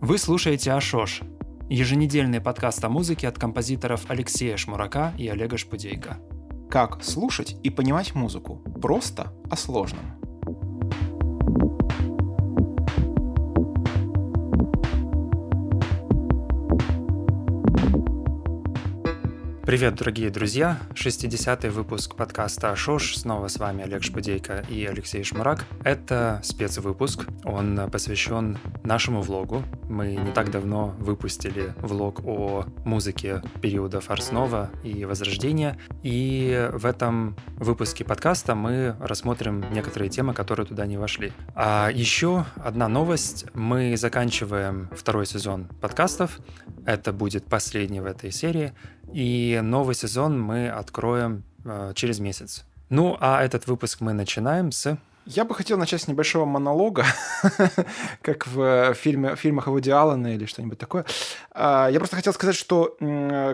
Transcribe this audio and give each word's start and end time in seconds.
Вы 0.00 0.18
слушаете 0.18 0.72
Ашош, 0.72 1.22
еженедельный 1.68 2.40
подкаст 2.40 2.84
о 2.84 2.88
музыке 2.88 3.28
от 3.28 3.38
композиторов 3.38 4.04
Алексея 4.08 4.56
Шмурака 4.56 5.12
и 5.18 5.28
Олега 5.28 5.56
Шпудейко. 5.56 6.18
Как 6.70 7.02
слушать 7.02 7.56
и 7.62 7.70
понимать 7.70 8.14
музыку 8.14 8.56
просто 8.80 9.32
о 9.50 9.56
сложном. 9.56 10.15
Привет, 19.76 19.96
дорогие 19.96 20.30
друзья! 20.30 20.78
60-й 20.94 21.68
выпуск 21.68 22.14
подкаста 22.16 22.74
«Шош». 22.76 23.14
Снова 23.18 23.48
с 23.48 23.58
вами 23.58 23.84
Олег 23.84 24.02
Шпудейко 24.04 24.64
и 24.70 24.86
Алексей 24.86 25.22
Шмурак. 25.22 25.66
Это 25.84 26.40
спецвыпуск. 26.42 27.26
Он 27.44 27.90
посвящен 27.90 28.56
нашему 28.84 29.20
влогу. 29.20 29.62
Мы 29.90 30.16
не 30.16 30.32
так 30.32 30.50
давно 30.50 30.94
выпустили 30.98 31.74
влог 31.82 32.24
о 32.24 32.64
музыке 32.86 33.42
периода 33.60 34.00
Фарснова 34.00 34.70
и 34.82 35.04
Возрождения. 35.04 35.78
И 36.02 36.70
в 36.72 36.86
этом 36.86 37.36
выпуске 37.58 38.02
подкаста 38.02 38.54
мы 38.54 38.96
рассмотрим 38.98 39.62
некоторые 39.72 40.08
темы, 40.08 40.32
которые 40.32 40.64
туда 40.64 40.86
не 40.86 40.96
вошли. 40.96 41.34
А 41.54 41.90
еще 41.92 42.46
одна 42.56 42.88
новость. 42.88 43.44
Мы 43.52 43.94
заканчиваем 43.98 44.88
второй 44.96 45.26
сезон 45.26 45.66
подкастов. 45.82 46.40
Это 46.86 47.12
будет 47.12 47.44
последний 47.44 48.00
в 48.00 48.06
этой 48.06 48.32
серии. 48.32 48.72
И 49.12 49.60
новый 49.62 49.94
сезон 49.94 50.40
мы 50.40 50.68
откроем 50.68 51.44
э, 51.64 51.92
через 51.94 52.18
месяц. 52.18 52.64
Ну, 52.88 53.16
а 53.20 53.42
этот 53.42 53.66
выпуск 53.66 54.00
мы 54.00 54.12
начинаем 54.12 54.72
с 54.72 54.98
я 55.26 55.44
бы 55.44 55.54
хотел 55.54 55.76
начать 55.76 56.02
с 56.02 56.08
небольшого 56.08 56.44
монолога, 56.44 57.04
как 58.22 58.46
в 58.46 58.94
фильме, 58.94 59.34
фильмах 59.34 59.66
Вуди 59.66 59.90
Аллена 59.90 60.34
или 60.34 60.46
что-нибудь 60.46 60.78
такое. 60.78 61.04
А, 61.50 61.88
я 61.88 61.98
просто 61.98 62.16
хотел 62.16 62.32
сказать, 62.32 62.54
что 62.54 62.96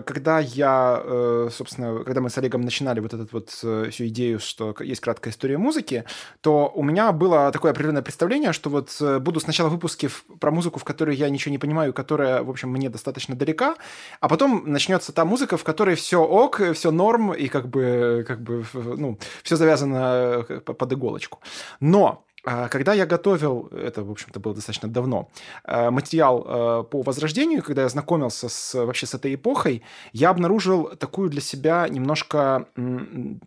когда 0.05 0.39
я, 0.39 1.01
э, 1.03 1.49
собственно, 1.51 2.03
когда 2.03 2.21
мы 2.21 2.29
с 2.29 2.37
Олегом 2.37 2.61
начинали 2.61 2.99
вот 2.99 3.13
эту 3.13 3.27
вот 3.31 3.59
э, 3.63 3.89
всю 3.89 4.07
идею, 4.07 4.39
что 4.39 4.75
есть 4.79 5.01
краткая 5.01 5.33
история 5.33 5.57
музыки, 5.57 6.03
то 6.41 6.71
у 6.73 6.83
меня 6.83 7.11
было 7.11 7.51
такое 7.51 7.71
определенное 7.71 8.03
представление, 8.03 8.53
что 8.53 8.69
вот 8.69 8.95
э, 9.01 9.17
буду 9.17 9.39
сначала 9.39 9.69
выпуски 9.69 10.09
про 10.39 10.51
музыку, 10.51 10.79
в 10.79 10.83
которой 10.83 11.15
я 11.15 11.29
ничего 11.29 11.51
не 11.51 11.57
понимаю, 11.57 11.91
которая, 11.91 12.43
в 12.43 12.49
общем, 12.51 12.69
мне 12.69 12.89
достаточно 12.89 13.35
далека, 13.35 13.75
а 14.19 14.29
потом 14.29 14.63
начнется 14.67 15.11
та 15.11 15.25
музыка, 15.25 15.57
в 15.57 15.63
которой 15.63 15.95
все 15.95 16.23
ок, 16.23 16.61
все 16.73 16.91
норм, 16.91 17.33
и 17.33 17.47
как 17.47 17.67
бы, 17.67 18.23
как 18.27 18.41
бы 18.41 18.63
ну, 18.73 19.17
все 19.41 19.55
завязано 19.55 20.45
под 20.65 20.93
иголочку. 20.93 21.39
Но 21.79 22.25
а, 22.45 22.67
когда 22.67 22.93
я 22.93 23.05
готовил, 23.05 23.69
это, 23.71 24.03
в 24.03 24.11
общем-то, 24.11 24.39
было 24.39 24.53
достаточно 24.53 24.89
давно, 24.89 25.29
а, 25.63 25.91
материал 25.91 26.43
а, 26.45 26.83
по 26.83 27.01
возрождению, 27.01 27.63
когда 27.63 27.83
я 27.83 27.89
знакомился 27.89 28.49
с, 28.49 28.73
вообще 28.73 29.05
с 29.05 29.13
этой 29.13 29.35
эпохой, 29.35 29.83
я 30.11 30.29
обнаружил 30.29 30.95
такую 30.97 31.29
для 31.29 31.41
себя 31.41 31.87
немножко 31.87 32.67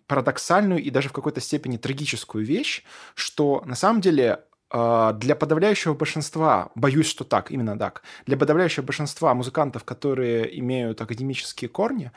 парадоксальную 0.07 0.83
и 0.83 0.91
даже 0.91 1.11
в 1.11 1.13
какой-то 1.13 1.41
степени 1.41 1.77
трагическую 1.77 2.45
вещь, 2.45 2.85
что 3.15 3.63
на 3.67 3.75
самом 3.75 4.01
деле 4.01 4.41
для 4.69 5.37
подавляющего 5.37 5.95
большинства, 5.95 6.71
боюсь, 6.75 7.07
что 7.07 7.23
так, 7.23 7.53
именно 7.53 7.79
так, 7.79 8.03
для 8.27 8.37
подавляющего 8.37 8.85
большинства 8.85 9.33
музыкантов, 9.33 9.85
которые 9.85 10.59
имеют 10.59 11.01
академические 11.01 11.69
корни, 11.69 12.11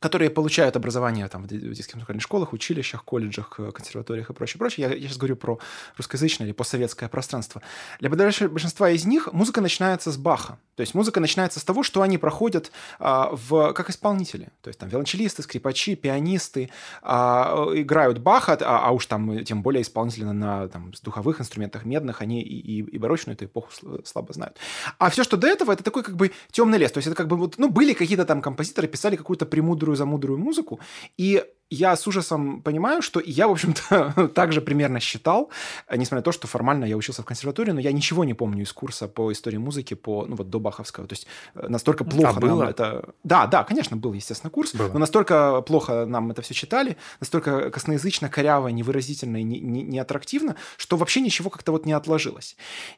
которые 0.00 0.30
получают 0.30 0.76
образование 0.76 1.28
там, 1.28 1.44
в 1.44 1.46
детских 1.48 1.94
музыкальных 1.94 2.22
школах, 2.22 2.52
училищах, 2.52 3.04
колледжах, 3.04 3.54
э, 3.58 3.70
консерваториях 3.72 4.30
и 4.30 4.32
прочее, 4.32 4.58
прочее. 4.58 4.88
Я, 4.88 4.94
я 4.94 5.08
сейчас 5.08 5.16
говорю 5.16 5.36
про 5.36 5.58
русскоязычное 5.96 6.46
или 6.46 6.52
постсоветское 6.52 7.08
пространство. 7.08 7.62
Для 8.00 8.10
большинства 8.10 8.90
из 8.90 9.04
них 9.04 9.32
музыка 9.32 9.60
начинается 9.60 10.12
с 10.12 10.16
Баха. 10.16 10.58
То 10.76 10.82
есть 10.82 10.94
музыка 10.94 11.18
начинается 11.18 11.58
с 11.58 11.64
того, 11.64 11.82
что 11.82 12.02
они 12.02 12.18
проходят 12.18 12.70
а, 13.00 13.30
в, 13.32 13.72
как 13.72 13.90
исполнители. 13.90 14.50
То 14.62 14.68
есть 14.68 14.78
там 14.78 14.88
виолончелисты, 14.88 15.42
скрипачи, 15.42 15.96
пианисты 15.96 16.70
а, 17.02 17.66
играют 17.74 18.18
Баха, 18.18 18.56
а, 18.60 18.86
а 18.86 18.90
уж 18.92 19.06
там 19.06 19.44
тем 19.44 19.62
более 19.62 19.82
исполнители 19.82 20.22
на 20.22 20.68
там, 20.68 20.92
духовых 21.02 21.40
инструментах 21.40 21.84
медных, 21.84 22.22
они 22.22 22.42
и, 22.42 22.60
и, 22.60 22.82
и 22.82 22.98
барочную 22.98 23.34
эту 23.34 23.46
эпоху 23.46 23.70
слабо 24.04 24.32
знают. 24.32 24.56
А 24.98 25.10
все, 25.10 25.24
что 25.24 25.36
до 25.36 25.48
этого, 25.48 25.72
это 25.72 25.82
такой 25.82 26.04
как 26.04 26.14
бы 26.14 26.30
темный 26.52 26.78
лес. 26.78 26.92
То 26.92 26.98
есть 26.98 27.08
это 27.08 27.16
как 27.16 27.26
бы 27.26 27.36
вот, 27.36 27.58
ну, 27.58 27.68
были 27.68 27.92
какие-то 27.92 28.24
там 28.24 28.40
композиторы, 28.40 28.86
писали 28.86 29.16
какую-то 29.16 29.46
премудрую 29.46 29.87
мудрую 29.88 29.96
за 29.96 30.06
мудрую 30.06 30.38
музыку. 30.38 30.80
И 31.20 31.42
я 31.70 31.96
с 31.96 32.06
ужасом 32.06 32.62
понимаю, 32.62 33.02
что 33.02 33.20
я, 33.24 33.46
в 33.48 33.52
общем-то, 33.52 34.28
также 34.34 34.60
примерно 34.60 35.00
считал, 35.00 35.50
несмотря 35.90 36.16
на 36.16 36.22
то, 36.22 36.32
что 36.32 36.46
формально 36.46 36.84
я 36.84 36.96
учился 36.96 37.22
в 37.22 37.26
консерватории, 37.26 37.72
но 37.72 37.80
я 37.80 37.92
ничего 37.92 38.24
не 38.24 38.34
помню 38.34 38.62
из 38.62 38.72
курса 38.72 39.06
по 39.08 39.30
истории 39.32 39.58
музыки, 39.58 39.94
по, 39.94 40.24
ну 40.26 40.36
вот 40.36 40.48
до 40.48 40.60
Баховского. 40.60 41.06
То 41.06 41.12
есть 41.12 41.26
э, 41.54 41.68
настолько 41.68 42.04
а 42.04 42.06
плохо 42.06 42.34
а 42.36 42.40
было? 42.40 42.60
нам 42.60 42.68
это... 42.68 43.14
Да, 43.22 43.46
да, 43.46 43.64
конечно, 43.64 43.96
был, 43.96 44.14
естественно, 44.14 44.50
курс, 44.50 44.74
было. 44.74 44.92
но 44.92 44.98
настолько 44.98 45.60
плохо 45.62 46.06
нам 46.06 46.30
это 46.30 46.42
все 46.42 46.54
читали, 46.54 46.96
настолько 47.20 47.70
косноязычно, 47.70 48.28
коряво, 48.28 48.68
невыразительно 48.68 49.38
и 49.38 49.42
неаттрактивно, 49.42 50.50
не, 50.50 50.52
не 50.52 50.58
что 50.78 50.96
вообще 50.96 51.20
ничего 51.20 51.50
как-то 51.50 51.72
вот 51.72 51.84
не 51.84 51.92
отложилось. 51.92 52.56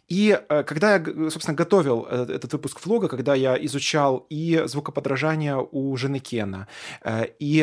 И 0.09 0.39
э, 0.49 0.63
когда 0.63 0.95
я, 0.95 1.31
собственно, 1.31 1.57
готовил 1.57 2.07
э, 2.09 2.27
этот 2.29 2.53
выпуск 2.53 2.85
влога, 2.87 3.09
когда 3.09 3.35
я 3.35 3.57
изучал 3.65 4.27
и 4.31 4.63
звукоподражание 4.67 5.57
у 5.73 5.97
жены 5.97 6.21
Кена, 6.21 6.69
и 7.39 7.61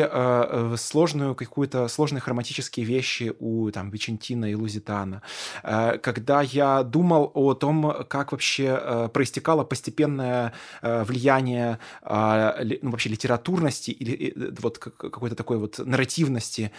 сложную 0.98 1.34
какую-то, 1.36 1.86
сложные 1.88 2.20
хроматические 2.20 2.84
вещи 2.84 3.32
у 3.38 3.70
там 3.70 3.90
Вичентина 3.90 4.50
и 4.50 4.54
Лузитана. 4.54 5.22
Э, 5.62 5.98
когда 5.98 6.42
я 6.42 6.82
думал 6.82 7.30
о 7.34 7.54
том, 7.54 8.04
как 8.08 8.32
вообще 8.32 8.80
э, 8.80 9.08
проистекало 9.12 9.62
постепенное 9.64 10.52
э, 10.82 11.04
влияние 11.04 11.78
ну, 12.02 12.90
вообще 12.90 13.10
литературности 13.10 13.90
или 13.90 14.34
вот 14.60 14.78
какой-то 14.78 15.36
такой 15.36 15.58
вот 15.58 15.78
нарративности 15.78 16.72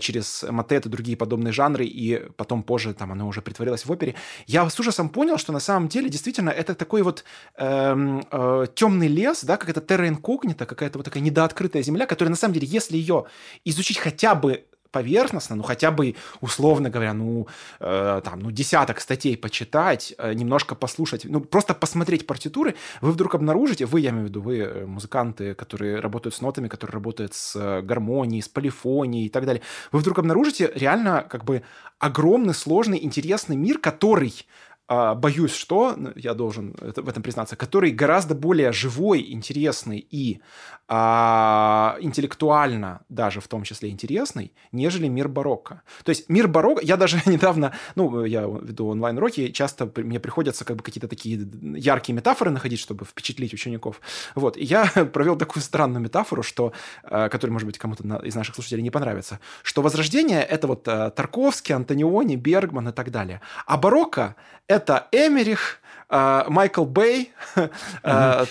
через 0.00 0.44
Матет 0.48 0.86
и 0.86 0.88
другие 0.88 1.16
подобные 1.16 1.52
жанры, 1.52 1.84
и 1.84 2.28
потом 2.36 2.62
позже 2.62 2.94
там 2.94 3.12
оно 3.12 3.26
уже 3.26 3.42
притворилось 3.42 3.86
в 3.86 3.90
опере, 3.90 4.14
я 4.46 4.68
с 4.68 4.80
ужасом 4.80 5.08
понял, 5.08 5.38
что 5.38 5.52
на 5.52 5.60
самом 5.60 5.88
деле 5.88 6.08
действительно 6.08 6.50
это 6.50 6.74
такой 6.74 7.02
вот 7.02 7.24
э, 7.56 8.20
э, 8.30 8.66
темный 8.74 9.08
лес, 9.08 9.44
да, 9.44 9.56
как 9.56 9.68
это 9.68 9.80
терра 9.80 10.08
инкогнита, 10.08 10.66
какая-то 10.66 10.98
вот 10.98 11.04
такая 11.04 11.22
недооткрытая 11.22 11.82
земля, 11.82 12.06
которая 12.06 12.30
на 12.30 12.36
самом 12.36 12.54
деле, 12.54 12.66
если 12.66 12.96
ее 12.96 13.24
изучить 13.64 13.98
хотя 13.98 14.34
бы 14.34 14.64
поверхностно, 14.94 15.56
ну 15.56 15.64
хотя 15.64 15.90
бы 15.90 16.14
условно 16.40 16.88
говоря, 16.88 17.14
ну 17.14 17.48
э, 17.80 18.20
там, 18.24 18.38
ну 18.38 18.52
десяток 18.52 19.00
статей 19.00 19.36
почитать, 19.36 20.14
э, 20.18 20.34
немножко 20.34 20.76
послушать, 20.76 21.24
ну 21.24 21.40
просто 21.40 21.74
посмотреть 21.74 22.28
партитуры, 22.28 22.76
вы 23.00 23.10
вдруг 23.10 23.34
обнаружите, 23.34 23.86
вы, 23.86 24.00
я 24.00 24.10
имею 24.10 24.26
в 24.26 24.28
виду, 24.28 24.40
вы 24.40 24.58
э, 24.58 24.86
музыканты, 24.86 25.54
которые 25.54 25.98
работают 25.98 26.36
с 26.36 26.40
нотами, 26.40 26.68
которые 26.68 26.94
работают 26.94 27.34
с 27.34 27.56
э, 27.56 27.82
гармонией, 27.82 28.40
с 28.40 28.48
полифонией 28.48 29.26
и 29.26 29.28
так 29.28 29.46
далее, 29.46 29.62
вы 29.90 29.98
вдруг 29.98 30.20
обнаружите 30.20 30.70
реально 30.76 31.26
как 31.28 31.44
бы 31.44 31.62
огромный, 31.98 32.54
сложный, 32.54 33.04
интересный 33.04 33.56
мир, 33.56 33.78
который 33.78 34.46
боюсь, 34.88 35.54
что, 35.54 35.94
ну, 35.96 36.12
я 36.14 36.34
должен 36.34 36.76
в 36.78 37.08
этом 37.08 37.22
признаться, 37.22 37.56
который 37.56 37.90
гораздо 37.90 38.34
более 38.34 38.72
живой, 38.72 39.32
интересный 39.32 39.98
и 39.98 40.40
а, 40.86 41.96
интеллектуально 42.00 43.00
даже 43.08 43.40
в 43.40 43.48
том 43.48 43.62
числе 43.62 43.88
интересный, 43.88 44.52
нежели 44.70 45.08
мир 45.08 45.28
барокко. 45.28 45.82
То 46.04 46.10
есть 46.10 46.28
мир 46.28 46.46
барокко, 46.46 46.84
я 46.84 46.98
даже 46.98 47.22
недавно, 47.26 47.72
ну, 47.94 48.24
я 48.24 48.42
веду 48.42 48.88
онлайн-уроки, 48.88 49.48
часто 49.48 49.90
мне 49.96 50.20
приходится 50.20 50.64
как 50.64 50.76
бы 50.76 50.82
какие-то 50.82 51.08
такие 51.08 51.48
яркие 51.62 52.14
метафоры 52.14 52.50
находить, 52.50 52.80
чтобы 52.80 53.06
впечатлить 53.06 53.54
учеников. 53.54 54.00
Вот, 54.34 54.58
и 54.58 54.64
я 54.64 54.84
провел 55.12 55.36
такую 55.36 55.62
странную 55.62 56.02
метафору, 56.02 56.42
что, 56.42 56.74
а, 57.02 57.30
которая, 57.30 57.52
может 57.52 57.66
быть, 57.66 57.78
кому-то 57.78 58.04
из 58.18 58.34
наших 58.34 58.54
слушателей 58.54 58.82
не 58.82 58.90
понравится, 58.90 59.40
что 59.62 59.80
возрождение— 59.80 60.42
это 60.44 60.66
вот 60.66 60.86
а, 60.86 61.10
Тарковский, 61.10 61.74
Антониони, 61.74 62.36
Бергман 62.36 62.88
и 62.90 62.92
так 62.92 63.10
далее. 63.10 63.40
А 63.64 63.78
барокко— 63.78 64.36
это 64.74 65.06
Эмерих, 65.12 65.78
Майкл 66.08 66.84
Бэй, 66.84 67.32
а, 68.02 68.46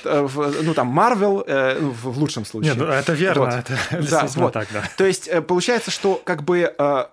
ну 0.64 0.74
там 0.74 0.88
Марвел, 0.88 1.44
э, 1.46 1.78
ну, 1.80 1.92
в 1.92 2.18
лучшем 2.18 2.46
случае. 2.46 2.74
Нет, 2.74 2.84
ну, 2.84 2.88
это 2.88 3.14
верно, 3.14 3.46
вот. 3.46 3.54
это 3.54 3.78
да, 4.10 4.28
вот. 4.36 4.54
так, 4.54 4.68
да. 4.74 4.84
То 4.98 5.06
есть 5.06 5.28
э, 5.28 5.42
получается, 5.42 5.92
что 5.92 6.22
как 6.24 6.44
бы 6.44 6.74
э, 6.78 7.06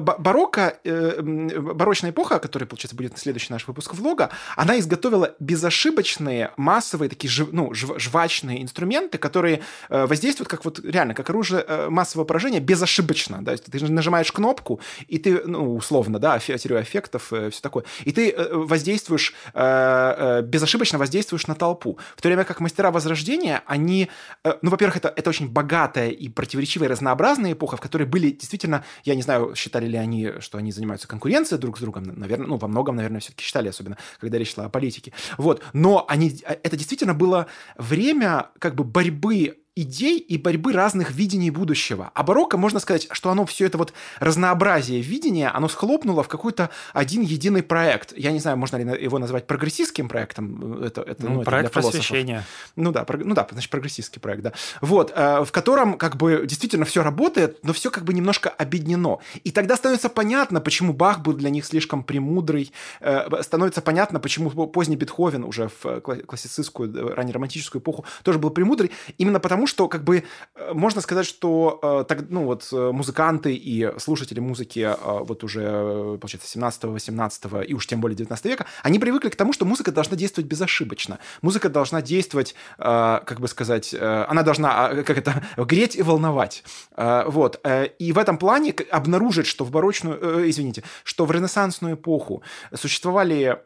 барокко, 0.00 0.78
барочная 0.84 2.10
эпоха, 2.10 2.38
которая, 2.38 2.66
получается, 2.66 2.96
будет 2.96 3.18
следующий 3.18 3.52
наш 3.52 3.66
выпуск 3.66 3.94
влога, 3.94 4.30
она 4.56 4.78
изготовила 4.78 5.34
безошибочные, 5.38 6.50
массовые, 6.56 7.08
такие 7.08 7.32
ну, 7.52 7.72
жвачные 7.74 8.62
инструменты, 8.62 9.18
которые 9.18 9.62
воздействуют 9.88 10.48
как 10.48 10.64
вот 10.64 10.80
реально, 10.80 11.14
как 11.14 11.30
оружие 11.30 11.64
массового 11.88 12.26
поражения 12.26 12.60
безошибочно. 12.60 13.38
Да? 13.42 13.56
Ты 13.56 13.84
нажимаешь 13.84 14.32
кнопку, 14.32 14.80
и 15.08 15.18
ты, 15.18 15.42
ну, 15.44 15.76
условно, 15.76 16.18
да, 16.18 16.38
теорию 16.38 16.82
эффектов, 16.82 17.26
все 17.26 17.60
такое, 17.60 17.84
и 18.04 18.12
ты 18.12 18.34
воздействуешь 18.50 19.34
э, 19.84 20.42
безошибочно 20.42 20.98
воздействуешь 20.98 21.46
на 21.46 21.54
толпу. 21.54 21.98
В 22.16 22.22
то 22.22 22.28
время 22.28 22.44
как 22.44 22.60
мастера 22.60 22.90
Возрождения, 22.90 23.62
они, 23.66 24.08
ну, 24.44 24.70
во-первых, 24.70 24.96
это, 24.96 25.12
это 25.14 25.30
очень 25.30 25.48
богатая 25.48 26.10
и 26.10 26.28
противоречивая, 26.28 26.88
разнообразная 26.88 27.52
эпоха, 27.52 27.76
в 27.76 27.80
которой 27.80 28.04
были 28.04 28.30
действительно, 28.30 28.84
я 29.04 29.14
не 29.14 29.22
знаю, 29.22 29.54
считали 29.54 29.86
ли 29.86 29.96
они, 29.96 30.32
что 30.40 30.58
они 30.58 30.72
занимаются 30.72 31.08
конкуренцией 31.08 31.60
друг 31.60 31.78
с 31.78 31.80
другом, 31.80 32.04
наверное, 32.04 32.46
ну, 32.46 32.56
во 32.56 32.68
многом, 32.68 32.96
наверное, 32.96 33.20
все-таки 33.20 33.44
считали, 33.44 33.68
особенно, 33.68 33.96
когда 34.20 34.38
речь 34.38 34.54
шла 34.54 34.66
о 34.66 34.68
политике. 34.68 35.12
Вот, 35.38 35.62
но 35.72 36.04
они, 36.08 36.40
это 36.44 36.76
действительно 36.76 37.14
было 37.14 37.46
время 37.76 38.50
как 38.58 38.74
бы 38.74 38.84
борьбы 38.84 39.58
идей 39.76 40.18
и 40.18 40.38
борьбы 40.38 40.72
разных 40.72 41.10
видений 41.10 41.50
будущего. 41.50 42.12
А 42.14 42.22
барокко, 42.22 42.56
можно 42.56 42.78
сказать, 42.78 43.08
что 43.10 43.30
оно 43.30 43.44
все 43.44 43.66
это 43.66 43.76
вот 43.76 43.92
разнообразие 44.20 45.00
видения, 45.00 45.48
оно 45.48 45.68
схлопнуло 45.68 46.22
в 46.22 46.28
какой-то 46.28 46.70
один 46.92 47.22
единый 47.22 47.62
проект. 47.62 48.16
Я 48.16 48.30
не 48.30 48.38
знаю, 48.38 48.56
можно 48.56 48.76
ли 48.76 49.02
его 49.02 49.18
назвать 49.18 49.46
прогрессистским 49.48 50.08
проектом. 50.08 50.82
Это, 50.82 51.02
это, 51.02 51.26
ну, 51.26 51.34
ну, 51.34 51.42
проект 51.42 51.70
это 51.70 51.80
просвещения. 51.80 52.44
Ну 52.76 52.92
да, 52.92 53.04
про, 53.04 53.18
ну 53.18 53.34
да, 53.34 53.46
значит, 53.50 53.70
прогрессистский 53.70 54.20
проект, 54.20 54.42
да. 54.42 54.52
Вот, 54.80 55.12
э, 55.14 55.44
в 55.44 55.50
котором 55.50 55.98
как 55.98 56.16
бы 56.16 56.44
действительно 56.46 56.84
все 56.84 57.02
работает, 57.02 57.58
но 57.64 57.72
все 57.72 57.90
как 57.90 58.04
бы 58.04 58.14
немножко 58.14 58.50
объединено. 58.50 59.18
И 59.42 59.50
тогда 59.50 59.76
становится 59.76 60.08
понятно, 60.08 60.60
почему 60.60 60.92
Бах 60.92 61.20
был 61.20 61.32
для 61.32 61.50
них 61.50 61.64
слишком 61.64 62.04
премудрый, 62.04 62.72
э, 63.00 63.42
становится 63.42 63.82
понятно, 63.82 64.20
почему 64.20 64.50
поздний 64.50 64.96
Бетховен 64.96 65.42
уже 65.42 65.68
в 65.82 66.00
классицистскую, 66.00 66.94
э, 66.94 67.14
раннеромантическую 67.14 67.82
эпоху 67.82 68.04
тоже 68.22 68.38
был 68.38 68.50
премудрый, 68.50 68.92
именно 69.18 69.40
потому, 69.40 69.63
тому, 69.64 69.66
что 69.66 69.88
как 69.88 70.04
бы 70.04 70.24
э, 70.54 70.72
можно 70.74 71.00
сказать, 71.00 71.26
что 71.26 71.80
э, 71.82 72.04
так, 72.06 72.26
ну 72.28 72.44
вот 72.44 72.68
э, 72.72 72.90
музыканты 72.92 73.54
и 73.54 73.98
слушатели 73.98 74.40
музыки 74.40 74.94
вот 75.02 75.44
уже, 75.44 76.18
получается, 76.18 76.58
17-18 76.58 77.64
и 77.64 77.74
уж 77.74 77.86
тем 77.86 78.00
более 78.00 78.16
19 78.16 78.44
века, 78.44 78.66
они 78.82 78.98
привыкли 78.98 79.30
к 79.30 79.36
тому, 79.36 79.52
что 79.52 79.64
музыка 79.64 79.92
должна 79.92 80.16
действовать 80.16 80.50
безошибочно. 80.50 81.18
Музыка 81.42 81.68
должна 81.68 82.02
действовать, 82.02 82.54
как 82.78 83.40
бы 83.40 83.48
сказать, 83.48 83.94
она 83.94 84.42
должна, 84.42 84.86
а, 84.86 85.02
как 85.02 85.18
это, 85.18 85.42
греть 85.56 85.96
и 85.96 86.02
волновать. 86.02 86.64
Вот. 86.96 87.64
И 87.98 88.12
в 88.12 88.18
этом 88.18 88.38
плане 88.38 88.74
обнаружить, 88.90 89.46
что 89.46 89.64
в 89.64 89.70
барочную, 89.70 90.50
извините, 90.50 90.82
что 91.04 91.24
в 91.26 91.32
ренессансную 91.32 91.94
эпоху 91.94 92.42
существовали 92.74 93.58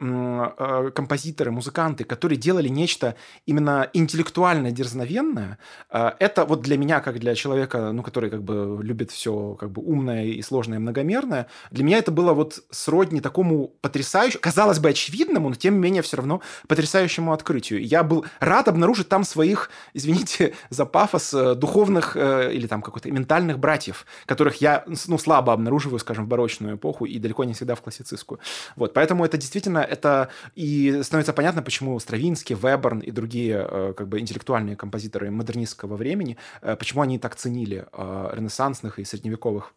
композиторы, 0.93 1.51
музыканты, 1.51 2.05
которые 2.05 2.39
делали 2.39 2.69
нечто 2.69 3.15
именно 3.47 3.89
интеллектуально 3.93 4.71
дерзновенное, 4.71 5.59
это 5.91 6.45
вот 6.45 6.61
для 6.61 6.77
меня, 6.77 7.01
как 7.01 7.19
для 7.19 7.35
человека, 7.35 7.93
ну, 7.93 8.03
который 8.03 8.31
как 8.31 8.43
бы 8.43 8.79
любит 8.83 9.11
все 9.11 9.55
как 9.55 9.71
бы 9.71 9.83
умное 9.83 10.25
и 10.25 10.43
сложное, 10.43 10.79
и 10.79 10.81
многомерное, 10.81 11.47
для 11.71 11.85
меня 11.85 11.99
это 11.99 12.11
было 12.11 12.33
вот 12.33 12.63
сродни 12.71 13.21
такому 13.21 13.69
потрясающему, 13.81 14.41
казалось 14.41 14.79
бы, 14.79 14.91
очевидному, 14.91 15.49
но 15.49 15.55
тем 15.55 15.75
не 15.75 15.81
менее 15.81 16.03
все 16.03 16.17
равно 16.17 16.43
потрясающему 16.67 17.33
открытию. 17.33 17.85
Я 17.85 18.03
был 18.03 18.25
рад 18.41 18.69
обнаружить 18.69 19.09
там 19.09 19.25
своих, 19.25 19.71
извините 19.95 20.55
за 20.71 20.85
пафос, 20.85 21.33
э, 21.35 21.55
духовных 21.55 22.17
э, 22.17 22.53
или 22.53 22.67
там 22.67 22.83
какой-то 22.83 23.11
ментальных 23.11 23.59
братьев, 23.59 24.07
которых 24.27 24.57
я, 24.57 24.85
ну, 24.87 25.19
слабо 25.19 25.53
обнаруживаю, 25.53 25.99
скажем, 25.99 26.27
в 26.27 26.29
барочную 26.29 26.77
эпоху 26.77 27.07
и 27.07 27.19
далеко 27.19 27.45
не 27.45 27.55
всегда 27.55 27.75
в 27.75 27.81
классицистскую. 27.81 28.41
Вот, 28.77 28.93
поэтому 28.93 29.25
это 29.25 29.37
действительно, 29.37 29.79
это 29.79 30.29
и 30.55 31.01
становится 31.03 31.33
понятно, 31.33 31.63
почему 31.63 31.99
Стравинский, 31.99 32.55
Веберн 32.55 32.99
и 33.01 33.11
другие 33.11 33.67
э, 33.69 33.95
как 33.97 34.09
бы 34.09 34.21
интеллектуальные 34.21 34.77
композиторы 34.77 35.31
модернистского 35.31 35.78
классического 35.79 35.97
времени, 35.97 36.37
э, 36.63 36.77
почему 36.77 37.03
они 37.03 37.19
так 37.19 37.37
ценили 37.37 37.87
э, 37.93 38.31
ренессансных 38.35 38.99
и 38.99 39.05
средневековых 39.05 39.75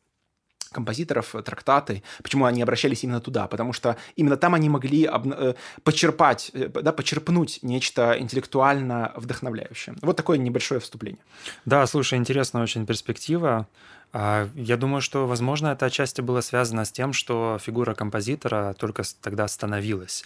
композиторов, 0.73 1.35
трактаты, 1.43 2.01
почему 2.23 2.45
они 2.45 2.63
обращались 2.63 3.03
именно 3.03 3.19
туда, 3.19 3.47
потому 3.47 3.73
что 3.73 3.95
именно 4.15 4.37
там 4.37 4.53
они 4.53 4.69
могли 4.69 5.09
э, 5.11 5.53
почерпать, 5.83 6.51
да, 6.53 6.91
почерпнуть 6.91 7.59
нечто 7.63 8.15
интеллектуально 8.17 9.11
вдохновляющее. 9.15 9.95
Вот 10.01 10.15
такое 10.15 10.37
небольшое 10.37 10.79
вступление. 10.79 11.19
Да, 11.65 11.85
слушай, 11.87 12.17
интересная 12.17 12.63
очень 12.63 12.85
перспектива. 12.85 13.67
А, 14.13 14.49
я 14.55 14.77
думаю, 14.77 15.01
что, 15.01 15.27
возможно, 15.27 15.69
это 15.69 15.85
отчасти 15.85 16.21
было 16.21 16.41
связано 16.41 16.85
с 16.85 16.91
тем, 16.91 17.13
что 17.13 17.57
фигура 17.61 17.93
композитора 17.93 18.75
только 18.77 19.03
тогда 19.21 19.47
становилась. 19.47 20.23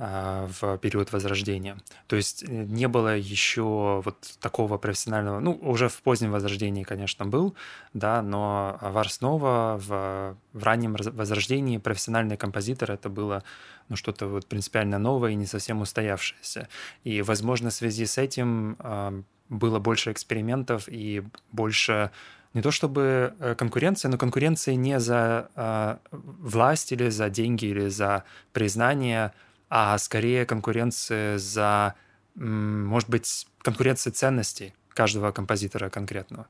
А, 0.00 0.48
в 0.60 0.78
период 0.78 1.10
Возрождения. 1.10 1.76
То 2.06 2.14
есть 2.14 2.44
э, 2.44 2.46
не 2.46 2.86
было 2.86 3.16
еще 3.16 4.00
вот 4.04 4.16
такого 4.40 4.78
профессионального, 4.78 5.40
ну, 5.40 5.58
уже 5.60 5.88
в 5.88 6.02
позднем 6.02 6.30
Возрождении, 6.30 6.84
конечно, 6.84 7.26
был, 7.26 7.56
да, 7.94 8.22
но 8.22 8.78
в 8.80 8.96
Арснова, 8.96 9.76
в, 9.76 10.36
в 10.52 10.62
раннем 10.62 10.94
Возрождении 10.94 11.78
профессиональный 11.78 12.36
композитор 12.36 12.92
это 12.92 13.08
было 13.08 13.42
ну, 13.88 13.96
что-то 13.96 14.28
вот 14.28 14.46
принципиально 14.46 15.00
новое 15.00 15.32
и 15.32 15.34
не 15.34 15.46
совсем 15.46 15.80
устоявшееся. 15.80 16.68
И, 17.02 17.20
возможно, 17.20 17.70
в 17.70 17.74
связи 17.74 18.06
с 18.06 18.18
этим 18.18 18.76
э, 18.78 19.22
было 19.48 19.80
больше 19.80 20.12
экспериментов 20.12 20.84
и 20.86 21.24
больше 21.50 22.12
не 22.54 22.62
то 22.62 22.70
чтобы 22.70 23.34
э, 23.38 23.54
конкуренция, 23.54 24.10
но 24.10 24.18
конкуренция 24.18 24.74
не 24.74 25.00
за 25.00 25.48
э, 25.54 25.96
власть 26.10 26.92
или 26.92 27.10
за 27.10 27.30
деньги 27.30 27.66
или 27.66 27.88
за 27.88 28.24
признание, 28.52 29.32
а 29.68 29.98
скорее 29.98 30.46
конкуренция 30.46 31.38
за, 31.38 31.94
может 32.34 33.10
быть, 33.10 33.46
конкуренция 33.62 34.12
ценностей 34.12 34.74
каждого 34.88 35.30
композитора 35.30 35.90
конкретного. 35.90 36.46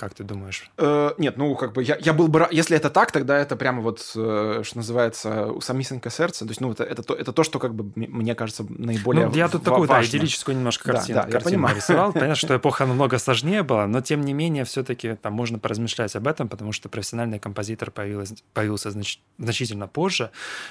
Как 0.00 0.14
ты 0.14 0.24
думаешь? 0.24 0.70
Э, 0.78 1.12
нет, 1.18 1.36
ну, 1.36 1.54
как 1.56 1.74
бы 1.74 1.82
я, 1.82 1.98
я 2.00 2.14
был 2.14 2.28
бы... 2.28 2.48
Если 2.50 2.74
это 2.74 2.88
так, 2.88 3.12
тогда 3.12 3.36
это 3.36 3.54
прямо 3.54 3.82
вот, 3.82 4.00
э, 4.16 4.62
что 4.64 4.78
называется, 4.78 5.48
у 5.48 5.60
самисенько 5.60 6.08
сердце. 6.08 6.46
То 6.46 6.50
есть, 6.52 6.62
ну, 6.62 6.72
это, 6.72 6.84
это, 6.84 7.02
то, 7.02 7.14
это 7.14 7.34
то, 7.34 7.44
что, 7.44 7.58
как 7.58 7.74
бы, 7.74 7.92
мне 7.94 8.34
кажется, 8.34 8.64
наиболее 8.66 9.26
Ну, 9.26 9.34
я 9.34 9.50
тут 9.50 9.62
такую, 9.62 9.86
да, 9.86 10.02
идиллическую 10.02 10.56
немножко 10.56 10.84
картину, 10.84 11.18
да, 11.18 11.26
да, 11.26 11.32
картину 11.32 11.50
я 11.50 11.56
понимаю. 11.56 11.74
нарисовал. 11.74 12.12
Понятно, 12.14 12.34
что 12.46 12.56
эпоха 12.56 12.86
намного 12.86 13.18
сложнее 13.18 13.62
была, 13.62 13.86
но, 13.86 14.00
тем 14.00 14.22
не 14.22 14.32
менее, 14.32 14.64
все-таки 14.64 15.16
там 15.16 15.34
можно 15.34 15.58
поразмышлять 15.58 16.16
об 16.16 16.26
этом, 16.26 16.48
потому 16.48 16.72
что 16.72 16.88
профессиональный 16.88 17.38
композитор 17.38 17.90
появился, 17.90 18.36
появился 18.54 18.90
знач, 18.90 19.20
значительно 19.36 19.86
позже, 19.86 20.30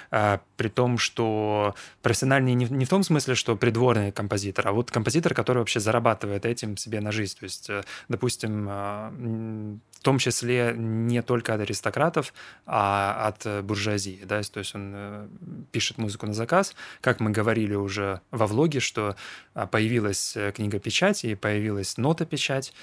э, 0.09 0.39
при 0.57 0.69
том, 0.69 0.97
что 0.97 1.75
профессиональный 2.01 2.55
не, 2.55 2.65
не 2.65 2.85
в 2.85 2.89
том 2.89 3.03
смысле, 3.03 3.35
что 3.35 3.55
придворный 3.55 4.11
композитор, 4.11 4.69
а 4.69 4.71
вот 4.71 4.89
композитор, 4.89 5.35
который 5.35 5.59
вообще 5.59 5.79
зарабатывает 5.79 6.47
этим 6.47 6.77
себе 6.77 6.99
на 6.99 7.11
жизнь. 7.11 7.37
То 7.39 7.43
есть, 7.43 7.69
э, 7.69 7.83
допустим, 8.07 8.67
э, 8.67 9.18
в 9.19 10.01
том 10.01 10.17
числе 10.17 10.73
не 10.77 11.21
только 11.21 11.53
от 11.53 11.61
аристократов, 11.61 12.33
а 12.65 13.27
от 13.27 13.65
буржуазии. 13.65 14.21
Да? 14.23 14.41
То 14.43 14.59
есть 14.59 14.73
он 14.73 14.91
э, 14.95 15.27
пишет 15.71 15.97
музыку 15.97 16.25
на 16.25 16.33
заказ. 16.33 16.73
Как 17.01 17.19
мы 17.19 17.31
говорили 17.31 17.75
уже 17.75 18.21
во 18.31 18.47
влоге, 18.47 18.79
что 18.79 19.17
а, 19.53 19.67
появилась 19.67 20.37
э, 20.37 20.53
книга 20.53 20.79
печать 20.79 21.25
и 21.25 21.35
появилась 21.35 21.97
нота 21.97 22.25
печать. 22.25 22.73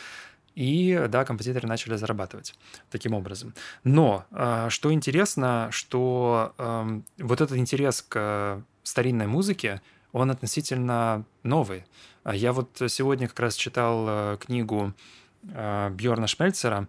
И 0.55 1.07
да, 1.09 1.25
композиторы 1.25 1.67
начали 1.67 1.97
зарабатывать 1.97 2.55
таким 2.91 3.15
образом. 3.15 3.55
Но 3.83 4.27
а, 4.31 4.69
что 4.69 4.93
интересно, 4.93 5.69
что 5.71 6.55
эм, 6.59 7.05
вот 7.19 7.41
этот 7.41 7.57
интерес 7.57 8.03
к 8.03 8.63
старинной 8.83 9.27
музыке, 9.27 9.81
он 10.13 10.31
относительно 10.31 11.25
новый. 11.43 11.85
Я 12.31 12.53
вот 12.53 12.71
сегодня 12.89 13.29
как 13.29 13.41
раз 13.41 13.55
читал 13.55 14.07
э, 14.09 14.37
книгу 14.39 14.95
Э, 14.95 15.26
Бьорна 15.47 16.27
Шмельцера, 16.27 16.89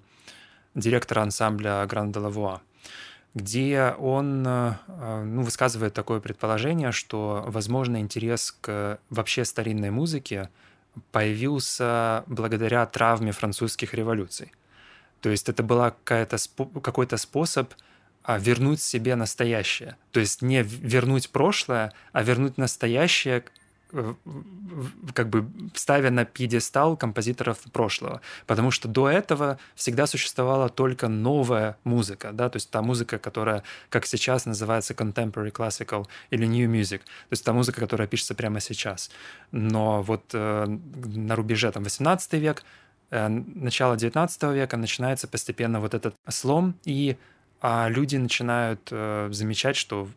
директора 0.76 1.22
ансамбля 1.22 1.86
Гранд 1.86 2.16
Лавуа, 2.18 2.62
где 3.34 3.96
он 4.00 4.46
э, 4.48 4.74
ну, 5.24 5.44
высказывает 5.44 5.94
такое 5.94 6.20
предположение, 6.20 6.92
что, 6.92 7.44
возможно, 7.48 8.00
интерес 8.00 8.56
к 8.62 9.00
вообще 9.10 9.46
старинной 9.46 9.92
музыке 9.92 10.50
появился 11.12 12.24
благодаря 12.28 12.86
травме 12.86 13.32
французских 13.32 13.94
революций. 13.94 14.52
То 15.22 15.30
есть 15.30 15.50
это 15.50 15.64
был 15.64 15.92
какой-то 16.04 17.18
способ 17.18 17.74
а, 18.24 18.38
вернуть 18.38 18.82
себе 18.82 19.16
настоящее. 19.16 19.96
То 20.12 20.20
есть 20.20 20.42
не 20.42 20.62
вернуть 20.62 21.30
прошлое, 21.30 21.94
а 22.12 22.24
вернуть 22.24 22.58
настоящее 22.58 23.44
как 25.14 25.30
бы 25.30 25.50
ставя 25.74 26.12
на 26.12 26.26
пьедестал 26.26 26.98
композиторов 26.98 27.60
прошлого, 27.72 28.22
потому 28.46 28.72
что 28.72 28.88
до 28.88 29.10
этого 29.10 29.60
всегда 29.76 30.08
существовала 30.08 30.70
только 30.70 31.08
новая 31.08 31.78
музыка, 31.84 32.32
да, 32.34 32.50
то 32.50 32.58
есть 32.58 32.70
та 32.70 32.82
музыка, 32.82 33.18
которая, 33.18 33.64
как 33.90 34.06
сейчас 34.06 34.46
называется 34.46 34.94
contemporary 34.94 35.52
classical 35.52 36.08
или 36.32 36.46
new 36.46 36.70
music, 36.70 37.00
то 37.00 37.32
есть 37.32 37.46
та 37.46 37.54
музыка, 37.54 37.80
которая 37.80 38.08
пишется 38.08 38.36
прямо 38.36 38.60
сейчас. 38.60 39.10
Но 39.52 40.02
вот 40.02 40.24
э, 40.34 40.66
на 40.68 41.36
рубеже 41.36 41.72
там 41.72 41.84
18 41.84 42.34
век, 42.34 42.64
э, 43.12 43.28
начало 43.28 43.96
19 43.96 44.44
века 44.54 44.78
начинается 44.78 45.28
постепенно 45.28 45.80
вот 45.80 45.94
этот 45.94 46.16
слом, 46.28 46.76
и 46.84 47.18
а 47.60 47.90
люди 47.90 48.18
начинают 48.18 48.90
э, 48.92 49.30
замечать, 49.32 49.76
что 49.76 50.08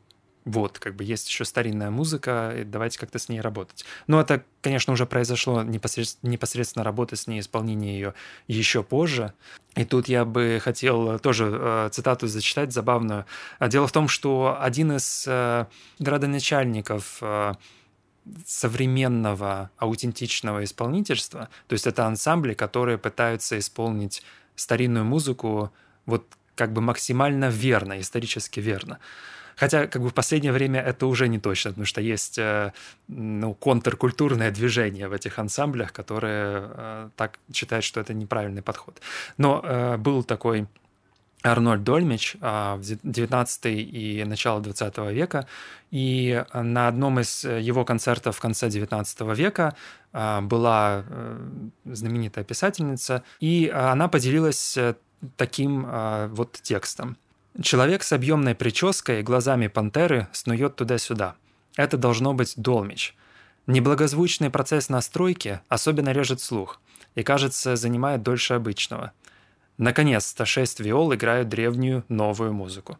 вот, 0.51 0.79
как 0.79 0.97
бы 0.97 1.05
есть 1.05 1.29
еще 1.29 1.45
старинная 1.45 1.91
музыка, 1.91 2.55
и 2.59 2.65
давайте 2.65 2.99
как-то 2.99 3.19
с 3.19 3.29
ней 3.29 3.41
работать. 3.41 3.85
Но 4.07 4.21
это, 4.21 4.45
конечно, 4.61 4.93
уже 4.93 5.07
произошло 5.07 5.63
непосредственно, 5.63 6.31
непосредственно 6.31 6.85
работа 6.85 7.17
с 7.17 7.27
ней, 7.27 7.41
исполнение 7.41 7.95
ее 7.95 8.15
еще 8.49 8.83
позже. 8.83 9.33
И 9.77 9.85
тут 9.85 10.09
я 10.09 10.25
бы 10.25 10.61
хотел 10.63 11.19
тоже 11.19 11.51
э, 11.53 11.89
цитату 11.93 12.27
зачитать 12.27 12.73
забавную. 12.73 13.27
Дело 13.61 13.87
в 13.87 13.93
том, 13.93 14.09
что 14.09 14.59
один 14.61 14.93
из 14.93 15.25
э, 15.27 15.67
градоначальников 15.99 17.19
э, 17.21 17.55
современного 18.47 19.71
аутентичного 19.79 20.65
исполнительства, 20.65 21.49
то 21.69 21.73
есть 21.73 21.87
это 21.87 22.07
ансамбли, 22.07 22.55
которые 22.55 22.99
пытаются 22.99 23.59
исполнить 23.59 24.23
старинную 24.57 25.05
музыку 25.05 25.73
вот 26.07 26.27
как 26.55 26.73
бы 26.73 26.81
максимально 26.83 27.49
верно, 27.49 27.99
исторически 28.01 28.61
верно. 28.61 28.99
Хотя, 29.61 29.87
как 29.87 30.01
бы 30.01 30.09
в 30.09 30.15
последнее 30.15 30.53
время 30.53 30.81
это 30.81 31.07
уже 31.07 31.29
не 31.29 31.39
точно, 31.39 31.71
потому 31.73 31.85
что 31.85 32.01
есть 32.01 32.39
э, 32.39 32.73
ну, 33.09 33.53
контркультурное 33.55 34.51
движение 34.51 35.07
в 35.07 35.13
этих 35.13 35.39
ансамблях, 35.39 35.93
которые 35.93 36.63
э, 36.63 37.09
так 37.15 37.39
считают, 37.53 37.85
что 37.85 38.01
это 38.01 38.15
неправильный 38.15 38.63
подход. 38.63 39.03
Но 39.37 39.61
э, 39.63 39.99
был 39.99 40.23
такой 40.25 40.67
Арнольд 41.43 41.85
Дольмич 41.85 42.37
в 42.41 42.81
19 42.83 43.67
и 43.67 44.25
начало 44.27 44.61
20 44.61 44.99
века. 45.13 45.47
И 45.91 46.45
на 46.55 46.89
одном 46.89 47.19
из 47.21 47.45
его 47.45 47.85
концертов 47.85 48.37
в 48.37 48.41
конце 48.41 48.69
19 48.69 49.21
века 49.39 49.75
была 50.13 51.05
знаменитая 51.85 52.45
писательница, 52.45 53.23
и 53.41 53.73
она 53.75 54.09
поделилась 54.09 54.79
таким 55.37 55.87
вот 56.35 56.61
текстом. 56.63 57.17
Человек 57.61 58.05
с 58.05 58.13
объемной 58.13 58.55
прической 58.55 59.21
и 59.21 59.23
глазами 59.23 59.67
пантеры 59.67 60.29
снует 60.33 60.77
туда-сюда. 60.77 61.35
Это 61.77 61.97
должно 61.97 62.33
быть 62.33 62.55
долмич. 62.57 63.17
Неблагозвучный 63.67 64.51
процесс 64.51 64.89
настройки 64.89 65.61
особенно 65.69 66.11
режет 66.11 66.41
слух 66.41 66.81
и, 67.17 67.23
кажется, 67.23 67.77
занимает 67.77 68.23
дольше 68.23 68.55
обычного. 68.55 69.13
Наконец-то 69.79 70.47
шесть 70.47 70.81
виол 70.81 71.13
играют 71.15 71.49
древнюю 71.49 72.05
новую 72.09 72.53
музыку. 72.53 72.99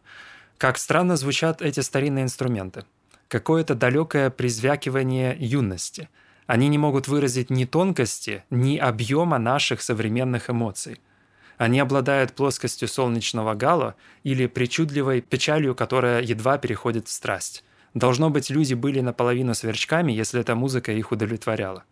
Как 0.57 0.77
странно 0.77 1.15
звучат 1.15 1.61
эти 1.61 1.79
старинные 1.79 2.23
инструменты. 2.23 2.83
Какое-то 3.29 3.73
далекое 3.73 4.29
призвякивание 4.29 5.35
юности. 5.39 6.09
Они 6.45 6.67
не 6.67 6.77
могут 6.77 7.07
выразить 7.07 7.49
ни 7.49 7.63
тонкости, 7.63 8.43
ни 8.49 8.77
объема 8.77 9.37
наших 9.37 9.81
современных 9.81 10.49
эмоций– 10.49 10.99
они 11.57 11.79
обладают 11.79 12.33
плоскостью 12.33 12.87
солнечного 12.87 13.53
гала 13.53 13.95
или 14.23 14.47
причудливой 14.47 15.21
печалью, 15.21 15.75
которая 15.75 16.21
едва 16.21 16.57
переходит 16.57 17.07
в 17.07 17.11
страсть. 17.11 17.63
Должно 17.93 18.29
быть, 18.29 18.49
люди 18.49 18.73
были 18.73 19.01
наполовину 19.01 19.53
сверчками, 19.53 20.11
если 20.11 20.39
эта 20.39 20.55
музыка 20.55 20.91
их 20.91 21.11
удовлетворяла. 21.11 21.83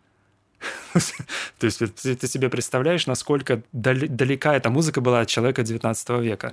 То 1.58 1.66
есть 1.66 1.78
ты, 1.78 2.16
ты 2.16 2.26
себе 2.26 2.48
представляешь, 2.48 3.06
насколько 3.06 3.62
далека 3.72 4.56
эта 4.56 4.70
музыка 4.70 5.00
была 5.00 5.20
от 5.20 5.28
человека 5.28 5.62
19 5.62 6.08
века? 6.20 6.52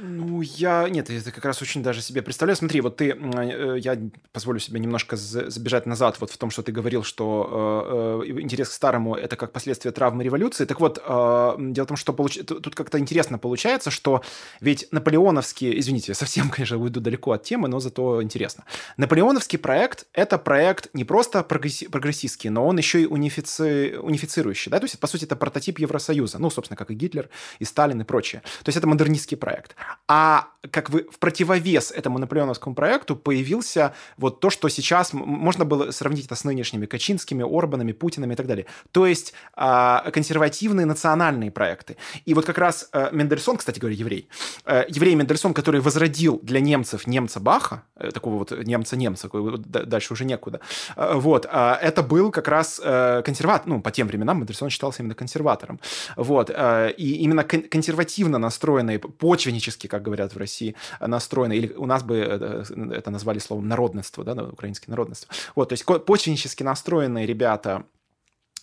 Ну, 0.00 0.40
я... 0.40 0.88
Нет, 0.88 1.10
это 1.10 1.30
как 1.30 1.44
раз 1.44 1.60
очень 1.62 1.82
даже 1.82 2.00
себе 2.00 2.22
представляю. 2.22 2.56
Смотри, 2.56 2.80
вот 2.80 2.96
ты... 2.96 3.10
Э, 3.10 3.76
я 3.78 3.98
позволю 4.32 4.58
себе 4.58 4.80
немножко 4.80 5.16
забежать 5.16 5.86
назад 5.86 6.16
вот 6.20 6.30
в 6.30 6.38
том, 6.38 6.50
что 6.50 6.62
ты 6.62 6.72
говорил, 6.72 7.02
что 7.02 8.22
э, 8.24 8.30
э 8.30 8.40
интерес 8.40 8.68
к 8.68 8.72
старому— 8.72 9.14
это 9.16 9.36
как 9.36 9.52
последствие 9.52 9.92
травмы 9.92 10.24
революции. 10.24 10.64
Так 10.64 10.80
вот, 10.80 10.98
э, 10.98 11.56
дело 11.58 11.84
в 11.84 11.88
том, 11.88 11.96
что 11.96 12.12
получ... 12.12 12.38
тут 12.46 12.74
как-то 12.74 12.98
интересно 12.98 13.38
получается, 13.38 13.90
что 13.90 14.22
ведь 14.60 14.88
наполеоновские... 14.92 15.78
Извините, 15.78 16.14
совсем, 16.14 16.50
конечно, 16.54 16.78
уйду 16.78 17.00
далеко 17.00 17.32
от 17.32 17.42
темы, 17.42 17.68
но 17.68 17.80
зато 17.80 18.22
интересно. 18.22 18.64
Наполеоновский 18.96 19.58
проект— 19.58 20.06
это 20.12 20.38
проект 20.38 20.88
не 20.94 21.04
просто 21.04 21.42
прогресси... 21.42 21.88
прогрессистский, 21.88 22.50
но 22.50 22.66
он 22.66 22.78
еще 22.78 23.02
и 23.02 23.06
унифици... 23.32 23.96
унифицирующий. 23.98 24.70
Да? 24.70 24.78
То 24.78 24.84
есть, 24.84 24.98
по 24.98 25.06
сути, 25.06 25.24
это 25.24 25.36
прототип 25.36 25.78
Евросоюза. 25.78 26.38
Ну, 26.38 26.50
собственно, 26.50 26.76
как 26.76 26.90
и 26.90 26.94
Гитлер, 26.94 27.28
и 27.58 27.64
Сталин, 27.64 28.00
и 28.00 28.04
прочее. 28.04 28.42
То 28.62 28.68
есть 28.68 28.76
это 28.76 28.86
модернистский 28.86 29.36
проект. 29.36 29.74
А 30.08 30.48
как 30.70 30.90
бы 30.90 31.08
в 31.10 31.18
противовес 31.18 31.90
этому 31.90 32.18
наполеоновскому 32.18 32.74
проекту 32.74 33.16
появился 33.16 33.94
вот 34.16 34.40
то, 34.40 34.50
что 34.50 34.68
сейчас 34.68 35.12
можно 35.12 35.64
было 35.64 35.90
сравнить 35.90 36.26
это 36.26 36.36
с 36.36 36.44
нынешними 36.44 36.86
Качинскими, 36.86 37.42
Орбанами, 37.42 37.92
Путинами 37.92 38.34
и 38.34 38.36
так 38.36 38.46
далее. 38.46 38.66
То 38.92 39.06
есть 39.06 39.34
э, 39.56 40.10
консервативные 40.12 40.86
национальные 40.86 41.50
проекты. 41.50 41.96
И 42.24 42.34
вот 42.34 42.44
как 42.44 42.58
раз 42.58 42.88
э, 42.92 43.08
Мендельсон, 43.12 43.56
кстати 43.56 43.80
говоря, 43.80 43.96
еврей, 43.96 44.28
э, 44.64 44.84
еврей 44.88 45.14
Мендельсон, 45.16 45.52
который 45.52 45.80
возродил 45.80 46.38
для 46.42 46.60
немцев 46.60 47.06
немца 47.06 47.40
Баха, 47.40 47.82
э, 47.96 48.10
такого 48.10 48.38
вот 48.38 48.52
немца-немца, 48.52 49.28
дальше 49.32 50.12
уже 50.12 50.24
некуда, 50.24 50.60
вот, 50.96 51.46
э, 51.50 51.76
это 51.82 52.02
был 52.02 52.30
как 52.30 52.48
раз 52.48 52.80
консерватор, 53.24 53.66
ну, 53.66 53.80
по 53.80 53.90
тем 53.90 54.06
временам 54.06 54.38
Мендельсон 54.38 54.70
считался 54.70 55.02
именно 55.02 55.14
консерватором. 55.14 55.80
Вот, 56.16 56.50
и 56.50 57.16
именно 57.22 57.44
кон- 57.44 57.62
консервативно 57.68 58.38
настроенные, 58.38 58.98
почвеннические 58.98 59.72
политически, 59.72 59.86
как 59.86 60.02
говорят 60.02 60.34
в 60.34 60.38
России, 60.38 60.51
настроены, 61.00 61.56
или 61.56 61.72
у 61.74 61.86
нас 61.86 62.02
бы 62.02 62.16
это, 62.16 62.64
это 62.92 63.10
назвали 63.10 63.38
словом 63.38 63.68
народность, 63.68 64.14
да, 64.16 64.32
украинское 64.44 64.90
народность. 64.90 65.28
Вот, 65.54 65.70
то 65.70 65.72
есть 65.74 65.84
почвеннически 65.84 66.62
настроенные 66.62 67.26
ребята 67.26 67.84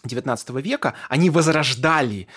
19 0.05 0.49
века, 0.61 0.93
они 1.09 1.29
возрождали 1.29 2.27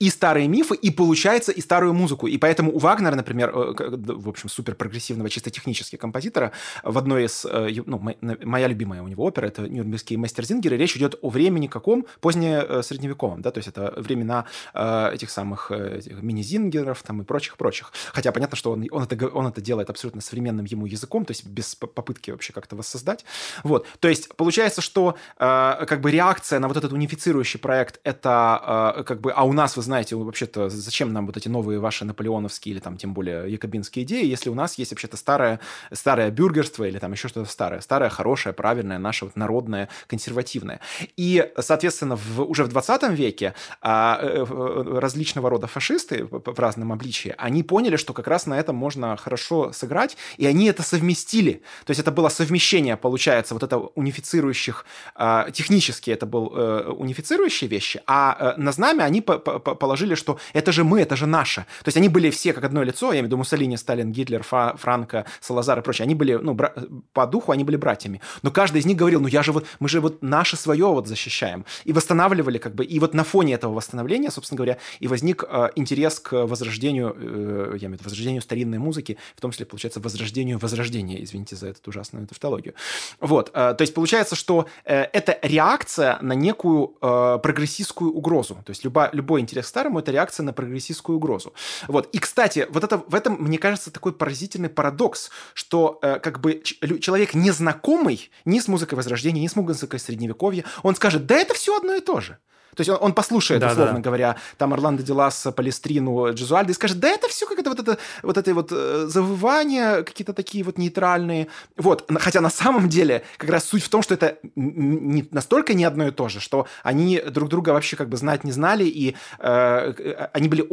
и 0.00 0.10
старые 0.10 0.48
мифы, 0.48 0.74
и, 0.74 0.90
получается, 0.90 1.52
и 1.52 1.60
старую 1.60 1.94
музыку. 1.94 2.26
И 2.26 2.36
поэтому 2.36 2.74
у 2.74 2.78
Вагнера, 2.78 3.14
например, 3.14 3.50
э, 3.50 3.74
в 3.78 4.28
общем, 4.28 4.48
супер 4.48 4.74
прогрессивного, 4.74 5.30
чисто 5.30 5.50
технически 5.50 5.96
композитора, 5.96 6.50
в 6.82 6.98
одной 6.98 7.26
из, 7.26 7.44
э, 7.44 7.70
ну, 7.86 8.02
моя 8.20 8.66
любимая 8.66 9.02
у 9.02 9.08
него 9.08 9.24
опера, 9.24 9.46
это 9.46 9.68
Нюрнбергский 9.68 10.16
Мастерзингер, 10.16 10.74
и 10.74 10.76
речь 10.76 10.96
идет 10.96 11.14
о 11.22 11.30
времени 11.30 11.68
каком? 11.68 12.06
Позднее 12.20 12.66
э, 12.68 12.82
средневековом, 12.82 13.40
да, 13.40 13.52
то 13.52 13.58
есть 13.58 13.68
это 13.68 13.94
времена 13.96 14.46
этих 14.74 15.30
самых 15.30 15.70
мини-зингеров 15.70 17.02
там 17.02 17.22
и 17.22 17.24
прочих-прочих. 17.24 17.92
Хотя 18.12 18.32
понятно, 18.32 18.56
что 18.56 18.72
он, 18.72 18.86
он, 18.90 19.04
это, 19.04 19.28
он 19.28 19.46
это 19.46 19.60
делает 19.60 19.90
абсолютно 19.90 20.20
современным 20.20 20.64
ему 20.64 20.86
языком, 20.86 21.24
то 21.24 21.30
есть 21.30 21.46
без 21.46 21.74
попытки 21.76 22.30
вообще 22.30 22.52
как-то 22.52 22.76
воссоздать. 22.76 23.24
Вот, 23.62 23.86
то 24.00 24.08
есть 24.08 24.34
получается, 24.36 24.80
что 24.80 25.16
как 25.38 26.00
бы 26.00 26.10
реакция 26.10 26.58
на 26.58 26.68
вот 26.68 26.76
этот 26.76 26.92
унифицирующий 26.92 27.60
проект, 27.60 28.00
это 28.02 29.04
как 29.06 29.20
бы, 29.20 29.30
а 29.30 29.44
у 29.44 29.52
нас, 29.52 29.76
вы 29.76 29.83
знаете, 29.84 30.16
вообще-то 30.16 30.68
зачем 30.68 31.12
нам 31.12 31.26
вот 31.26 31.36
эти 31.36 31.48
новые 31.48 31.78
ваши 31.78 32.04
наполеоновские 32.04 32.74
или 32.74 32.80
там 32.80 32.96
тем 32.96 33.14
более 33.14 33.50
якобинские 33.50 34.04
идеи, 34.04 34.26
если 34.26 34.50
у 34.50 34.54
нас 34.54 34.78
есть 34.78 34.90
вообще-то 34.90 35.16
старое, 35.16 35.60
старое 35.92 36.30
бюргерство 36.30 36.84
или 36.84 36.98
там 36.98 37.12
еще 37.12 37.28
что-то 37.28 37.50
старое, 37.50 37.80
старое, 37.80 38.08
хорошее, 38.08 38.52
правильное, 38.52 38.98
наше 38.98 39.26
вот 39.26 39.36
народное, 39.36 39.88
консервативное. 40.06 40.80
И, 41.16 41.50
соответственно, 41.58 42.16
в, 42.16 42.40
уже 42.40 42.64
в 42.64 42.68
20 42.68 43.10
веке 43.10 43.54
а, 43.80 44.18
э, 44.20 44.44
э, 44.48 44.98
различного 44.98 45.50
рода 45.50 45.66
фашисты 45.66 46.24
в 46.30 46.58
разном 46.58 46.92
обличии, 46.92 47.34
они 47.38 47.62
поняли, 47.62 47.96
что 47.96 48.12
как 48.12 48.26
раз 48.26 48.46
на 48.46 48.58
этом 48.58 48.76
можно 48.76 49.16
хорошо 49.16 49.72
сыграть, 49.72 50.16
и 50.36 50.46
они 50.46 50.66
это 50.66 50.82
совместили. 50.82 51.62
То 51.84 51.90
есть 51.90 52.00
это 52.00 52.10
было 52.10 52.28
совмещение, 52.28 52.96
получается, 52.96 53.54
вот 53.54 53.62
это 53.62 53.78
унифицирующих, 53.78 54.84
а, 55.14 55.50
технически 55.50 56.10
это 56.10 56.26
был 56.26 56.52
э, 56.54 56.88
унифицирующие 56.88 57.68
вещи, 57.68 58.02
а 58.06 58.54
на 58.56 58.72
знамя 58.72 59.04
они 59.04 59.20
по, 59.20 59.38
по, 59.38 59.73
положили, 59.74 60.14
что 60.14 60.38
это 60.52 60.72
же 60.72 60.84
мы, 60.84 61.00
это 61.00 61.16
же 61.16 61.26
наше. 61.26 61.62
То 61.82 61.88
есть 61.88 61.96
они 61.96 62.08
были 62.08 62.30
все 62.30 62.52
как 62.52 62.64
одно 62.64 62.82
лицо, 62.82 63.06
я 63.06 63.12
имею 63.12 63.24
в 63.24 63.26
виду 63.26 63.36
Муссолини, 63.38 63.76
Сталин, 63.76 64.12
Гитлер, 64.12 64.42
Фа, 64.42 64.76
Франко, 64.76 65.24
Салазар 65.40 65.78
и 65.78 65.82
прочее. 65.82 66.04
Они 66.04 66.14
были, 66.14 66.34
ну, 66.34 66.54
бра- 66.54 66.74
по 67.12 67.26
духу 67.26 67.52
они 67.52 67.64
были 67.64 67.76
братьями. 67.76 68.20
Но 68.42 68.50
каждый 68.50 68.80
из 68.80 68.86
них 68.86 68.96
говорил, 68.96 69.20
ну 69.20 69.28
я 69.28 69.42
же 69.42 69.52
вот, 69.52 69.66
мы 69.80 69.88
же 69.88 70.00
вот 70.00 70.22
наше 70.22 70.56
свое 70.56 70.86
вот 70.86 71.06
защищаем. 71.06 71.64
И 71.84 71.92
восстанавливали 71.92 72.58
как 72.58 72.74
бы, 72.74 72.84
и 72.84 72.98
вот 73.00 73.14
на 73.14 73.24
фоне 73.24 73.54
этого 73.54 73.74
восстановления, 73.74 74.30
собственно 74.30 74.56
говоря, 74.56 74.78
и 75.00 75.08
возник 75.08 75.44
э, 75.48 75.70
интерес 75.76 76.20
к 76.20 76.46
возрождению, 76.46 77.14
э, 77.16 77.76
я 77.80 77.86
имею 77.86 77.90
в 77.90 77.92
виду 77.92 78.04
возрождению 78.04 78.42
старинной 78.42 78.78
музыки, 78.78 79.18
в 79.36 79.40
том 79.40 79.50
числе, 79.50 79.66
получается, 79.66 80.00
возрождению 80.00 80.58
возрождения, 80.58 81.22
извините 81.22 81.56
за 81.56 81.68
эту 81.68 81.90
ужасную 81.90 82.26
тавтологию. 82.26 82.74
Вот, 83.20 83.50
э, 83.54 83.74
то 83.74 83.82
есть 83.82 83.94
получается, 83.94 84.36
что 84.36 84.66
э, 84.84 85.02
это 85.12 85.38
реакция 85.42 86.18
на 86.20 86.32
некую 86.34 86.96
э, 87.00 87.38
прогрессистскую 87.42 88.12
угрозу. 88.12 88.54
То 88.64 88.70
есть 88.70 88.84
люба, 88.84 89.10
любой 89.12 89.40
интерес 89.40 89.63
старому 89.64 89.98
это 89.98 90.12
реакция 90.12 90.44
на 90.44 90.52
прогрессистскую 90.52 91.16
угрозу. 91.16 91.54
Вот. 91.88 92.08
И, 92.12 92.18
кстати, 92.18 92.66
вот 92.70 92.84
это, 92.84 92.98
в 92.98 93.14
этом, 93.14 93.36
мне 93.40 93.58
кажется, 93.58 93.90
такой 93.90 94.12
поразительный 94.12 94.68
парадокс, 94.68 95.30
что 95.54 95.98
э, 96.02 96.18
как 96.20 96.40
бы 96.40 96.62
человек 97.00 97.34
незнакомый 97.34 98.30
ни 98.44 98.60
с 98.60 98.68
музыкой 98.68 98.96
Возрождения, 98.96 99.40
ни 99.40 99.48
с 99.48 99.56
музыкой 99.56 99.98
Средневековья, 99.98 100.64
он 100.82 100.94
скажет, 100.94 101.26
да 101.26 101.36
это 101.36 101.54
все 101.54 101.76
одно 101.76 101.94
и 101.94 102.00
то 102.00 102.20
же. 102.20 102.38
То 102.74 102.80
есть 102.80 102.90
он, 102.90 102.98
он 103.00 103.12
послушает, 103.12 103.60
да, 103.60 103.70
условно 103.70 103.94
да. 103.94 104.00
говоря, 104.00 104.36
там 104.58 104.72
Орландо 104.72 105.02
Делас, 105.02 105.46
Палестрину, 105.54 106.32
Джезуальдо 106.32 106.72
и 106.72 106.74
скажет, 106.74 106.98
да 106.98 107.08
это 107.08 107.28
все 107.28 107.46
как 107.46 107.58
это 107.58 107.70
вот 107.70 107.80
это 107.80 107.98
вот 108.22 108.36
это 108.36 108.54
вот 108.54 108.68
э, 108.72 109.06
завывания 109.08 110.02
какие-то 110.02 110.32
такие 110.32 110.64
вот 110.64 110.78
нейтральные. 110.78 111.48
Вот, 111.76 112.10
хотя 112.18 112.40
на 112.40 112.50
самом 112.50 112.88
деле 112.88 113.22
как 113.36 113.50
раз 113.50 113.64
суть 113.64 113.82
в 113.82 113.88
том, 113.88 114.02
что 114.02 114.14
это 114.14 114.38
не, 114.54 115.26
настолько 115.30 115.74
не 115.74 115.84
одно 115.84 116.08
и 116.08 116.10
то 116.10 116.28
же, 116.28 116.40
что 116.40 116.66
они 116.82 117.20
друг 117.20 117.48
друга 117.48 117.70
вообще 117.70 117.96
как 117.96 118.08
бы 118.08 118.16
знать 118.16 118.44
не 118.44 118.52
знали, 118.52 118.84
и 118.84 119.16
э, 119.38 119.94
э, 119.98 120.28
они 120.32 120.48
были 120.48 120.66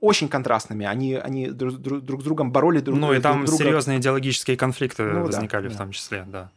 очень 0.00 0.28
контрастными, 0.28 0.86
они, 0.86 1.14
они 1.14 1.48
друг, 1.48 1.78
друг 1.78 2.20
с 2.22 2.24
другом 2.24 2.52
боролись 2.52 2.82
друг 2.82 2.98
Ну 2.98 3.12
и 3.12 3.20
там 3.20 3.44
друга. 3.44 3.64
серьезные 3.64 3.98
идеологические 3.98 4.56
конфликты 4.56 5.02
ну, 5.02 5.24
возникали 5.24 5.68
да, 5.68 5.74
в 5.74 5.76
том 5.76 5.92
числе, 5.92 6.24
да. 6.26 6.50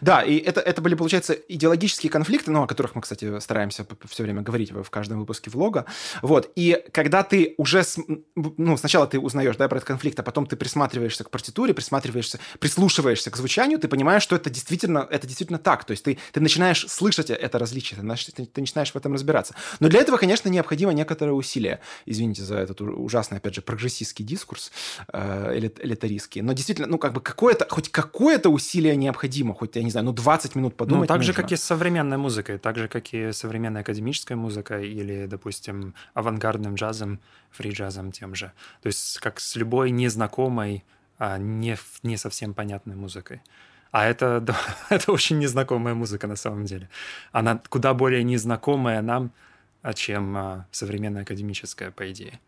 Да, 0.00 0.22
и 0.22 0.36
это, 0.38 0.60
это 0.60 0.80
были, 0.82 0.94
получается, 0.94 1.32
идеологические 1.32 2.10
конфликты, 2.10 2.50
ну, 2.50 2.62
о 2.62 2.66
которых 2.66 2.94
мы, 2.94 3.02
кстати, 3.02 3.40
стараемся 3.40 3.86
все 4.08 4.22
время 4.22 4.42
говорить 4.42 4.72
в 4.72 4.90
каждом 4.90 5.20
выпуске 5.20 5.50
влога. 5.50 5.86
Вот, 6.22 6.50
и 6.56 6.82
когда 6.92 7.22
ты 7.22 7.54
уже, 7.56 7.82
ну, 8.34 8.76
сначала 8.76 9.06
ты 9.06 9.18
узнаешь, 9.18 9.56
да, 9.56 9.68
про 9.68 9.78
этот 9.78 9.86
конфликт, 9.88 10.18
а 10.18 10.22
потом 10.22 10.46
ты 10.46 10.56
присматриваешься 10.56 11.24
к 11.24 11.30
партитуре, 11.30 11.74
присматриваешься, 11.74 12.38
прислушиваешься 12.58 13.30
к 13.30 13.36
звучанию, 13.36 13.78
ты 13.78 13.88
понимаешь, 13.88 14.22
что 14.22 14.36
это 14.36 14.50
действительно, 14.50 15.06
это 15.10 15.26
действительно 15.26 15.58
так. 15.58 15.84
То 15.84 15.92
есть 15.92 16.04
ты, 16.04 16.18
ты 16.32 16.40
начинаешь 16.40 16.86
слышать 16.88 17.30
это 17.30 17.58
различие, 17.58 18.00
ты, 18.00 18.46
ты 18.46 18.60
начинаешь 18.60 18.92
в 18.92 18.96
этом 18.96 19.12
разбираться. 19.12 19.54
Но 19.80 19.88
для 19.88 20.00
этого, 20.00 20.16
конечно, 20.16 20.48
необходимо 20.48 20.92
некоторое 20.92 21.32
усилие. 21.32 21.80
Извините 22.06 22.42
за 22.42 22.56
этот 22.56 22.80
ужасный, 22.80 23.38
опять 23.38 23.54
же, 23.54 23.62
прогрессистский 23.62 24.24
дискурс, 24.24 24.72
э, 25.12 25.58
элитаристский. 25.58 26.42
Но 26.42 26.52
действительно, 26.52 26.88
ну, 26.88 26.98
как 26.98 27.12
бы 27.12 27.20
какое-то, 27.20 27.66
хоть 27.68 27.90
какое-то 27.90 28.50
усилие 28.50 28.96
необходимо, 28.96 29.54
хоть, 29.60 29.76
я 29.76 29.82
не 29.82 29.90
знаю, 29.90 30.06
ну 30.06 30.12
20 30.12 30.56
минут 30.56 30.74
подумать 30.74 31.02
Ну, 31.02 31.06
так 31.06 31.18
нужно. 31.18 31.32
же, 31.32 31.42
как 31.42 31.52
и 31.52 31.56
с 31.56 31.62
современной 31.62 32.16
музыкой, 32.16 32.58
так 32.58 32.78
же, 32.78 32.88
как 32.88 33.12
и 33.12 33.32
современная 33.32 33.82
академическая 33.82 34.36
музыка 34.36 34.80
или, 34.80 35.26
допустим, 35.26 35.94
авангардным 36.14 36.76
джазом, 36.76 37.18
фри-джазом 37.50 38.10
тем 38.10 38.34
же. 38.34 38.52
То 38.82 38.86
есть 38.86 39.18
как 39.18 39.38
с 39.38 39.56
любой 39.56 39.90
незнакомой, 39.90 40.82
а 41.18 41.36
не, 41.38 41.76
не 42.02 42.16
совсем 42.16 42.54
понятной 42.54 42.96
музыкой. 42.96 43.42
А 43.90 44.06
это, 44.06 44.40
да, 44.46 44.56
это 44.88 45.12
очень 45.12 45.38
незнакомая 45.38 45.94
музыка 45.94 46.26
на 46.26 46.36
самом 46.36 46.64
деле. 46.64 46.88
Она 47.32 47.60
куда 47.68 47.92
более 47.92 48.24
незнакомая 48.24 49.02
нам, 49.02 49.30
а, 49.82 49.92
чем 49.92 50.36
а, 50.36 50.66
современная 50.70 51.22
академическая, 51.22 51.90
по 51.90 52.10
идее. 52.10 52.40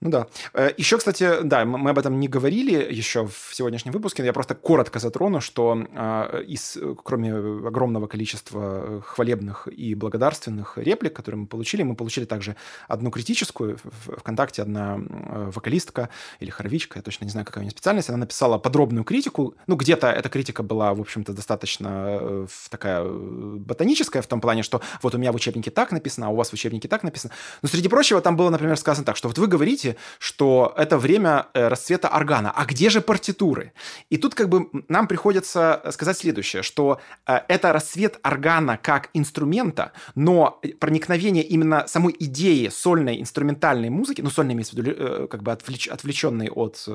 Ну 0.00 0.10
да. 0.10 0.26
Э, 0.52 0.70
еще, 0.76 0.98
кстати, 0.98 1.42
да, 1.42 1.64
мы 1.64 1.90
об 1.90 1.98
этом 1.98 2.20
не 2.20 2.28
говорили 2.28 2.92
еще 2.92 3.26
в 3.26 3.54
сегодняшнем 3.54 3.92
выпуске. 3.92 4.24
Я 4.24 4.32
просто 4.34 4.54
коротко 4.54 4.98
затрону, 4.98 5.40
что 5.40 5.86
э, 5.90 6.42
из, 6.46 6.76
кроме 7.02 7.32
огромного 7.32 8.06
количества 8.06 9.02
хвалебных 9.02 9.66
и 9.68 9.94
благодарственных 9.94 10.76
реплик, 10.76 11.14
которые 11.14 11.42
мы 11.42 11.46
получили, 11.46 11.82
мы 11.84 11.96
получили 11.96 12.26
также 12.26 12.56
одну 12.86 13.10
критическую. 13.10 13.78
ВКонтакте 14.18 14.62
одна 14.62 14.98
э, 14.98 15.50
вокалистка 15.54 16.10
или 16.38 16.50
хоровичка, 16.50 16.98
я 16.98 17.02
точно 17.02 17.24
не 17.24 17.30
знаю, 17.30 17.46
какая 17.46 17.60
у 17.60 17.62
нее 17.62 17.70
специальность, 17.70 18.10
она 18.10 18.18
написала 18.18 18.58
подробную 18.58 19.04
критику. 19.04 19.54
Ну, 19.66 19.76
где-то 19.76 20.08
эта 20.10 20.28
критика 20.28 20.62
была, 20.62 20.92
в 20.92 21.00
общем-то, 21.00 21.32
достаточно 21.32 22.46
такая 22.68 23.04
ботаническая 23.04 24.20
в 24.20 24.26
том 24.26 24.42
плане, 24.42 24.62
что 24.62 24.82
вот 25.00 25.14
у 25.14 25.18
меня 25.18 25.32
в 25.32 25.36
учебнике 25.36 25.70
так 25.70 25.92
написано, 25.92 26.26
а 26.26 26.30
у 26.30 26.36
вас 26.36 26.50
в 26.50 26.52
учебнике 26.52 26.88
так 26.88 27.04
написано. 27.04 27.32
Но, 27.62 27.68
среди 27.68 27.88
прочего, 27.88 28.20
там 28.20 28.36
было, 28.36 28.50
например, 28.50 28.76
сказано 28.76 29.06
так, 29.06 29.16
что 29.16 29.28
вот 29.28 29.38
вы 29.38 29.46
говорите, 29.46 29.93
что 30.18 30.74
это 30.76 30.98
время 30.98 31.46
э, 31.54 31.68
расцвета 31.68 32.08
органа. 32.08 32.52
А 32.54 32.64
где 32.64 32.90
же 32.90 33.00
партитуры? 33.00 33.72
И 34.10 34.16
тут 34.16 34.34
как 34.34 34.48
бы 34.48 34.68
нам 34.88 35.06
приходится 35.08 35.82
сказать 35.90 36.18
следующее, 36.18 36.62
что 36.62 37.00
э, 37.26 37.40
это 37.48 37.72
расцвет 37.72 38.18
органа 38.22 38.76
как 38.76 39.10
инструмента, 39.14 39.92
но 40.14 40.60
проникновение 40.80 41.44
именно 41.44 41.84
самой 41.86 42.14
идеи 42.18 42.68
сольной 42.68 43.20
инструментальной 43.20 43.90
музыки, 43.90 44.20
ну, 44.20 44.30
сольной 44.30 44.54
имеется 44.54 44.74
в 44.74 44.78
виду, 44.78 44.90
э, 44.96 45.26
как 45.28 45.42
бы 45.42 45.52
отвлеч, 45.52 45.88
отвлеченной 45.88 46.48
от 46.48 46.88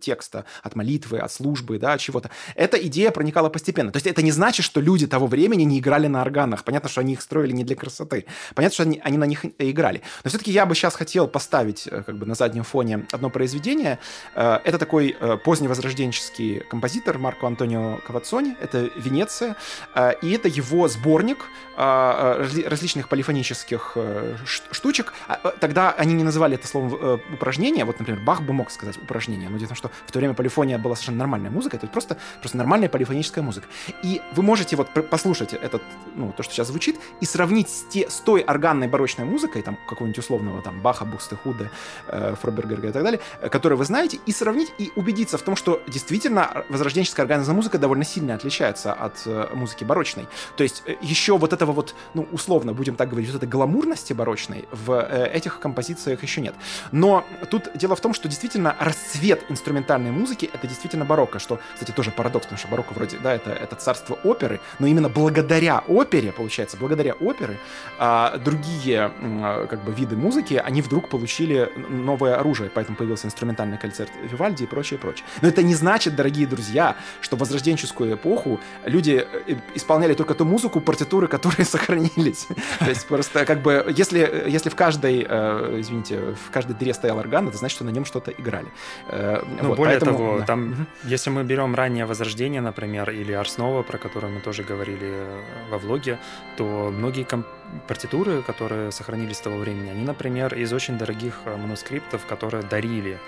текста, 0.00 0.44
от 0.62 0.76
молитвы, 0.76 1.18
от 1.18 1.32
службы, 1.32 1.78
да, 1.78 1.94
от 1.94 2.00
чего-то, 2.00 2.30
эта 2.54 2.76
идея 2.86 3.10
проникала 3.10 3.48
постепенно. 3.48 3.92
То 3.92 3.96
есть 3.96 4.06
это 4.06 4.22
не 4.22 4.32
значит, 4.32 4.64
что 4.64 4.80
люди 4.80 5.06
того 5.06 5.26
времени 5.26 5.62
не 5.62 5.78
играли 5.78 6.06
на 6.06 6.22
органах. 6.22 6.64
Понятно, 6.64 6.88
что 6.88 7.00
они 7.00 7.14
их 7.14 7.22
строили 7.22 7.52
не 7.52 7.64
для 7.64 7.76
красоты. 7.76 8.26
Понятно, 8.54 8.74
что 8.74 8.82
они, 8.84 9.00
они 9.02 9.18
на 9.18 9.24
них 9.24 9.44
играли. 9.58 10.02
Но 10.24 10.30
все-таки 10.30 10.50
я 10.50 10.66
бы 10.66 10.74
сейчас 10.74 10.94
хотел 10.94 11.28
поставить 11.28 11.88
как 11.88 12.17
бы 12.18 12.26
на 12.26 12.34
заднем 12.34 12.64
фоне 12.64 13.06
одно 13.12 13.30
произведение. 13.30 13.98
Э, 14.34 14.58
это 14.64 14.78
такой 14.78 15.16
э, 15.18 15.36
поздневозрожденческий 15.36 16.60
композитор 16.60 17.18
Марко 17.18 17.46
Антонио 17.46 17.98
Кавацони. 18.06 18.56
Это 18.60 18.90
Венеция. 18.96 19.56
Э, 19.94 20.12
и 20.20 20.32
это 20.32 20.48
его 20.48 20.88
сборник 20.88 21.46
различных 21.76 23.08
полифонических 23.08 23.96
штучек. 24.44 25.12
А, 25.28 25.36
тогда 25.60 25.92
они 25.92 26.12
не 26.12 26.24
называли 26.24 26.56
это 26.56 26.66
словом 26.66 27.20
упражнение. 27.32 27.84
Вот, 27.84 28.00
например, 28.00 28.20
Бах 28.24 28.42
бы 28.42 28.52
мог 28.52 28.72
сказать 28.72 28.96
упражнение. 28.96 29.48
Но 29.48 29.58
дело 29.58 29.66
в 29.66 29.68
том, 29.68 29.76
что 29.76 29.90
в 30.06 30.10
то 30.10 30.18
время 30.18 30.34
полифония 30.34 30.76
была 30.76 30.96
совершенно 30.96 31.18
нормальная 31.18 31.52
музыка. 31.52 31.76
Это 31.76 31.86
просто, 31.86 32.16
просто 32.40 32.56
нормальная 32.56 32.88
полифоническая 32.88 33.44
музыка. 33.44 33.68
И 34.02 34.20
вы 34.34 34.42
можете 34.42 34.74
вот 34.74 34.88
послушать 35.08 35.52
этот, 35.52 35.82
ну, 36.16 36.32
то, 36.32 36.42
что 36.42 36.52
сейчас 36.52 36.66
звучит, 36.66 36.96
и 37.20 37.26
сравнить 37.26 37.68
с, 37.68 37.84
те, 37.84 38.10
с 38.10 38.16
той 38.16 38.40
органной 38.40 38.88
барочной 38.88 39.24
музыкой, 39.24 39.62
там, 39.62 39.78
какого-нибудь 39.88 40.18
условного, 40.18 40.62
там, 40.62 40.80
Баха, 40.80 41.04
Бухстехуда, 41.04 41.70
э, 42.08 42.34
и 42.34 42.92
так 42.92 43.02
далее, 43.02 43.20
э, 43.40 43.48
которые 43.48 43.78
вы 43.78 43.84
знаете, 43.84 44.18
и 44.26 44.32
сравнить, 44.32 44.72
и 44.78 44.92
убедиться 44.96 45.38
в 45.38 45.42
том, 45.42 45.56
что 45.56 45.82
действительно 45.86 46.64
возрожденческая 46.68 47.24
органная 47.24 47.54
музыка 47.54 47.78
довольно 47.78 48.04
сильно 48.04 48.34
отличается 48.34 48.92
от 48.92 49.22
э, 49.26 49.48
музыки 49.54 49.84
барочной. 49.84 50.26
То 50.56 50.62
есть 50.62 50.82
э, 50.86 50.96
еще 51.00 51.38
вот 51.38 51.52
этого 51.52 51.72
вот, 51.72 51.94
ну, 52.14 52.26
условно, 52.32 52.72
будем 52.72 52.96
так 52.96 53.08
говорить, 53.08 53.30
вот 53.30 53.36
этой 53.36 53.48
гламурности 53.48 54.12
барочной 54.12 54.68
в 54.72 54.98
этих 55.32 55.60
композициях 55.60 56.22
еще 56.22 56.40
нет. 56.40 56.54
Но 56.92 57.24
тут 57.50 57.70
дело 57.74 57.96
в 57.96 58.00
том, 58.00 58.14
что 58.14 58.28
действительно 58.28 58.76
расцвет 58.78 59.44
инструментальной 59.48 60.10
музыки— 60.10 60.50
это 60.52 60.66
действительно 60.66 61.04
барокко, 61.04 61.38
что, 61.38 61.58
кстати, 61.74 61.92
тоже 61.92 62.10
парадокс, 62.10 62.46
потому 62.46 62.58
что 62.58 62.68
барокко 62.68 62.92
вроде, 62.94 63.18
да, 63.18 63.34
это, 63.34 63.50
это 63.50 63.76
царство 63.76 64.18
оперы, 64.24 64.60
но 64.78 64.86
именно 64.86 65.08
благодаря 65.08 65.82
опере, 65.88 66.32
получается, 66.32 66.76
благодаря 66.76 67.14
оперы, 67.14 67.58
а, 67.98 68.38
другие 68.38 69.12
а, 69.20 69.66
как 69.66 69.84
бы 69.84 69.92
виды 69.92 70.16
музыки, 70.16 70.54
они 70.54 70.82
вдруг 70.82 71.08
получили 71.08 71.70
новое 71.98 72.36
оружие, 72.36 72.70
поэтому 72.72 72.96
появился 72.96 73.26
инструментальный 73.26 73.78
концерт 73.78 74.10
Вивальди 74.22 74.64
и 74.64 74.66
прочее, 74.66 74.98
прочее. 74.98 75.24
Но 75.42 75.48
это 75.48 75.62
не 75.62 75.74
значит, 75.74 76.16
дорогие 76.16 76.46
друзья, 76.46 76.96
что 77.20 77.36
в 77.36 77.40
возрожденческую 77.40 78.14
эпоху 78.14 78.60
люди 78.84 79.26
э, 79.46 79.54
исполняли 79.74 80.14
только 80.14 80.34
ту 80.34 80.44
музыку, 80.44 80.80
партитуры, 80.80 81.28
которые 81.28 81.64
сохранились. 81.64 82.46
То 82.78 82.88
есть 82.88 83.06
просто 83.06 83.44
как 83.44 83.62
бы, 83.62 83.92
если, 83.96 84.44
если 84.46 84.68
в 84.68 84.74
каждой, 84.74 85.26
э, 85.28 85.76
извините, 85.80 86.34
в 86.46 86.50
каждой 86.50 86.74
дыре 86.74 86.94
стоял 86.94 87.18
орган, 87.18 87.48
это 87.48 87.56
значит, 87.56 87.76
что 87.76 87.84
на 87.84 87.90
нем 87.90 88.04
что-то 88.04 88.30
играли. 88.30 88.68
Э, 89.08 89.42
ну, 89.60 89.68
вот, 89.68 89.76
более 89.76 89.98
поэтому, 89.98 90.18
того, 90.18 90.38
да. 90.40 90.44
там, 90.46 90.72
угу. 90.72 90.86
если 91.04 91.30
мы 91.30 91.44
берем 91.44 91.74
раннее 91.74 92.06
Возрождение, 92.06 92.60
например, 92.60 93.10
или 93.10 93.32
Арснова, 93.32 93.82
про 93.82 93.98
которое 93.98 94.28
мы 94.28 94.40
тоже 94.40 94.62
говорили 94.62 95.26
во 95.70 95.78
влоге, 95.78 96.18
то 96.56 96.92
многие 96.94 97.24
комп 97.24 97.46
партитуры, 97.86 98.42
которые 98.42 98.92
сохранились 98.92 99.36
с 99.36 99.40
того 99.40 99.58
времени, 99.58 99.90
они, 99.90 100.04
например, 100.04 100.54
из 100.54 100.72
очень 100.72 100.98
дорогих 100.98 101.40
э, 101.44 101.56
манускриптов, 101.56 102.26
которые 102.26 102.62
дарили 102.62 103.18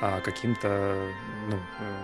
а, 0.00 0.20
каким-то 0.20 0.96
ну, 1.48 1.58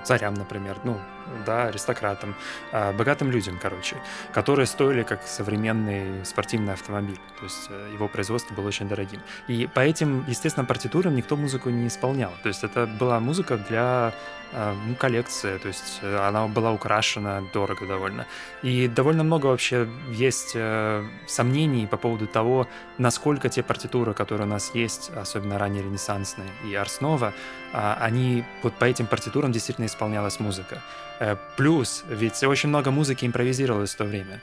царям, 0.05 0.35
например, 0.35 0.77
ну, 0.85 1.01
да, 1.45 1.67
аристократам, 1.67 2.35
а, 2.73 2.93
богатым 2.93 3.31
людям, 3.31 3.59
короче, 3.61 3.97
которые 4.33 4.67
стоили 4.67 5.03
как 5.03 5.23
современный 5.27 6.25
спортивный 6.25 6.75
автомобиль. 6.75 7.19
То 7.39 7.45
есть 7.45 7.67
э, 7.71 7.91
его 7.93 8.09
производство 8.09 8.55
было 8.55 8.69
очень 8.69 8.89
дорогим. 8.89 9.21
И 9.49 9.67
по 9.67 9.81
этим, 9.81 10.25
естественно, 10.29 10.65
партитурам 10.65 11.15
никто 11.15 11.37
музыку 11.37 11.71
не 11.71 11.87
исполнял. 11.87 12.33
То 12.43 12.49
есть 12.49 12.65
это 12.65 12.87
была 12.87 13.21
музыка 13.21 13.57
для 13.57 14.13
а, 14.53 14.75
ну, 14.87 14.95
коллекция, 14.95 15.59
то 15.59 15.69
есть 15.69 15.99
э, 16.03 16.17
она 16.17 16.47
была 16.47 16.73
украшена 16.73 17.43
дорого 17.53 17.85
довольно. 17.85 18.27
И 18.63 18.87
довольно 18.87 19.25
много 19.25 19.47
вообще 19.47 19.89
есть 20.11 20.53
э, 20.55 21.05
сомнений 21.27 21.87
по 21.87 21.97
поводу 21.97 22.27
того, 22.27 22.69
насколько 22.97 23.49
те 23.49 23.63
партитуры, 23.63 24.15
которые 24.15 24.47
у 24.47 24.51
нас 24.51 24.71
есть, 24.75 25.11
особенно 25.17 25.59
ранее 25.59 25.83
ренессансные 25.83 26.49
и 26.65 26.75
Арснова, 26.75 27.35
а, 27.73 27.99
они 28.01 28.45
вот 28.63 28.75
по 28.75 28.85
этим 28.85 29.07
партитурам 29.07 29.51
действительно 29.53 29.87
исполнялась 29.87 30.39
музыка. 30.39 30.81
Э, 31.21 31.37
плюс, 31.57 32.05
ведь 32.09 32.43
очень 32.45 32.69
много 32.69 32.91
музыки 32.91 33.27
импровизировалось 33.27 33.95
в 33.95 33.97
то 33.97 34.05
время. 34.05 34.41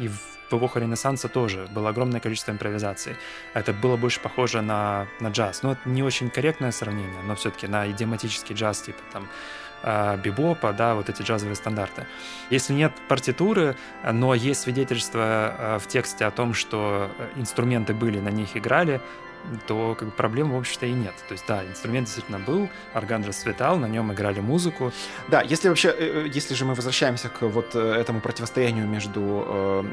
И 0.00 0.08
в 0.08 0.34
эпоху 0.56 0.78
Ренессанса 0.78 1.28
тоже 1.28 1.66
было 1.74 1.90
огромное 1.90 2.20
количество 2.20 2.52
импровизаций. 2.52 3.16
Это 3.54 3.72
было 3.72 3.96
больше 3.96 4.20
похоже 4.20 4.62
на, 4.62 5.06
на 5.20 5.28
джаз. 5.28 5.62
Ну, 5.62 5.72
это 5.72 5.88
не 5.88 6.02
очень 6.02 6.30
корректное 6.30 6.72
сравнение, 6.72 7.22
но 7.22 7.34
все-таки 7.34 7.66
на 7.66 7.90
идиоматический 7.90 8.54
джаз, 8.54 8.82
типа 8.82 8.98
там 9.12 9.28
э, 9.82 10.16
бибопа, 10.18 10.72
да, 10.72 10.94
вот 10.94 11.08
эти 11.08 11.22
джазовые 11.22 11.56
стандарты. 11.56 12.06
Если 12.50 12.72
нет 12.72 12.92
партитуры, 13.08 13.76
но 14.10 14.34
есть 14.34 14.62
свидетельство 14.62 15.54
э, 15.58 15.78
в 15.78 15.86
тексте 15.88 16.24
о 16.24 16.30
том, 16.30 16.54
что 16.54 17.10
инструменты 17.36 17.94
были, 17.94 18.20
на 18.20 18.30
них 18.30 18.56
играли, 18.56 19.00
то 19.66 19.94
как 19.98 20.08
бы, 20.08 20.14
проблем, 20.14 20.52
в 20.52 20.56
общем-то, 20.56 20.86
и 20.86 20.92
нет. 20.92 21.14
То 21.28 21.32
есть, 21.32 21.44
да, 21.46 21.64
инструмент 21.64 22.06
действительно 22.06 22.38
был, 22.38 22.68
орган 22.94 23.24
расцветал, 23.24 23.78
на 23.78 23.86
нем 23.86 24.12
играли 24.12 24.40
музыку. 24.40 24.92
Да, 25.28 25.42
если 25.42 25.68
вообще, 25.68 25.88
э, 25.88 26.24
э, 26.26 26.28
если 26.32 26.54
же 26.54 26.64
мы 26.64 26.74
возвращаемся 26.74 27.28
к 27.28 27.42
вот 27.42 27.74
э, 27.74 27.78
этому 27.78 28.20
противостоянию 28.20 28.86
между 28.86 29.20
э, 29.22 29.84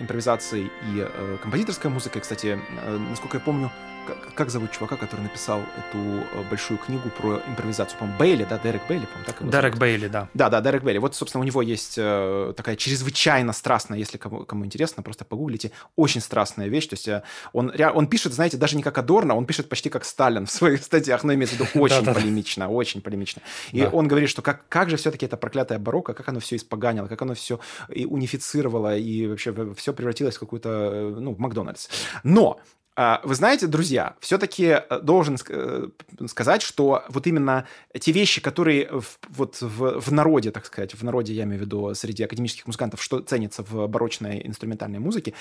импровизацией 0.00 0.70
и 0.88 1.08
э, 1.08 1.36
композиторской 1.42 1.90
музыкой, 1.90 2.22
кстати, 2.22 2.58
э, 2.82 2.98
насколько 3.10 3.38
я 3.38 3.40
помню, 3.40 3.70
как, 4.04 4.34
как 4.34 4.50
зовут 4.50 4.72
чувака, 4.72 4.96
который 4.96 5.22
написал 5.22 5.60
эту 5.60 5.98
э, 5.98 6.42
большую 6.48 6.78
книгу 6.78 7.10
про 7.10 7.40
импровизацию? 7.48 7.98
По-моему, 7.98 8.18
Бейли, 8.18 8.44
да, 8.44 8.58
Дерек 8.58 8.82
Бейли, 8.88 9.06
по-моему, 9.06 9.24
так 9.26 9.40
его 9.40 9.50
Дерек 9.50 9.74
зовут? 9.74 9.80
Бейли, 9.80 10.08
да. 10.08 10.28
Да, 10.34 10.50
да, 10.50 10.60
Дерек 10.60 10.82
Бейли. 10.82 10.98
Вот, 10.98 11.14
собственно, 11.14 11.42
у 11.42 11.44
него 11.44 11.62
есть 11.62 11.94
э, 11.96 12.52
такая 12.56 12.76
чрезвычайно 12.76 13.52
страстная, 13.52 13.98
если 13.98 14.18
кому, 14.18 14.44
кому 14.44 14.64
интересно, 14.64 15.02
просто 15.02 15.24
погуглите, 15.24 15.72
очень 15.96 16.20
страстная 16.20 16.68
вещь. 16.68 16.86
То 16.86 16.94
есть 16.94 17.08
э, 17.08 17.22
он, 17.52 17.72
он 17.94 18.06
пишет, 18.06 18.32
знаете, 18.32 18.56
даже 18.56 18.76
не 18.76 18.82
как 18.82 18.96
Адорно, 18.98 19.34
он 19.34 19.46
пишет 19.46 19.68
почти 19.68 19.90
как 19.90 20.04
Сталин 20.04 20.46
в 20.46 20.50
своих 20.50 20.82
статьях, 20.82 21.24
но 21.24 21.34
имеется 21.34 21.56
в 21.56 21.60
виду 21.60 21.80
очень 21.80 22.04
полемично, 22.04 22.68
очень 22.68 23.00
полемично. 23.00 23.42
И 23.72 23.82
он 23.84 24.08
говорит, 24.08 24.30
что 24.30 24.42
как, 24.42 24.68
как 24.68 24.90
же 24.90 24.96
все-таки 24.96 25.26
это 25.26 25.36
проклятое 25.36 25.78
барокко, 25.78 26.14
как 26.14 26.28
оно 26.28 26.40
все 26.40 26.56
испоганило, 26.56 27.06
как 27.06 27.20
оно 27.22 27.34
все 27.34 27.60
и 27.88 28.06
унифицировало, 28.06 28.96
и 28.96 29.26
вообще 29.26 29.74
все 29.74 29.92
превратилось 29.92 30.36
в 30.36 30.40
какую-то, 30.40 31.16
ну, 31.18 31.34
в 31.34 31.38
Макдональдс. 31.38 31.88
Но 32.22 32.60
вы 32.96 33.34
знаете, 33.34 33.66
друзья, 33.66 34.14
все-таки 34.20 34.66
э, 34.66 35.00
должен 35.00 35.36
э, 35.48 35.88
сказать, 36.26 36.62
что 36.62 37.04
вот 37.08 37.26
именно 37.26 37.66
те 37.98 38.12
вещи, 38.12 38.40
которые 38.40 38.88
в, 38.88 39.18
вот 39.30 39.60
в, 39.60 40.00
в 40.00 40.12
народе, 40.12 40.52
так 40.52 40.64
сказать, 40.66 40.94
в 40.94 41.02
народе, 41.02 41.32
я 41.34 41.42
имею 41.42 41.58
в 41.58 41.64
виду 41.64 41.94
среди 41.94 42.22
академических 42.22 42.66
музыкантов, 42.66 43.02
что 43.02 43.20
ценится 43.20 43.64
в 43.64 43.88
барочной 43.88 44.46
инструментальной 44.46 45.00
музыке, 45.00 45.34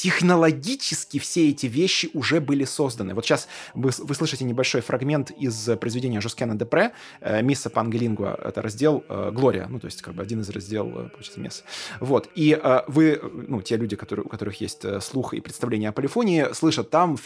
технологически 0.00 1.18
все 1.18 1.50
эти 1.50 1.66
вещи 1.66 2.08
уже 2.14 2.40
были 2.40 2.64
созданы. 2.64 3.14
Вот 3.14 3.26
сейчас 3.26 3.48
вы, 3.74 3.90
вы 3.98 4.14
слышите 4.14 4.46
небольшой 4.46 4.80
фрагмент 4.80 5.30
из 5.30 5.68
произведения 5.78 6.22
Жоскена 6.22 6.54
Депре 6.54 6.92
э, 7.20 7.42
«Мисса 7.42 7.68
Пангелингуа». 7.68 8.34
Это 8.42 8.62
раздел 8.62 9.04
э, 9.10 9.30
«Глория», 9.30 9.66
ну, 9.68 9.78
то 9.78 9.84
есть 9.84 10.00
как 10.00 10.14
бы 10.14 10.22
один 10.22 10.40
из 10.40 10.48
раздел, 10.48 10.86
э, 10.88 11.08
получается, 11.10 11.40
мессы. 11.40 11.64
Вот. 12.00 12.30
И 12.34 12.58
э, 12.58 12.80
вы, 12.88 13.20
ну, 13.46 13.60
те 13.60 13.76
люди, 13.76 13.94
которые, 13.94 14.24
у 14.24 14.30
которых 14.30 14.62
есть 14.62 14.86
э, 14.86 15.00
слух 15.02 15.34
и 15.34 15.40
представление 15.40 15.90
о 15.90 15.92
полифонии, 15.92 16.46
слышат 16.54 16.88
там 16.88 17.18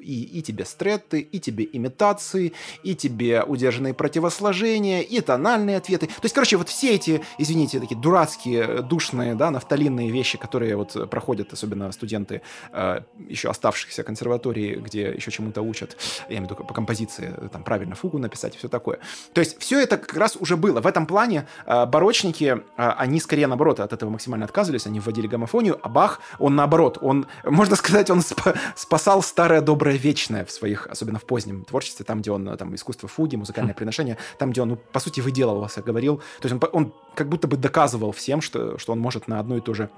и, 0.00 0.22
и 0.38 0.40
тебе 0.40 0.64
стреты, 0.64 1.20
и 1.20 1.38
тебе 1.38 1.68
имитации, 1.70 2.54
и 2.82 2.94
тебе 2.94 3.42
удержанные 3.42 3.92
противосложения, 3.92 5.02
и 5.02 5.20
тональные 5.20 5.76
ответы. 5.76 6.06
То 6.06 6.22
есть, 6.22 6.34
короче, 6.34 6.56
вот 6.56 6.70
все 6.70 6.94
эти, 6.94 7.20
извините, 7.36 7.78
такие 7.78 8.00
дурацкие, 8.00 8.80
душные, 8.80 9.34
да, 9.34 9.50
нафталинные 9.50 10.10
вещи, 10.10 10.38
которые 10.38 10.76
вот 10.76 11.10
проходят, 11.10 11.52
особенно 11.52 11.92
студенты 11.92 12.05
студенты 12.06 12.42
э, 12.72 13.00
еще 13.28 13.50
оставшихся 13.50 14.04
консерватории, 14.04 14.76
где 14.76 15.08
еще 15.08 15.30
чему-то 15.32 15.62
учат, 15.62 15.96
я 16.28 16.36
имею 16.36 16.48
в 16.48 16.50
виду 16.52 16.64
по 16.64 16.72
композиции, 16.74 17.34
там 17.52 17.64
правильно 17.64 17.96
фугу 17.96 18.18
написать 18.18 18.54
и 18.54 18.58
все 18.58 18.68
такое. 18.68 18.98
То 19.32 19.40
есть 19.40 19.58
все 19.58 19.80
это 19.80 19.96
как 19.96 20.16
раз 20.16 20.36
уже 20.36 20.56
было. 20.56 20.80
В 20.80 20.86
этом 20.86 21.06
плане 21.06 21.48
э, 21.66 21.86
барочники, 21.86 22.44
э, 22.44 22.58
они 22.76 23.20
скорее 23.20 23.48
наоборот 23.48 23.80
от 23.80 23.92
этого 23.92 24.10
максимально 24.10 24.44
отказывались, 24.44 24.86
они 24.86 25.00
вводили 25.00 25.26
гомофонию, 25.26 25.78
а 25.82 25.88
Бах, 25.88 26.20
он 26.38 26.54
наоборот, 26.54 26.98
он, 27.00 27.26
можно 27.44 27.76
сказать, 27.76 28.10
он 28.10 28.20
сп 28.22 28.40
спасал 28.76 29.22
старое 29.22 29.60
доброе 29.60 29.96
вечное 29.96 30.44
в 30.44 30.50
своих, 30.50 30.86
особенно 30.86 31.18
в 31.18 31.24
позднем 31.24 31.64
творчестве, 31.64 32.04
там, 32.04 32.20
где 32.20 32.30
он, 32.30 32.56
там, 32.56 32.74
искусство 32.74 33.08
фуги, 33.08 33.36
музыкальное 33.36 33.74
хм. 33.74 33.78
приношение, 33.78 34.16
там, 34.38 34.50
где 34.50 34.62
он, 34.62 34.68
ну, 34.68 34.76
по 34.76 35.00
сути, 35.00 35.20
выделывался, 35.20 35.82
говорил, 35.82 36.18
то 36.40 36.48
есть 36.48 36.62
он, 36.62 36.68
он 36.72 36.92
как 37.14 37.28
будто 37.28 37.48
бы 37.48 37.56
доказывал 37.56 38.12
всем, 38.12 38.40
что, 38.40 38.78
что 38.78 38.92
он 38.92 39.00
может 39.00 39.26
на 39.26 39.40
одну 39.40 39.56
и 39.56 39.60
ту 39.60 39.74
же 39.74 39.88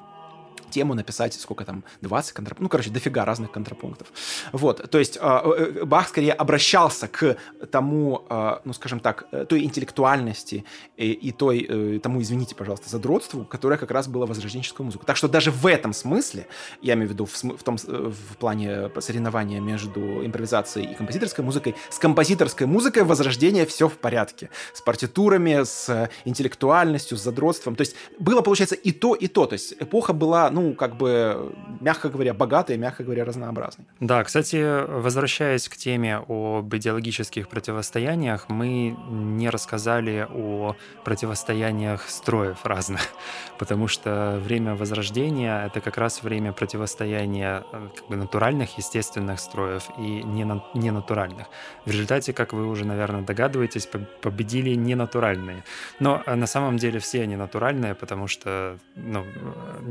тему 0.71 0.95
написать, 0.95 1.35
сколько 1.35 1.65
там, 1.65 1.85
20 2.03 2.33
контрапунктов, 2.33 2.63
ну, 2.63 2.69
короче, 2.69 2.91
дофига 2.91 3.25
разных 3.25 3.51
контрапунктов. 3.51 4.09
Вот, 4.53 4.91
то 4.91 4.99
есть 4.99 5.19
а, 5.21 5.43
э, 5.45 5.73
э, 5.81 5.85
Бах 5.85 6.09
скорее 6.09 6.33
обращался 6.33 7.09
к 7.09 7.37
тому, 7.71 8.25
э, 8.29 8.59
ну, 8.65 8.73
скажем 8.73 9.01
так, 9.01 9.27
э, 9.33 9.45
той 9.45 9.65
интеллектуальности 9.65 10.65
и, 10.97 11.13
и 11.13 11.33
той, 11.33 12.01
тому, 12.03 12.23
извините, 12.23 12.55
пожалуйста, 12.55 12.89
задротству, 12.89 13.45
которое 13.45 13.79
как 13.79 13.91
раз 13.91 14.09
было 14.09 14.27
возрожденческую 14.27 14.85
музыку. 14.87 15.05
Так 15.07 15.17
что 15.17 15.29
даже 15.29 15.51
в 15.51 15.67
этом 15.67 15.93
смысле, 15.93 16.47
я 16.83 16.95
имею 16.95 17.09
в 17.09 17.13
виду 17.13 17.27
в, 17.27 17.35
в 17.35 17.63
том, 17.63 17.77
в 17.77 18.37
плане 18.39 18.91
соревнования 19.01 19.61
между 19.61 20.25
импровизацией 20.25 20.93
и 20.93 20.95
композиторской 20.95 21.45
музыкой, 21.45 21.75
с 21.91 21.99
композиторской 21.99 22.67
музыкой 22.67 23.05
возрождение 23.05 23.67
все 23.67 23.89
в 23.89 23.97
порядке. 23.99 24.51
С 24.73 24.81
партитурами, 24.81 25.65
с 25.65 26.11
интеллектуальностью, 26.25 27.17
с 27.17 27.23
задротством. 27.23 27.77
То 27.77 27.83
есть 27.83 27.95
было, 28.19 28.41
получается, 28.43 28.75
и 28.75 28.93
то, 28.93 29.15
и 29.15 29.27
то. 29.29 29.47
То 29.47 29.55
есть 29.55 29.75
эпоха 29.79 30.13
была, 30.13 30.51
ну, 30.51 30.58
как 30.75 30.97
бы, 30.97 31.53
мягко 31.81 32.09
говоря, 32.09 32.35
богатой, 32.35 32.77
мягко 32.77 33.05
говоря, 33.05 33.25
разнообразной. 33.25 33.87
Да, 34.01 34.25
кстати, 34.25 34.87
возвращаясь 34.87 35.69
к 35.69 35.77
теме 35.77 36.23
об 36.29 36.75
идеологических 36.75 37.49
противостояниях, 37.49 38.49
мы 38.49 38.97
не 39.11 39.51
рассказали 39.51 40.27
о 40.29 40.75
противостояниях 41.05 42.09
строев 42.09 42.65
разных, 42.65 43.01
потому 43.59 43.89
что 43.89 44.41
время 44.43 44.75
Возрождения— 44.75 45.67
это 45.67 45.81
как 45.81 45.99
раз 45.99 46.23
время 46.23 46.53
противостояния 46.53 47.65
э, 47.73 47.89
как 47.97 48.09
бы, 48.09 48.17
натуральных, 48.17 48.79
естественных 48.79 49.41
строев 49.41 49.89
и 49.99 50.23
ненатуральных. 50.23 51.47
В 51.85 51.91
результате, 51.91 52.33
как 52.33 52.53
вы 52.53 52.67
уже, 52.67 52.85
наверное, 52.87 53.23
догадываетесь, 53.23 53.89
победили 54.23 54.75
ненатуральные. 54.75 55.65
Но 56.01 56.23
э, 56.27 56.35
на 56.35 56.47
самом 56.47 56.79
деле 56.79 56.99
все 56.99 57.23
они 57.23 57.37
натуральные, 57.37 57.95
потому 57.95 58.29
что 58.29 58.79
ну, 58.97 59.25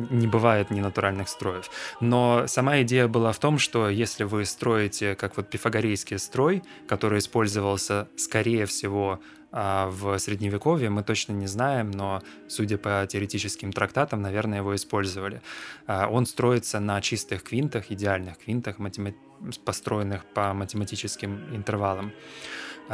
не 0.10 0.28
бывает 0.28 0.57
бывает 0.58 0.72
ненатуральных 0.72 1.30
строев. 1.30 1.70
Но 2.02 2.46
сама 2.48 2.82
идея 2.82 3.08
была 3.08 3.32
в 3.32 3.40
том, 3.40 3.60
что 3.60 3.90
если 3.90 4.24
вы 4.26 4.46
строите, 4.46 5.16
как 5.16 5.38
вот 5.38 5.50
пифагорейский 5.50 6.18
строй, 6.18 6.64
который 6.88 7.20
использовался, 7.20 8.08
скорее 8.18 8.66
всего, 8.66 9.20
а, 9.52 9.90
в 9.90 10.18
средневековье, 10.20 10.90
мы 10.90 11.04
точно 11.04 11.34
не 11.34 11.48
знаем, 11.48 11.92
но 11.92 12.22
судя 12.48 12.78
по 12.78 13.06
теоретическим 13.08 13.72
трактатам, 13.72 14.22
наверное, 14.22 14.60
его 14.60 14.74
использовали. 14.76 15.42
А, 15.86 16.08
он 16.08 16.26
строится 16.26 16.80
на 16.80 17.02
чистых 17.02 17.44
квинтах, 17.44 17.92
идеальных 17.92 18.38
квинтах, 18.40 18.80
математи... 18.80 19.18
построенных 19.66 20.26
по 20.34 20.54
математическим 20.54 21.56
интервалам. 21.56 22.12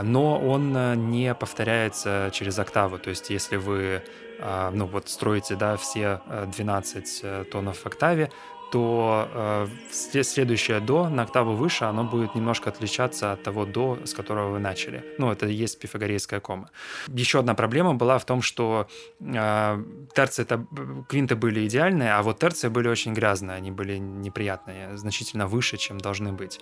Но 0.02 0.40
он 0.40 0.76
э, 0.76 0.96
не 0.96 1.34
повторяется 1.36 2.30
через 2.34 2.58
октаву, 2.60 2.98
то 2.98 3.10
есть 3.10 3.30
если 3.30 3.58
вы 3.58 4.02
а, 4.40 4.72
ну 4.72 4.86
вот 4.86 5.10
строите, 5.10 5.56
да, 5.56 5.78
все 5.78 6.22
12 6.48 7.22
э, 7.24 7.28
э, 7.28 7.44
тонов 7.46 7.78
в 7.80 7.86
октаве, 7.86 8.30
то 8.74 9.30
э, 9.36 9.68
следующее 9.92 10.80
до 10.80 11.08
на 11.08 11.22
октаву 11.22 11.54
выше, 11.54 11.86
оно 11.86 12.04
будет 12.04 12.34
немножко 12.34 12.72
отличаться 12.72 13.32
от 13.32 13.44
того 13.44 13.66
до, 13.66 14.00
с 14.04 14.16
которого 14.16 14.50
вы 14.50 14.60
начали. 14.60 15.04
Ну, 15.20 15.32
это 15.32 15.46
и 15.46 15.54
есть 15.54 15.80
пифагорейская 15.80 16.40
кома. 16.40 16.72
Еще 17.08 17.38
одна 17.38 17.54
проблема 17.54 17.94
была 17.94 18.18
в 18.18 18.26
том, 18.26 18.42
что 18.42 18.88
э, 19.20 19.84
терции, 20.16 20.42
это, 20.42 20.66
квинты 21.08 21.36
были 21.36 21.68
идеальные, 21.68 22.14
а 22.14 22.24
вот 22.24 22.40
терции 22.40 22.70
были 22.70 22.88
очень 22.88 23.14
грязные, 23.14 23.58
они 23.58 23.70
были 23.70 24.00
неприятные, 24.00 24.98
значительно 24.98 25.46
выше, 25.46 25.78
чем 25.78 26.00
должны 26.00 26.34
быть. 26.34 26.60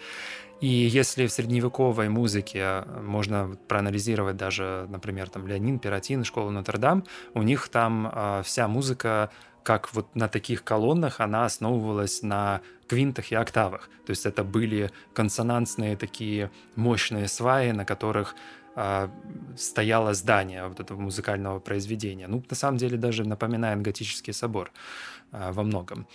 И 0.60 0.68
если 0.68 1.28
в 1.28 1.32
средневековой 1.32 2.10
музыке 2.10 2.84
можно 3.02 3.58
проанализировать 3.70 4.36
даже, 4.36 4.86
например, 4.90 5.30
там 5.30 5.48
Леонин, 5.48 5.80
Пиратин, 5.80 6.26
школу 6.26 6.52
Нотр-Дам, 6.52 7.06
у 7.34 7.42
них 7.42 7.70
там 7.70 8.12
э, 8.14 8.42
вся 8.44 8.68
музыка 8.68 9.30
как 9.64 9.94
вот 9.94 10.16
на 10.16 10.28
таких 10.28 10.64
колоннах 10.64 11.20
она 11.20 11.46
основывалась 11.46 12.24
на 12.24 12.62
квинтах 12.88 13.32
и 13.32 13.36
октавах. 13.36 13.90
То 14.06 14.12
есть 14.12 14.26
это 14.26 14.44
были 14.44 14.92
консонансные 15.14 15.96
такие 15.96 16.50
мощные 16.76 17.28
сваи, 17.28 17.72
на 17.72 17.86
которых 17.86 18.36
э, 18.76 19.10
стояло 19.58 20.14
здание 20.14 20.68
вот 20.68 20.80
этого 20.80 21.00
музыкального 21.00 21.60
произведения. 21.60 22.28
Ну, 22.28 22.44
на 22.50 22.56
самом 22.56 22.78
деле 22.78 22.98
даже 22.98 23.24
напоминает 23.24 23.82
готический 23.82 24.34
собор. 24.34 24.72
Э, 25.34 25.52
во 25.54 25.64
многом, 25.64 26.08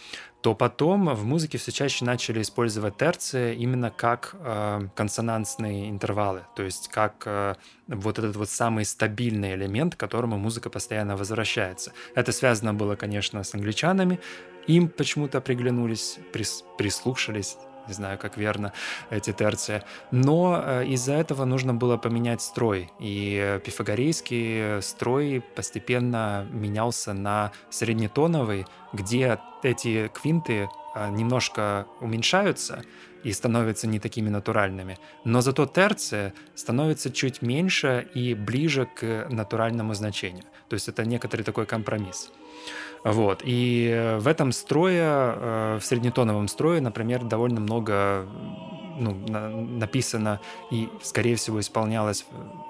то 0.42 0.54
потом 0.54 1.14
в 1.14 1.24
музыке 1.24 1.56
все 1.56 1.72
чаще 1.72 2.04
начали 2.04 2.42
использовать 2.42 2.98
терции 2.98 3.56
именно 3.56 3.90
как 3.90 4.36
э, 4.38 4.88
консонансные 4.94 5.88
интервалы, 5.88 6.42
то 6.54 6.62
есть 6.62 6.88
как 6.88 7.22
э, 7.24 7.54
вот 7.88 8.18
этот 8.18 8.36
вот 8.36 8.50
самый 8.50 8.84
стабильный 8.84 9.54
элемент, 9.54 9.94
к 9.96 10.00
которому 10.00 10.36
музыка 10.36 10.68
постоянно 10.68 11.16
возвращается. 11.16 11.92
Это 12.14 12.30
связано 12.32 12.74
было, 12.74 12.94
конечно, 12.94 13.42
с 13.42 13.54
англичанами, 13.54 14.20
им 14.66 14.88
почему-то 14.88 15.40
приглянулись, 15.40 16.18
прис, 16.34 16.62
прислушались 16.76 17.56
не 17.86 17.94
знаю, 17.94 18.18
как 18.18 18.36
верно 18.36 18.72
эти 19.10 19.32
терции. 19.32 19.82
Но 20.10 20.62
э, 20.64 20.86
из-за 20.86 21.14
этого 21.14 21.44
нужно 21.44 21.74
было 21.74 21.96
поменять 21.96 22.42
строй, 22.42 22.90
и 22.98 23.60
пифагорейский 23.64 24.82
строй 24.82 25.42
постепенно 25.54 26.46
менялся 26.50 27.12
на 27.12 27.52
среднетоновый, 27.70 28.66
где 28.92 29.38
эти 29.62 30.08
квинты 30.08 30.68
э, 30.94 31.10
немножко 31.10 31.86
уменьшаются 32.00 32.82
и 33.24 33.32
становятся 33.32 33.86
не 33.86 33.98
такими 33.98 34.28
натуральными. 34.28 34.98
Но 35.24 35.40
зато 35.40 35.66
терция 35.66 36.32
становится 36.54 37.10
чуть 37.10 37.42
меньше 37.42 38.06
и 38.14 38.34
ближе 38.34 38.88
к 38.94 39.26
натуральному 39.30 39.94
значению. 39.94 40.44
То 40.68 40.74
есть 40.74 40.88
это 40.88 41.04
некоторый 41.04 41.42
такой 41.42 41.66
компромисс. 41.66 42.30
Вот. 43.04 43.42
И 43.44 44.16
в 44.18 44.26
этом 44.26 44.52
строе, 44.52 45.34
э, 45.36 45.78
в 45.80 45.84
среднетоновом 45.84 46.48
строе, 46.48 46.80
например, 46.80 47.22
довольно 47.24 47.60
много 47.60 48.26
ну, 48.98 49.14
написано 49.78 50.40
и, 50.70 50.88
скорее 51.02 51.36
всего, 51.36 51.60
исполнялось 51.60 52.26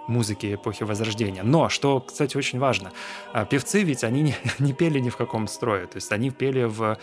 музыки 0.09 0.55
эпохи 0.55 0.83
Возрождения. 0.83 1.43
Но, 1.43 1.69
что, 1.69 2.01
кстати, 2.01 2.37
очень 2.37 2.59
важно, 2.59 2.93
э, 3.33 3.47
певцы 3.49 3.83
ведь 3.83 4.05
они 4.05 4.23
не, 4.23 4.35
не 4.59 4.73
пели 4.73 4.99
ни 4.99 5.09
в 5.09 5.17
каком 5.17 5.49
строе, 5.49 5.87
то 5.87 5.97
есть 5.97 6.13
они 6.13 6.31
пели 6.31 6.65
в 6.65 6.99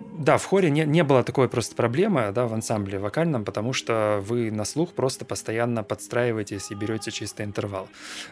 да, 0.00 0.38
в 0.38 0.44
хоре 0.44 0.70
не, 0.70 0.84
не 0.84 1.04
было 1.04 1.22
такой 1.22 1.48
просто 1.48 1.74
проблемы, 1.74 2.32
да, 2.32 2.46
в 2.46 2.54
ансамбле 2.54 2.98
вокальном, 2.98 3.44
потому 3.44 3.72
что 3.72 4.22
вы 4.26 4.50
на 4.50 4.64
слух 4.64 4.92
просто 4.92 5.24
постоянно 5.24 5.82
подстраиваетесь 5.82 6.70
и 6.70 6.74
берете 6.74 7.10
чистый 7.10 7.44
интервал. 7.44 7.88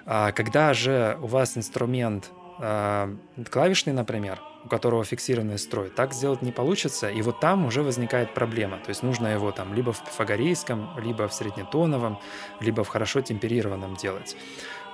А 0.07 0.33
когда 0.33 0.75
же 0.75 1.19
у 1.23 1.27
вас 1.27 1.57
инструмент 1.57 2.31
а, 2.59 3.15
клавишный, 3.51 3.93
например, 3.93 4.41
у 4.65 4.69
которого 4.69 5.05
фиксированный 5.05 5.59
строй, 5.59 5.91
так 5.91 6.15
сделать 6.15 6.43
не 6.43 6.53
получится, 6.53 7.11
и 7.11 7.21
вот 7.23 7.41
там 7.41 7.67
уже 7.67 7.83
возникает 7.83 8.33
проблема. 8.33 8.79
То 8.79 8.91
есть 8.91 9.03
нужно 9.03 9.29
его 9.29 9.51
там 9.51 9.75
либо 9.75 9.93
в 9.93 10.05
пифагорейском, 10.05 10.91
либо 10.99 11.29
в 11.29 11.35
среднетоновом, 11.35 12.19
либо 12.61 12.85
в 12.85 12.89
хорошо 12.89 13.21
темперированном 13.21 13.97
делать. 13.97 14.37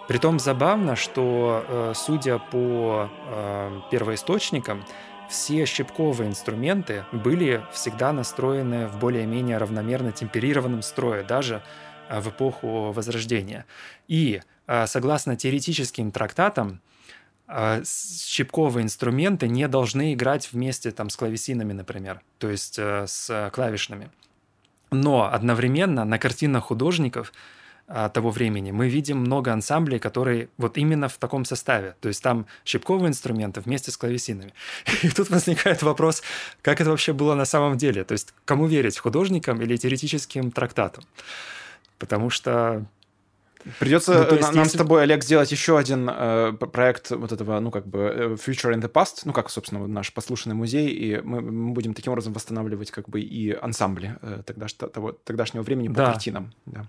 Притом 0.09 0.41
забавно, 0.41 0.97
что, 0.97 1.65
э, 1.69 1.93
судя 1.95 2.39
по 2.39 3.09
э, 3.29 3.81
первоисточникам, 3.93 4.85
все 5.31 5.65
щипковые 5.65 6.29
инструменты 6.29 7.05
были 7.13 7.65
всегда 7.73 8.13
настроены 8.13 8.89
в 8.89 8.99
более-менее 8.99 9.57
равномерно 9.57 10.13
темперированном 10.13 10.83
строе, 10.83 11.25
даже 11.25 11.63
э, 12.09 12.21
в 12.21 12.29
эпоху 12.29 12.93
Возрождения. 12.93 13.65
И, 14.09 14.43
согласно 14.87 15.37
теоретическим 15.37 16.13
трактатам, 16.13 16.81
щипковые 17.85 18.85
инструменты 18.85 19.49
не 19.49 19.67
должны 19.67 20.15
играть 20.15 20.53
вместе 20.53 20.93
там, 20.93 21.11
с 21.11 21.17
клавесинами, 21.17 21.73
например, 21.73 22.21
то 22.39 22.49
есть 22.49 22.79
с 22.79 23.51
клавишными. 23.53 24.11
Но 24.93 25.33
одновременно 25.33 26.05
на 26.05 26.19
картинах 26.19 26.65
художников– 26.65 27.33
а, 27.43 27.59
того 28.13 28.31
времени, 28.31 28.71
мы 28.71 28.89
видим 28.89 29.19
много 29.19 29.53
ансамблей, 29.53 29.99
которые 29.99 30.49
вот 30.59 30.79
именно 30.79 31.09
в 31.09 31.17
таком 31.19 31.45
составе. 31.45 31.97
То 32.01 32.09
есть 32.09 32.23
там 32.23 32.47
щипковые 32.65 33.09
инструменты 33.09 33.61
вместе 33.61 33.91
с 33.91 33.97
клавесинами. 33.97 34.53
И 35.03 35.09
тут 35.09 35.31
возникает 35.31 35.83
вопрос, 35.83 36.23
как 36.63 36.81
это 36.81 36.91
вообще 36.91 37.13
было 37.13 37.35
на 37.35 37.45
самом 37.45 37.77
деле? 37.77 38.05
То 38.05 38.13
есть 38.13 38.33
кому 38.45 38.67
верить, 38.67 38.99
художникам 38.99 39.61
или 39.61 39.77
теоретическим 39.77 40.51
трактатам? 40.51 41.05
Потому 41.99 42.31
что 42.31 42.87
Придется 43.79 44.27
ну, 44.31 44.37
есть, 44.37 44.53
нам 44.53 44.65
если... 44.65 44.77
с 44.77 44.79
тобой, 44.79 45.03
Олег, 45.03 45.23
сделать 45.23 45.53
еще 45.53 45.77
один 45.77 46.09
э, 46.11 46.53
проект 46.53 47.11
вот 47.11 47.31
этого, 47.31 47.61
ну, 47.61 47.71
как 47.71 47.87
бы, 47.87 47.99
э, 47.99 48.29
Future 48.35 48.73
in 48.73 48.81
the 48.81 48.91
Past, 48.91 49.23
ну, 49.25 49.33
как, 49.33 49.51
собственно, 49.51 49.87
наш 49.87 50.13
послушанный 50.15 50.55
музей, 50.55 50.89
и 50.89 51.21
мы, 51.21 51.43
мы 51.43 51.73
будем 51.73 51.93
таким 51.93 52.13
образом 52.13 52.33
восстанавливать, 52.33 52.91
как 52.91 53.09
бы, 53.09 53.21
и 53.21 53.53
ансамбли 53.53 54.17
э, 54.23 54.43
тогдаш, 54.47 54.73
того, 54.73 55.13
тогдашнего 55.13 55.63
времени 55.63 55.89
по 55.89 55.95
да. 55.95 56.07
картинам. 56.07 56.55
Да. 56.65 56.87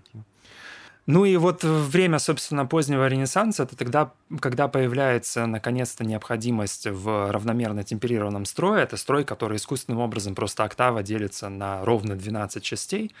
Ну 1.06 1.24
и 1.24 1.36
вот 1.36 1.64
время, 1.64 2.18
собственно, 2.20 2.64
позднего 2.64 3.08
Ренессанса, 3.08 3.64
это 3.64 3.76
тогда, 3.76 4.12
когда 4.40 4.68
появляется 4.68 5.46
наконец-то 5.46 6.04
необходимость 6.04 6.86
в 6.86 7.32
равномерно 7.32 7.82
темперированном 7.82 8.44
строе. 8.44 8.82
Это 8.82 8.96
строй, 8.96 9.24
который 9.24 9.56
искусственным 9.56 10.00
образом 10.00 10.36
просто 10.36 10.62
октава 10.62 11.02
делится 11.02 11.48
на 11.48 11.84
ровно 11.84 12.14
12 12.14 12.62
частей. 12.62 13.12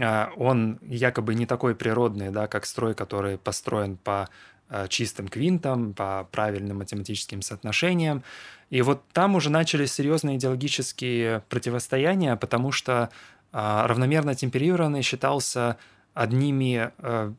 А, 0.00 0.32
он 0.36 0.80
якобы 0.82 1.36
не 1.36 1.46
такой 1.46 1.76
природный, 1.76 2.30
да, 2.30 2.48
как 2.48 2.66
строй, 2.66 2.94
который 2.94 3.38
построен 3.38 3.96
по 3.96 4.28
а, 4.68 4.88
чистым 4.88 5.28
квинтам, 5.28 5.94
по 5.94 6.26
правильным 6.32 6.78
математическим 6.78 7.42
соотношениям. 7.42 8.24
И 8.70 8.82
вот 8.82 9.02
там 9.12 9.36
уже 9.36 9.50
начались 9.50 9.92
серьезные 9.92 10.36
идеологические 10.36 11.44
противостояния, 11.48 12.34
потому 12.34 12.72
что 12.72 13.10
а, 13.52 13.86
равномерно 13.86 14.34
темперированный 14.34 15.02
считался 15.02 15.76
одними 16.14 16.92
э, 16.98 17.32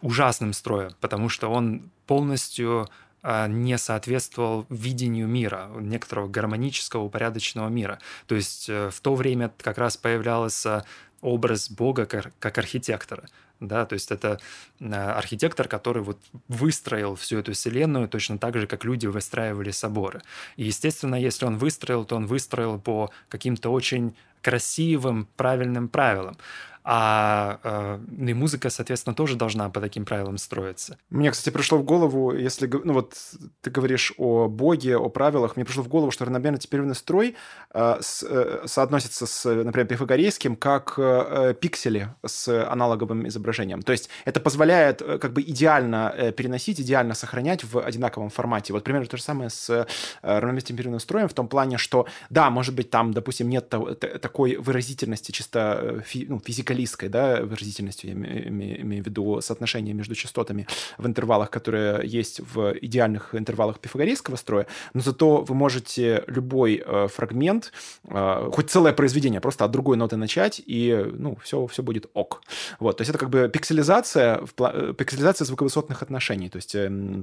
ужасным 0.00 0.52
строем, 0.52 0.92
потому 1.00 1.28
что 1.28 1.48
он 1.48 1.90
полностью 2.06 2.88
э, 3.22 3.46
не 3.48 3.76
соответствовал 3.76 4.66
видению 4.70 5.26
мира, 5.26 5.68
некоторого 5.78 6.28
гармонического, 6.28 7.02
упорядоченного 7.02 7.68
мира. 7.68 7.98
То 8.26 8.36
есть 8.36 8.68
э, 8.68 8.90
в 8.90 9.00
то 9.00 9.14
время 9.14 9.52
как 9.58 9.78
раз 9.78 9.96
появлялся 9.96 10.84
образ 11.20 11.70
Бога 11.70 12.06
как, 12.06 12.58
архитектора. 12.58 13.28
Да, 13.58 13.84
то 13.84 13.92
есть 13.92 14.10
это 14.10 14.40
архитектор, 14.80 15.68
который 15.68 16.02
вот 16.02 16.18
выстроил 16.48 17.14
всю 17.14 17.40
эту 17.40 17.52
вселенную 17.52 18.08
точно 18.08 18.38
так 18.38 18.56
же, 18.56 18.66
как 18.66 18.84
люди 18.84 19.06
выстраивали 19.06 19.70
соборы. 19.70 20.22
И, 20.56 20.64
естественно, 20.64 21.14
если 21.14 21.44
он 21.44 21.58
выстроил, 21.58 22.06
то 22.06 22.16
он 22.16 22.26
выстроил 22.26 22.80
по 22.80 23.10
каким-то 23.28 23.70
очень 23.70 24.14
красивым, 24.40 25.28
правильным 25.36 25.88
правилам 25.88 26.38
а 26.82 27.60
э, 27.62 27.98
и 28.30 28.34
музыка, 28.34 28.70
соответственно, 28.70 29.14
тоже 29.14 29.36
должна 29.36 29.68
по 29.68 29.80
таким 29.80 30.04
правилам 30.04 30.38
строиться. 30.38 30.96
Мне, 31.10 31.30
кстати, 31.30 31.52
пришло 31.52 31.78
в 31.78 31.84
голову, 31.84 32.32
если, 32.32 32.66
ну 32.84 32.94
вот 32.94 33.14
ты 33.60 33.70
говоришь 33.70 34.12
о 34.16 34.48
боге, 34.48 34.96
о 34.96 35.08
правилах, 35.08 35.56
мне 35.56 35.64
пришло 35.64 35.82
в 35.82 35.88
голову, 35.88 36.10
что 36.10 36.24
равномерно 36.24 36.58
теперевный 36.58 36.94
строй 36.94 37.36
э, 37.74 37.98
с, 38.00 38.22
э, 38.22 38.62
соотносится 38.66 39.26
с, 39.26 39.44
например, 39.44 39.86
пифагорейским 39.86 40.56
как 40.56 40.94
э, 40.96 41.54
пиксели 41.60 42.08
с 42.24 42.48
аналоговым 42.66 43.28
изображением. 43.28 43.82
То 43.82 43.92
есть 43.92 44.08
это 44.24 44.40
позволяет 44.40 45.02
э, 45.02 45.18
как 45.18 45.32
бы 45.32 45.42
идеально 45.42 46.14
э, 46.16 46.32
переносить, 46.32 46.80
идеально 46.80 47.14
сохранять 47.14 47.62
в 47.62 47.78
одинаковом 47.78 48.30
формате. 48.30 48.72
Вот 48.72 48.84
примерно 48.84 49.06
то 49.06 49.16
же 49.16 49.22
самое 49.22 49.50
с 49.50 49.68
э, 49.68 49.86
равномерно 50.22 50.60
темперированным 50.62 51.00
строем 51.00 51.28
в 51.28 51.34
том 51.34 51.48
плане, 51.48 51.76
что, 51.76 52.06
да, 52.30 52.48
может 52.50 52.74
быть, 52.74 52.90
там, 52.90 53.12
допустим, 53.12 53.50
нет 53.50 53.68
такой 53.68 54.56
выразительности 54.56 55.32
чисто 55.32 55.78
э, 55.82 56.00
фи, 56.04 56.26
ну, 56.28 56.40
физической 56.40 56.69
физикалистской 56.70 57.08
да, 57.08 57.40
выразительностью, 57.42 58.10
я 58.10 58.16
имею, 58.16 58.80
имею 58.82 59.02
в 59.02 59.06
виду 59.06 59.40
соотношение 59.40 59.94
между 59.94 60.14
частотами 60.14 60.66
в 60.98 61.06
интервалах, 61.06 61.50
которые 61.50 62.00
есть 62.04 62.40
в 62.40 62.74
идеальных 62.80 63.34
интервалах 63.34 63.78
пифагорейского 63.80 64.36
строя, 64.36 64.66
но 64.94 65.00
зато 65.00 65.42
вы 65.42 65.54
можете 65.54 66.22
любой 66.26 66.82
э, 66.84 67.08
фрагмент, 67.08 67.72
э, 68.04 68.50
хоть 68.52 68.70
целое 68.70 68.92
произведение, 68.92 69.40
просто 69.40 69.64
от 69.64 69.70
другой 69.70 69.96
ноты 69.96 70.16
начать, 70.16 70.62
и 70.64 71.06
ну, 71.12 71.36
все, 71.42 71.66
все 71.66 71.82
будет 71.82 72.06
ок. 72.14 72.42
Вот, 72.78 72.96
то 72.98 73.02
есть 73.02 73.10
это 73.10 73.18
как 73.18 73.30
бы 73.30 73.50
пикселизация, 73.52 74.40
э, 74.58 74.94
пикселизация 74.96 75.44
звуковысотных 75.44 76.02
отношений, 76.02 76.48
то 76.48 76.56
есть 76.56 76.74
э, 76.74 77.22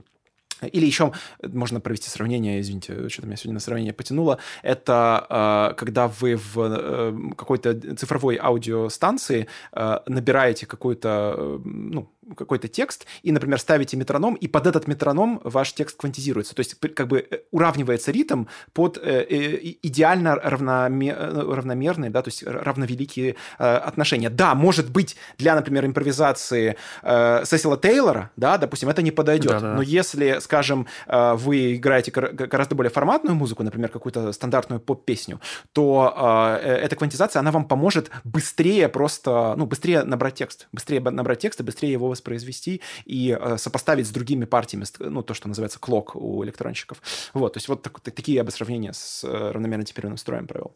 или 0.62 0.86
еще 0.86 1.12
можно 1.44 1.80
провести 1.80 2.10
сравнение, 2.10 2.62
извините, 2.62 3.10
что-то 3.10 3.28
меня 3.28 3.38
сегодня 3.38 3.56
на 3.56 3.60
сравнение 3.60 3.94
потянуло. 3.94 4.40
Это 4.64 5.26
э, 5.30 5.76
когда 5.76 6.08
вы 6.08 6.36
в 6.36 6.58
э, 6.58 7.36
какой-то 7.36 7.96
цифровой 7.96 8.38
аудиостанции 8.42 9.48
э, 9.74 10.00
набираете 10.08 10.66
какую-то, 10.66 11.36
э, 11.38 11.60
ну, 11.64 12.10
какой-то 12.36 12.68
текст 12.68 13.06
и, 13.24 13.32
например, 13.32 13.60
ставите 13.60 13.98
метроном, 13.98 14.36
и 14.36 14.48
под 14.48 14.68
этот 14.68 14.88
метроном 14.88 15.40
ваш 15.44 15.74
текст 15.74 15.98
квантизируется. 15.98 16.56
То 16.56 16.60
есть 16.60 16.76
как 16.96 17.08
бы 17.08 17.26
э, 17.30 17.40
уравнивается 17.52 18.12
ритм 18.12 18.46
под 18.74 18.98
э, 18.98 19.26
э, 19.30 19.76
идеально 19.84 20.36
равномер, 20.36 21.16
равномерные, 21.18 22.10
да, 22.10 22.22
то 22.22 22.30
есть 22.30 22.44
равновеликие 22.44 23.36
отношения. 23.58 24.30
Да, 24.30 24.56
может 24.56 24.90
быть, 24.92 25.16
для, 25.38 25.56
например, 25.56 25.86
импровизации 25.86 26.78
Сесила 27.04 27.78
Тейлора, 27.78 28.32
да, 28.36 28.58
допустим, 28.58 28.90
это 28.90 29.02
не 29.02 29.12
подойдет. 29.12 29.52
Да, 29.52 29.60
да. 29.60 29.74
Но 29.76 29.82
если, 29.82 30.40
скажем, 30.40 30.88
вы 31.08 31.76
играете 31.76 32.12
гораздо 32.12 32.76
более 32.76 32.92
форматную 32.92 33.36
музыку, 33.36 33.64
например, 33.64 33.90
какую-то 33.90 34.32
стандартную 34.32 34.80
поп-песню, 34.80 35.40
то 35.74 36.58
эта 36.62 36.96
квантизация, 36.96 37.40
она 37.40 37.52
вам 37.52 37.66
поможет 37.68 38.10
быстрее 38.24 38.90
просто, 38.90 39.54
ну, 39.58 39.66
быстрее 39.66 40.04
набрать 40.04 40.36
текст, 40.36 40.68
быстрее 40.72 41.02
набрать 41.02 41.40
текст 41.40 41.60
и 41.60 41.64
быстрее 41.64 41.92
его 41.92 42.16
воспроизвести 42.18 42.82
и 43.06 43.38
э, 43.40 43.58
сопоставить 43.58 44.08
с 44.08 44.12
другими 44.12 44.46
партиями, 44.46 44.86
ну, 45.00 45.22
то, 45.24 45.34
что 45.34 45.48
называется 45.48 45.80
клок 45.80 46.16
у 46.16 46.44
электронщиков. 46.44 47.02
Вот, 47.34 47.54
то 47.54 47.58
есть 47.58 47.68
вот 47.68 47.82
так, 47.82 48.00
такие 48.00 48.36
я 48.36 48.44
бы 48.44 48.52
сравнения 48.52 48.94
с 48.94 49.24
э, 49.24 49.52
равномерно 49.52 49.86
темперированным 49.86 50.18
строем 50.18 50.48
провел. 50.48 50.76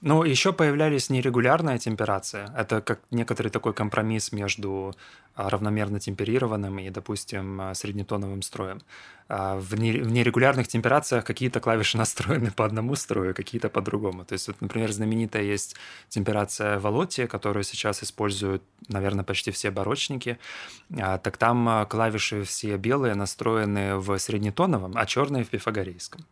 Ну, 0.00 0.22
еще 0.22 0.52
появлялись 0.52 1.10
нерегулярная 1.10 1.78
темперация. 1.78 2.54
Это 2.56 2.80
как 2.80 3.00
некоторый 3.10 3.48
такой 3.48 3.74
компромисс 3.74 4.30
между 4.30 4.94
а, 5.34 5.50
равномерно 5.50 5.98
темперированным 5.98 6.78
и, 6.78 6.88
допустим, 6.90 7.60
а, 7.60 7.74
среднетоновым 7.74 8.42
строем. 8.42 8.80
А, 9.28 9.56
в 9.58 9.74
нерегулярных 9.74 10.68
темперациях 10.68 11.24
какие-то 11.24 11.58
клавиши 11.58 11.98
настроены 11.98 12.52
по 12.52 12.64
одному 12.64 12.94
строю, 12.94 13.34
какие-то 13.34 13.68
по 13.70 13.80
другому. 13.80 14.24
То 14.24 14.34
есть, 14.34 14.46
вот, 14.46 14.60
например, 14.60 14.92
знаменитая 14.92 15.42
есть 15.42 15.74
темперация 16.08 16.78
Волоти, 16.78 17.26
которую 17.26 17.64
сейчас 17.64 18.00
используют, 18.04 18.62
наверное, 18.86 19.24
почти 19.24 19.50
все 19.50 19.72
барочники. 19.72 20.38
Так 20.96 21.36
там 21.38 21.86
клавиши 21.88 22.44
все 22.44 22.76
белые 22.76 23.14
настроены 23.14 23.96
в 23.96 24.16
среднетоновом, 24.18 24.92
а 24.94 25.06
черные 25.06 25.42
в 25.42 25.48
пифагорейском. 25.48 26.24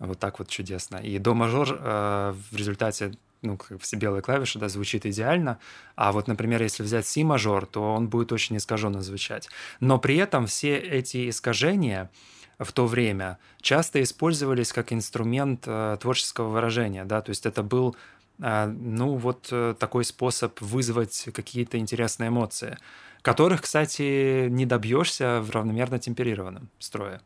Вот 0.00 0.18
так 0.18 0.38
вот 0.38 0.48
чудесно. 0.48 0.96
И 0.96 1.18
до 1.18 1.34
мажор 1.34 1.78
э, 1.78 2.34
в 2.50 2.56
результате 2.56 3.12
ну, 3.42 3.56
как 3.56 3.80
все 3.80 3.96
белые 3.96 4.22
клавиши, 4.22 4.58
да, 4.58 4.68
звучит 4.68 5.06
идеально. 5.06 5.58
А 5.96 6.12
вот, 6.12 6.28
например, 6.28 6.62
если 6.62 6.82
взять 6.82 7.06
си 7.06 7.24
мажор, 7.24 7.66
то 7.66 7.94
он 7.94 8.08
будет 8.08 8.32
очень 8.32 8.56
искаженно 8.56 9.02
звучать. 9.02 9.48
Но 9.80 9.98
при 9.98 10.16
этом 10.16 10.46
все 10.46 10.76
эти 10.76 11.28
искажения 11.30 12.10
в 12.58 12.72
то 12.72 12.86
время 12.86 13.38
часто 13.60 14.02
использовались 14.02 14.72
как 14.72 14.92
инструмент 14.92 15.64
э, 15.66 15.96
творческого 16.00 16.48
выражения, 16.48 17.04
да, 17.04 17.22
то 17.22 17.30
есть 17.30 17.46
это 17.46 17.62
был, 17.62 17.96
э, 18.38 18.66
ну, 18.66 19.16
вот 19.16 19.48
э, 19.50 19.74
такой 19.78 20.04
способ 20.04 20.60
вызвать 20.60 21.28
какие-то 21.32 21.78
интересные 21.78 22.28
эмоции, 22.28 22.76
которых, 23.22 23.62
кстати, 23.62 24.48
не 24.48 24.66
добьешься 24.66 25.40
в 25.40 25.50
равномерно 25.50 25.98
темперированном 25.98 26.68
строе. 26.78 27.22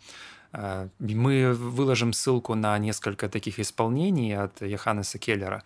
Э, 0.54 0.88
мы 0.98 1.52
выложим 1.52 2.12
ссылку 2.12 2.54
на 2.54 2.78
несколько 2.78 3.28
таких 3.28 3.58
исполнений 3.58 4.32
от 4.32 4.62
Йоханнеса 4.62 5.18
Келлера 5.18 5.62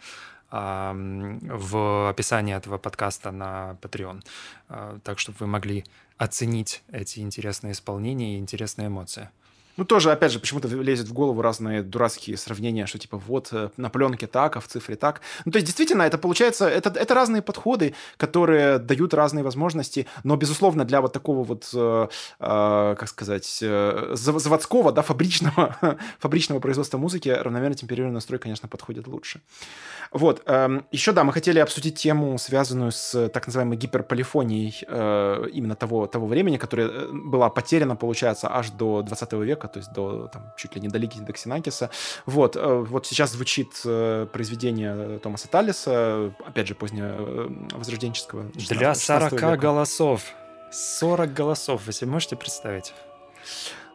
в 0.51 2.09
описании 2.09 2.57
этого 2.57 2.79
подкаста 2.79 3.31
на 3.31 3.77
Patreon, 3.83 4.23
э, 4.71 4.99
так 5.05 5.19
чтобы 5.19 5.37
вы 5.41 5.47
могли 5.47 5.85
оценить 6.17 6.83
эти 6.91 7.21
интересные 7.21 7.73
исполнения 7.73 8.37
и 8.37 8.39
интересные 8.39 8.89
эмоции. 8.89 9.29
Ну, 9.79 9.85
тоже, 9.85 10.11
опять 10.11 10.33
же, 10.33 10.41
почему-то 10.41 10.67
лезет 10.67 11.07
в 11.07 11.13
голову 11.13 11.41
разные 11.41 11.85
дурацкие 11.85 12.37
сравнения, 12.37 12.87
что 12.87 12.99
типа 12.99 13.17
вот 13.17 13.49
э, 13.53 13.71
на 13.77 13.91
пленке 13.91 14.27
так, 14.27 14.57
а 14.57 14.61
в 14.61 14.67
цифре 14.67 14.97
так. 14.97 15.21
Ну, 15.45 15.53
то 15.53 15.59
есть, 15.59 15.67
действительно, 15.67 16.03
это 16.03 16.19
получается, 16.19 16.69
это, 16.69 16.91
это 16.91 17.15
разные 17.15 17.43
подходы, 17.43 17.95
которые 18.17 18.79
дают 18.79 19.15
разные 19.15 19.45
возможности, 19.45 20.09
но, 20.25 20.35
безусловно, 20.35 20.85
для 20.85 21.01
вот 21.01 21.13
такого 21.13 21.45
вот, 21.45 21.71
э, 21.73 22.09
э, 22.41 22.97
как 22.99 23.09
сказать, 23.09 23.61
э, 23.63 24.15
заводского, 24.15 24.91
да, 24.91 25.03
фабричного, 25.03 25.77
фабричного 26.19 26.59
производства 26.59 26.99
музыки 26.99 27.29
равномерно 27.29 27.77
темперированный 27.77 28.15
настрой, 28.15 28.41
конечно, 28.41 28.69
подходит 28.69 29.07
лучше. 29.07 29.41
Вот. 30.11 30.43
Э, 30.47 30.65
эм, 30.65 30.87
еще, 30.91 31.13
да, 31.13 31.23
мы 31.25 31.33
хотели 31.33 31.61
обсудить 31.61 31.95
тему, 31.97 32.37
связанную 32.39 32.91
с 32.91 33.29
так 33.29 33.47
называемой 33.47 33.77
гиперполифонией 33.77 34.75
э, 34.89 35.49
именно 35.53 35.77
того, 35.77 36.07
того 36.07 36.27
времени, 36.27 36.57
которое 36.57 36.89
э, 36.89 37.09
была 37.13 37.49
потеряна, 37.49 37.95
получается, 37.97 38.49
аж 38.51 38.71
до 38.71 39.03
20 39.03 39.33
века, 39.35 39.68
то 39.69 39.79
есть 39.79 39.93
до 39.93 40.29
там, 40.29 40.53
чуть 40.57 40.75
ли 40.75 40.81
не 40.81 40.89
до 40.89 40.99
Лики 40.99 41.19
Ксенакиса. 41.33 41.91
Вот, 42.27 42.57
э, 42.57 42.85
вот 42.89 43.07
сейчас 43.07 43.33
звучит 43.33 43.81
э, 43.85 44.27
произведение 44.33 45.19
Томаса 45.19 45.49
Таллиса, 45.49 46.33
опять 46.45 46.69
же, 46.69 46.75
позднее 46.75 47.15
э, 47.19 47.49
возрожденческого. 47.73 48.45
Для 48.55 48.95
40 48.95 49.33
века. 49.33 49.57
голосов. 49.57 50.23
40 50.71 51.33
голосов, 51.33 51.87
вы 51.87 51.93
себе 51.93 52.11
можете 52.11 52.37
представить? 52.37 52.93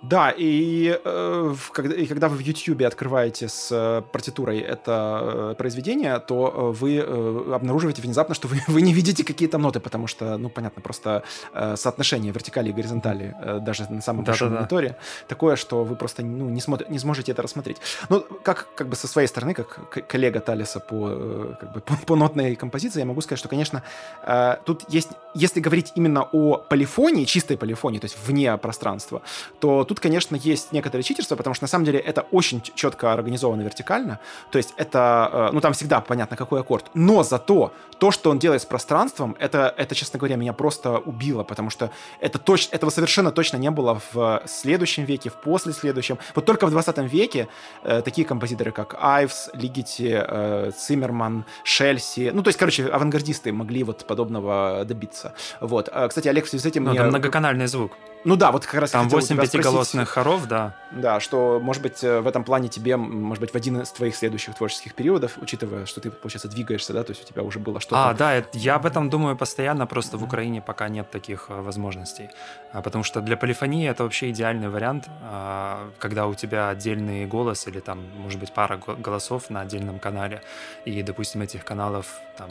Да, 0.04 0.34
и, 0.36 1.00
э, 1.04 1.56
когда, 1.72 1.96
и 1.96 2.06
когда 2.06 2.28
вы 2.28 2.36
в 2.36 2.42
YouTube 2.42 2.82
открываете 2.82 3.48
с 3.48 3.70
э, 3.72 4.02
партитурой 4.12 4.60
это 4.60 5.52
э, 5.52 5.56
произведение, 5.58 6.20
то 6.20 6.74
вы 6.78 6.98
э, 6.98 7.54
обнаруживаете 7.54 8.02
внезапно, 8.02 8.36
что 8.36 8.50
вы, 8.50 8.60
вы 8.68 8.82
не 8.82 8.94
видите 8.94 9.24
какие 9.24 9.48
то 9.48 9.58
ноты, 9.58 9.80
потому 9.80 10.08
что, 10.08 10.38
ну, 10.38 10.50
понятно, 10.50 10.82
просто 10.82 11.24
э, 11.54 11.78
соотношение 11.78 12.34
вертикали 12.34 12.70
и 12.70 12.74
горизонтали 12.74 13.34
э, 13.42 13.60
даже 13.62 13.90
на 13.90 14.02
самом 14.02 14.26
большом 14.26 14.50
да, 14.50 14.56
мониторе 14.58 14.90
да. 14.90 14.96
такое, 15.30 15.56
что 15.56 15.86
вы 15.86 15.96
просто 15.96 16.22
ну, 16.22 16.50
не, 16.50 16.60
смотр, 16.60 16.86
не 16.90 17.00
сможете 17.00 17.32
это 17.32 17.42
рассмотреть. 17.42 17.78
Ну, 18.10 18.26
как, 18.44 18.68
как 18.76 18.90
бы 18.90 18.98
со 18.98 19.08
своей 19.08 19.30
стороны, 19.30 19.54
как 19.54 20.08
коллега 20.10 20.42
Талиса 20.42 20.82
по, 20.82 21.10
э, 21.12 21.54
как 21.62 21.74
бы, 21.74 21.80
по, 21.80 21.96
по 22.06 22.16
нотной 22.18 22.56
композиции, 22.56 23.00
я 23.00 23.06
могу 23.06 23.22
сказать, 23.22 23.40
что, 23.40 23.48
конечно, 23.48 23.84
э, 24.26 24.58
тут 24.66 24.84
есть, 24.90 25.10
если 25.34 25.62
говорить 25.62 25.94
именно 25.96 26.24
о 26.24 26.58
полифонии, 26.58 27.24
чистой 27.24 27.56
полифонии, 27.56 28.00
то 28.00 28.06
есть 28.06 28.18
вне 28.28 28.58
пространства, 28.58 29.22
то 29.60 29.86
тут 29.86 29.93
тут, 29.94 30.00
конечно, 30.00 30.36
есть 30.36 30.72
некоторое 30.72 31.04
читерство, 31.04 31.36
потому 31.36 31.54
что 31.54 31.64
на 31.66 31.68
самом 31.68 31.86
деле 31.86 32.00
это 32.00 32.26
очень 32.32 32.62
четко 32.62 33.14
организовано 33.14 33.62
вертикально. 33.62 34.20
То 34.50 34.58
есть 34.58 34.74
это, 34.78 35.30
э, 35.32 35.50
ну 35.54 35.62
там 35.62 35.74
всегда 35.74 36.02
понятно, 36.02 36.36
какой 36.36 36.62
аккорд. 36.62 36.90
Но 36.96 37.22
зато 37.24 37.72
то, 38.00 38.10
что 38.10 38.32
он 38.32 38.40
делает 38.40 38.64
с 38.64 38.66
пространством, 38.66 39.36
это, 39.40 39.72
это 39.78 39.94
честно 39.94 40.18
говоря, 40.18 40.36
меня 40.36 40.54
просто 40.54 40.98
убило, 40.98 41.44
потому 41.44 41.70
что 41.70 41.92
это 42.20 42.40
точ, 42.40 42.70
этого 42.72 42.90
совершенно 42.90 43.32
точно 43.32 43.58
не 43.58 43.70
было 43.70 44.02
в 44.14 44.42
следующем 44.48 45.06
веке, 45.06 45.30
в 45.30 45.36
после 45.36 45.74
следующем. 45.74 46.18
Вот 46.34 46.46
только 46.46 46.66
в 46.66 46.72
20 46.72 46.98
веке 47.14 47.48
э, 47.84 48.02
такие 48.02 48.26
композиторы, 48.26 48.72
как 48.72 48.96
Айвс, 49.00 49.50
Лигити, 49.54 50.12
э, 50.12 50.72
Циммерман, 50.76 51.46
Шельси, 51.64 52.32
ну, 52.34 52.42
то 52.42 52.50
есть, 52.50 52.58
короче, 52.58 52.88
авангардисты 52.88 53.52
могли 53.52 53.84
вот 53.84 54.08
подобного 54.08 54.84
добиться. 54.86 55.34
Вот. 55.62 55.90
Кстати, 56.10 56.28
Олег, 56.30 56.46
в 56.46 56.50
связи 56.50 56.64
с 56.64 56.66
этим... 56.66 56.84
Ну, 56.84 56.90
мне... 56.90 57.00
это 57.00 57.10
многоканальный 57.10 57.68
звук. 57.68 57.92
Ну 58.26 58.36
да, 58.36 58.52
вот 58.52 58.66
как 58.66 58.82
раз 58.82 58.92
Там 58.92 59.10
8 59.10 59.38
пятиголосных 59.40 60.10
хоров, 60.10 60.48
да. 60.48 60.76
Да, 60.92 61.20
что, 61.20 61.60
может 61.62 61.82
быть, 61.82 62.04
э, 62.04 62.22
в 62.22 62.28
этом 62.28 62.44
плане 62.44 62.70
тебе, 62.70 62.96
может 62.96 63.42
быть, 63.42 63.52
в 63.52 63.56
один 63.56 63.82
из 63.82 63.92
твоих 63.92 64.16
следующих 64.16 64.56
творческих 64.56 64.94
периодов, 64.94 65.38
учитывая, 65.42 65.86
что 65.86 66.00
ты, 66.00 66.10
получается, 66.12 66.48
двигаешься, 66.48 66.94
да, 66.94 67.04
то 67.04 67.12
есть 67.12 67.24
у 67.24 67.28
тебя 67.28 67.44
уже 67.44 67.60
было 67.60 67.80
что-то... 67.80 68.10
А, 68.10 68.14
да, 68.14 68.44
я 68.54 68.76
об 68.76 68.86
этом 68.86 69.10
думаю 69.10 69.36
постоянно, 69.36 69.88
просто 69.88 70.18
в 70.18 70.24
Украине 70.24 70.62
пока 70.62 70.88
нет 70.88 71.12
таких 71.12 71.48
э, 71.50 71.62
возможностей. 71.62 72.30
А, 72.72 72.82
потому 72.82 73.04
что 73.04 73.22
для 73.22 73.36
полифонии 73.36 73.90
это 73.90 74.04
вообще 74.04 74.30
идеальный 74.30 74.70
вариант, 74.70 75.10
а, 75.22 75.90
когда 76.00 76.28
у 76.28 76.34
тебя 76.34 76.70
отдельный 76.70 77.26
голос 77.26 77.68
или 77.68 77.80
там, 77.80 78.00
может 78.18 78.40
быть, 78.40 78.54
пара 78.54 78.78
голосов 78.78 79.50
на 79.50 79.62
отдельном 79.62 80.00
канале, 80.00 80.42
и, 80.86 81.04
допустим, 81.04 81.42
этих 81.42 81.66
каналов 81.66 82.08
там 82.38 82.50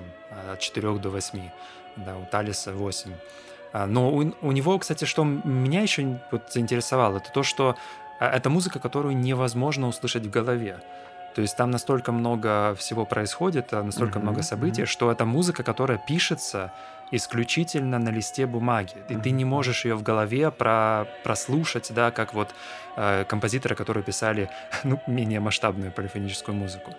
от 0.52 0.61
4 0.61 0.98
до 0.98 1.11
8, 1.11 1.50
да, 1.96 2.16
у 2.16 2.26
Талиса 2.26 2.72
8. 2.72 3.12
А, 3.72 3.87
но 3.87 4.11
у, 4.11 4.32
у 4.42 4.52
него, 4.52 4.78
кстати, 4.78 5.04
что 5.04 5.24
меня 5.24 5.82
еще 5.82 6.20
вот 6.30 6.52
заинтересовало, 6.52 7.18
это 7.18 7.30
то, 7.32 7.42
что 7.42 7.76
а, 8.20 8.28
это 8.30 8.50
музыка, 8.50 8.78
которую 8.78 9.16
невозможно 9.16 9.88
услышать 9.88 10.26
в 10.26 10.30
голове. 10.30 10.80
То 11.35 11.40
есть 11.40 11.56
там 11.56 11.70
настолько 11.70 12.12
много 12.12 12.74
всего 12.74 13.06
происходит, 13.06 13.72
а, 13.72 13.82
настолько 13.82 14.18
mm-hmm, 14.18 14.22
много 14.22 14.42
событий, 14.42 14.82
mm-hmm. 14.82 14.87
что 14.87 15.11
это 15.11 15.24
музыка, 15.24 15.62
которая 15.62 15.98
пишется 15.98 16.72
исключительно 17.11 17.98
на 17.98 18.11
листе 18.11 18.46
бумаги. 18.46 18.94
И 19.08 19.16
ты 19.16 19.30
не 19.30 19.44
можешь 19.44 19.85
ее 19.85 19.94
в 19.94 20.02
голове 20.02 20.50
про, 20.50 21.06
прослушать, 21.22 21.92
да, 21.94 22.11
как 22.11 22.32
вот 22.32 22.54
э, 22.96 23.24
композиторы, 23.28 23.74
которые 23.74 24.02
писали 24.02 24.48
ну, 24.85 24.98
менее 25.06 25.38
масштабную 25.38 25.92
полифоническую 25.92 26.56
музыку. 26.56 26.94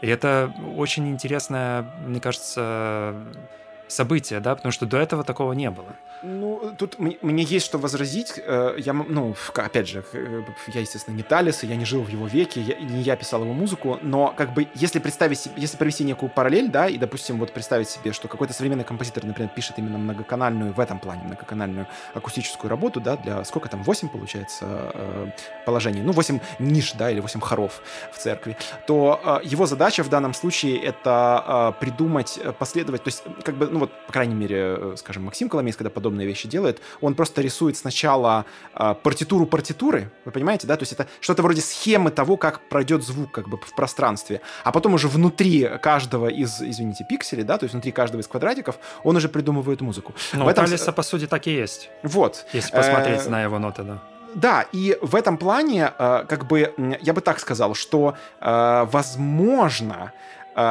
И 0.00 0.06
это 0.06 0.54
очень 0.76 1.08
интересная, 1.08 1.82
мне 2.06 2.20
кажется, 2.20 3.16
событие, 3.88 4.38
да, 4.38 4.54
потому 4.54 4.70
что 4.70 4.86
до 4.86 4.98
этого 4.98 5.24
такого 5.24 5.52
не 5.54 5.70
было. 5.70 5.88
Ну, 6.22 6.74
тут 6.76 6.98
мне 6.98 7.42
есть 7.42 7.66
что 7.66 7.78
возразить. 7.78 8.40
Э, 8.44 8.74
я, 8.78 8.92
ну, 8.92 9.36
опять 9.54 9.88
же, 9.88 10.04
э, 10.12 10.42
я, 10.68 10.80
естественно, 10.80 11.14
не 11.14 11.22
Талис, 11.22 11.62
я 11.62 11.76
не 11.76 11.84
жил 11.84 12.02
в 12.02 12.08
его 12.08 12.26
веке, 12.26 12.60
я, 12.60 12.76
не 12.76 13.02
я 13.02 13.16
писал 13.16 13.42
его 13.42 13.52
музыку, 13.52 13.98
но 14.02 14.34
как 14.36 14.52
бы 14.52 14.66
если 14.74 14.98
представить 14.98 15.48
если 15.56 15.76
провести 15.76 16.04
некую 16.04 16.30
параллель, 16.30 16.70
да, 16.70 16.88
и, 16.88 16.98
допустим, 16.98 17.38
вот 17.38 17.52
представить 17.52 17.88
себе, 17.88 18.12
что 18.12 18.26
какой-то 18.26 18.52
современный 18.52 18.84
композитор, 18.84 19.24
например, 19.24 19.50
пишет 19.54 19.78
именно 19.78 19.98
многоканальную, 19.98 20.72
в 20.72 20.80
этом 20.80 20.98
плане, 20.98 21.22
многоканальную 21.22 21.86
акустическую 22.14 22.68
работу, 22.68 23.00
да, 23.00 23.16
для, 23.16 23.44
сколько 23.44 23.68
там, 23.68 23.82
8, 23.82 24.08
получается, 24.08 24.66
э, 24.94 25.30
положений, 25.66 26.02
ну, 26.02 26.12
8 26.12 26.40
ниш, 26.58 26.92
да, 26.92 27.10
или 27.10 27.20
8 27.20 27.40
хоров 27.40 27.80
в 28.12 28.18
церкви, 28.18 28.56
то 28.86 29.40
его 29.44 29.66
задача 29.66 30.02
в 30.02 30.08
данном 30.08 30.34
случае 30.34 30.82
это 30.82 31.76
придумать, 31.80 32.38
последовать, 32.58 33.04
то 33.04 33.08
есть, 33.08 33.22
как 33.44 33.56
бы, 33.56 33.68
ну, 33.68 33.80
вот, 33.80 33.92
по 34.06 34.12
крайней 34.12 34.34
мере, 34.34 34.96
скажем, 34.96 35.24
Максим 35.24 35.48
Коломейс, 35.48 35.76
когда 35.76 35.90
подобное 35.90 36.07
подобные 36.08 36.26
вещи 36.26 36.48
делает. 36.48 36.80
Он 37.00 37.14
просто 37.14 37.42
рисует 37.42 37.76
сначала 37.76 38.44
э, 38.74 38.94
партитуру 39.02 39.46
партитуры, 39.46 40.10
вы 40.24 40.32
понимаете, 40.32 40.66
да? 40.66 40.76
То 40.76 40.82
есть 40.82 40.92
это 40.92 41.06
что-то 41.20 41.42
вроде 41.42 41.60
схемы 41.60 42.10
того, 42.10 42.36
как 42.36 42.60
пройдет 42.68 43.02
звук 43.04 43.30
как 43.30 43.48
бы 43.48 43.58
в 43.58 43.74
пространстве. 43.74 44.40
А 44.64 44.72
потом 44.72 44.94
уже 44.94 45.08
внутри 45.08 45.68
каждого 45.82 46.28
из, 46.28 46.62
извините, 46.62 47.04
пикселей, 47.08 47.44
да, 47.44 47.58
то 47.58 47.64
есть 47.64 47.74
внутри 47.74 47.92
каждого 47.92 48.22
из 48.22 48.26
квадратиков, 48.26 48.78
он 49.04 49.16
уже 49.16 49.28
придумывает 49.28 49.80
музыку. 49.80 50.14
Ну, 50.32 50.44
в 50.44 50.48
этом... 50.48 50.64
Талиса, 50.64 50.92
по 50.92 51.02
сути, 51.02 51.26
так 51.26 51.46
и 51.46 51.50
есть. 51.50 51.90
Вот. 52.02 52.46
Если 52.54 52.72
посмотреть 52.72 53.26
э, 53.26 53.30
на 53.30 53.42
его 53.42 53.58
ноты, 53.58 53.82
да. 53.82 53.98
Да, 54.34 54.66
и 54.72 54.96
в 55.02 55.14
этом 55.14 55.36
плане, 55.36 55.92
э, 55.98 56.24
как 56.28 56.46
бы, 56.46 56.74
я 57.00 57.12
бы 57.12 57.20
так 57.20 57.40
сказал, 57.40 57.74
что, 57.74 58.14
э, 58.40 58.86
возможно, 58.90 60.12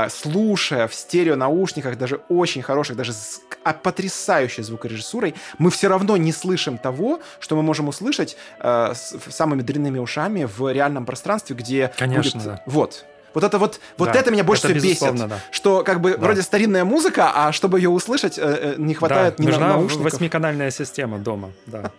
слушая 0.09 0.87
в 0.87 0.93
стереонаушниках, 0.93 1.97
даже 1.97 2.21
очень 2.29 2.61
хороших, 2.61 2.95
даже 2.97 3.13
с 3.13 3.41
а, 3.63 3.73
потрясающей 3.73 4.63
звукорежиссурой, 4.63 5.35
мы 5.57 5.71
все 5.71 5.87
равно 5.87 6.17
не 6.17 6.31
слышим 6.31 6.77
того, 6.77 7.21
что 7.39 7.55
мы 7.55 7.63
можем 7.63 7.87
услышать 7.87 8.37
э, 8.59 8.93
с 8.93 9.15
самыми 9.29 9.61
дрянными 9.61 9.99
ушами 9.99 10.45
в 10.45 10.71
реальном 10.71 11.05
пространстве, 11.05 11.55
где 11.55 11.91
Конечно, 11.97 12.39
будет... 12.39 12.45
Да. 12.45 12.61
Вот. 12.65 13.05
Вот 13.33 13.43
это 13.43 13.59
вот, 13.59 13.79
вот 13.97 14.11
да, 14.11 14.19
это 14.19 14.31
меня 14.31 14.43
больше 14.43 14.67
это 14.67 14.79
всего 14.79 15.11
бесит, 15.11 15.29
да. 15.29 15.39
что 15.51 15.83
как 15.83 16.01
бы 16.01 16.11
да. 16.11 16.17
вроде 16.17 16.41
старинная 16.41 16.85
музыка, 16.85 17.31
а 17.35 17.51
чтобы 17.51 17.79
ее 17.79 17.89
услышать, 17.89 18.37
э, 18.37 18.41
э, 18.41 18.75
не 18.77 18.93
хватает 18.93 19.35
да, 19.37 19.43
ни 19.43 19.47
нужна 19.47 19.67
наушников. 19.67 20.13
восьмиканальная 20.13 20.71
система 20.71 21.19
дома, 21.19 21.51
да. 21.65 21.91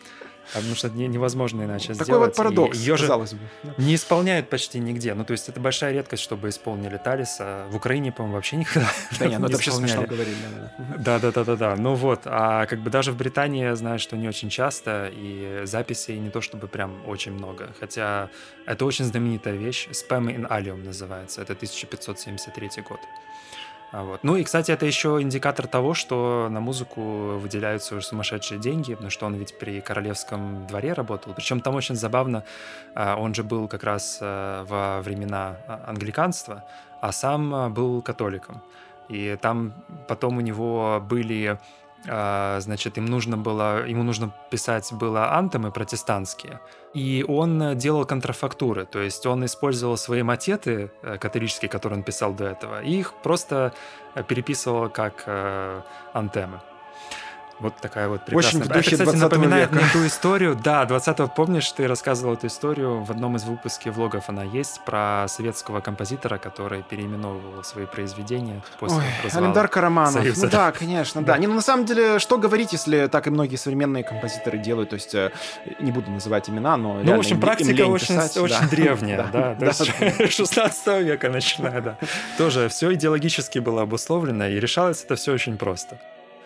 Потому 0.52 0.74
что 0.74 0.88
невозможно 0.90 1.62
иначе 1.62 1.92
Такой 1.92 2.04
сделать. 2.04 2.28
вот 2.28 2.36
парадокс, 2.36 2.78
ее 2.78 2.96
казалось 2.96 3.34
бы. 3.34 3.40
Не 3.78 3.94
исполняют 3.94 4.48
почти 4.48 4.78
нигде. 4.78 5.14
Ну, 5.14 5.24
то 5.24 5.32
есть 5.32 5.48
это 5.48 5.60
большая 5.60 5.92
редкость, 5.92 6.22
чтобы 6.22 6.48
исполнили 6.48 6.96
Талиса. 6.96 7.66
В 7.70 7.76
Украине, 7.76 8.12
по-моему, 8.12 8.36
вообще 8.36 8.56
никогда 8.56 8.88
Да 9.18 9.26
нет, 9.26 9.38
ну 9.40 9.46
это 9.46 9.54
вообще 9.54 9.72
смешно 9.72 10.02
говорили. 10.02 10.36
Да-да-да-да-да. 10.98 11.76
Ну 11.88 11.94
вот, 11.94 12.22
а 12.24 12.66
как 12.66 12.80
бы 12.80 12.90
даже 12.90 13.12
в 13.12 13.16
Британии 13.16 13.62
я 13.62 13.76
знаю, 13.76 13.98
что 13.98 14.16
не 14.16 14.28
очень 14.28 14.50
часто, 14.50 15.10
и 15.12 15.62
записей 15.64 16.18
не 16.18 16.30
то 16.30 16.40
чтобы 16.40 16.66
прям 16.68 17.06
очень 17.06 17.32
много. 17.32 17.70
Хотя 17.80 18.30
это 18.66 18.84
очень 18.84 19.04
знаменитая 19.04 19.54
вещь. 19.54 19.88
Spam 19.90 20.26
in 20.26 20.48
Allium 20.48 20.84
называется. 20.84 21.42
Это 21.42 21.52
1573 21.52 22.82
год. 22.88 23.00
А 23.90 24.04
вот. 24.04 24.20
Ну 24.22 24.36
и, 24.36 24.44
кстати, 24.44 24.70
это 24.70 24.84
еще 24.84 25.18
индикатор 25.20 25.66
того, 25.66 25.94
что 25.94 26.48
на 26.50 26.60
музыку 26.60 27.38
выделяются 27.38 28.00
сумасшедшие 28.00 28.60
деньги, 28.60 28.92
потому 28.92 29.10
что 29.10 29.26
он 29.26 29.34
ведь 29.34 29.58
при 29.58 29.80
королевском 29.80 30.66
дворе 30.66 30.92
работал. 30.92 31.32
Причем 31.32 31.60
там 31.60 31.74
очень 31.74 31.94
забавно, 31.94 32.44
а, 32.94 33.16
он 33.16 33.34
же 33.34 33.42
был 33.42 33.66
как 33.66 33.84
раз 33.84 34.18
а, 34.20 34.64
во 34.64 35.02
времена 35.02 35.56
англиканства, 35.86 36.64
а 37.00 37.12
сам 37.12 37.72
был 37.72 38.02
католиком. 38.02 38.62
И 39.08 39.38
там 39.40 39.72
потом 40.06 40.36
у 40.36 40.40
него 40.42 41.02
были 41.08 41.46
а, 41.46 41.58
значит, 42.04 42.98
им 42.98 43.06
нужно 43.06 43.36
было, 43.36 43.86
ему 43.86 44.02
нужно 44.02 44.32
писать 44.50 44.92
было 44.92 45.36
антемы 45.36 45.70
протестантские, 45.72 46.60
и 46.94 47.24
он 47.28 47.76
делал 47.76 48.06
контрафактуры, 48.06 48.86
то 48.86 49.00
есть 49.00 49.26
он 49.26 49.44
использовал 49.44 49.96
свои 49.96 50.22
матеты 50.22 50.90
э, 51.02 51.18
католические, 51.18 51.68
которые 51.68 51.98
он 51.98 52.04
писал 52.04 52.32
до 52.32 52.44
этого, 52.44 52.82
и 52.82 53.00
их 53.00 53.12
просто 53.22 53.72
переписывал 54.28 54.88
как 54.90 55.24
э, 55.26 55.82
антемы. 56.14 56.60
Вот 57.60 57.74
такая 57.76 58.08
вот 58.08 58.24
прекрасная. 58.24 58.60
Очень 58.60 58.68
в 58.68 58.72
духе 58.72 58.94
Это, 58.94 59.04
кстати, 59.04 59.16
20 59.18 59.20
напоминает 59.22 59.70
века. 59.72 59.82
мне 59.82 59.92
ту 59.92 60.06
историю. 60.06 60.54
Да, 60.62 60.84
20-го, 60.84 61.26
помнишь, 61.26 61.70
ты 61.72 61.88
рассказывал 61.88 62.34
эту 62.34 62.46
историю 62.46 63.02
в 63.02 63.10
одном 63.10 63.34
из 63.34 63.42
выпусков 63.44 63.96
влогов, 63.96 64.28
она 64.28 64.44
есть, 64.44 64.80
про 64.84 65.26
советского 65.28 65.80
композитора, 65.80 66.38
который 66.38 66.82
переименовывал 66.82 67.64
свои 67.64 67.86
произведения 67.86 68.60
после 68.78 68.98
Ой, 68.98 69.04
развала 69.24 69.46
Алендар 69.46 69.68
Караманов. 69.68 70.12
Союза. 70.12 70.44
Ну 70.46 70.50
да, 70.52 70.70
конечно, 70.72 71.22
да. 71.22 71.32
Да. 71.32 71.38
Не, 71.38 71.46
ну 71.48 71.54
на 71.54 71.60
самом 71.62 71.84
деле, 71.84 72.18
что 72.20 72.38
говорить, 72.38 72.72
если 72.72 73.08
так 73.08 73.26
и 73.26 73.30
многие 73.30 73.56
современные 73.56 74.04
композиторы 74.04 74.58
делают, 74.58 74.90
то 74.90 74.94
есть 74.94 75.14
э, 75.14 75.32
не 75.80 75.90
буду 75.90 76.10
называть 76.12 76.48
имена, 76.48 76.76
но 76.76 77.00
Ну, 77.02 77.16
в 77.16 77.18
общем, 77.18 77.32
им- 77.32 77.36
им 77.38 77.40
практика 77.42 77.70
лень 77.72 77.90
очень, 77.90 78.14
писать, 78.14 78.36
очень 78.36 78.60
да. 78.60 78.68
древняя, 78.68 79.28
да, 79.32 79.56
да, 79.58 79.66
есть 79.66 80.32
16 80.36 80.86
века 81.02 81.28
начиная, 81.28 81.80
да. 81.80 81.96
Тоже 82.36 82.68
все 82.68 82.94
идеологически 82.94 83.58
было 83.58 83.82
обусловлено, 83.82 84.46
и 84.46 84.60
решалось 84.60 85.02
это 85.04 85.16
все 85.16 85.32
очень 85.32 85.56
просто. 85.58 85.98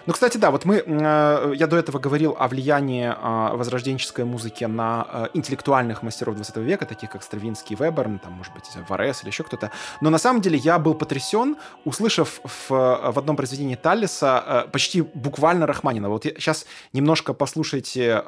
Ну, 0.07 0.12
кстати, 0.12 0.36
да, 0.36 0.50
вот 0.50 0.64
мы, 0.64 0.82
э, 0.84 1.53
я 1.57 1.66
до 1.68 1.76
этого 1.76 2.00
говорил 2.00 2.34
о 2.36 2.48
влиянии 2.48 3.07
э, 3.07 3.57
возрожденческой 3.57 4.24
музыки 4.24 4.64
на 4.64 5.07
э, 5.09 5.26
интеллектуальных 5.34 6.03
мастеров 6.03 6.34
20 6.34 6.57
века, 6.57 6.86
таких 6.86 7.11
как 7.11 7.22
Стравинский, 7.22 7.76
Вебер, 7.76 8.09
ну, 8.09 8.18
там, 8.18 8.32
может 8.32 8.53
быть, 8.53 8.64
Варес 8.88 9.22
или 9.22 9.30
еще 9.30 9.44
кто-то. 9.44 9.70
Но 10.00 10.11
на 10.11 10.18
самом 10.18 10.40
деле 10.40 10.59
я 10.59 10.80
был 10.80 10.94
потрясен, 10.94 11.57
услышав 11.84 12.40
в, 12.42 12.68
в 12.68 13.18
одном 13.18 13.36
произведении 13.36 13.76
Таллиса 13.76 14.66
почти 14.72 15.03
буквально 15.03 15.66
Рахманинова. 15.66 16.12
Вот 16.12 16.24
сейчас 16.24 16.66
немножко 16.92 17.32
послушайте 17.32 18.24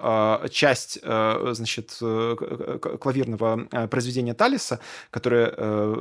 часть, 0.51 1.01
значит, 1.03 1.97
клавирного 3.01 3.89
произведения 3.89 4.35
Таллиса, 4.35 4.79
которое 5.11 5.51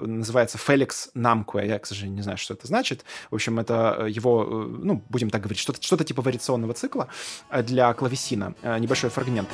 называется 0.06 0.58
«Феликс 0.58 1.10
Намкуэ». 1.14 1.68
Я, 1.68 1.80
к 1.80 1.86
сожалению, 1.86 2.18
не 2.18 2.22
знаю, 2.22 2.38
что 2.38 2.54
это 2.54 2.68
значит. 2.68 3.04
В 3.32 3.36
общем, 3.36 3.60
это 3.60 4.06
его, 4.08 4.44
ну, 4.46 5.04
будем 5.10 5.30
так 5.30 5.42
говорить, 5.42 5.63
что-то 5.64 5.82
что 5.82 5.98
типа 6.04 6.22
вариационного 6.22 6.74
цикла 6.74 7.08
э, 7.50 7.64
для 7.64 7.94
клавесина. 7.94 8.54
Э, 8.62 8.78
Небольшой 8.80 9.10
фрагмент. 9.10 9.50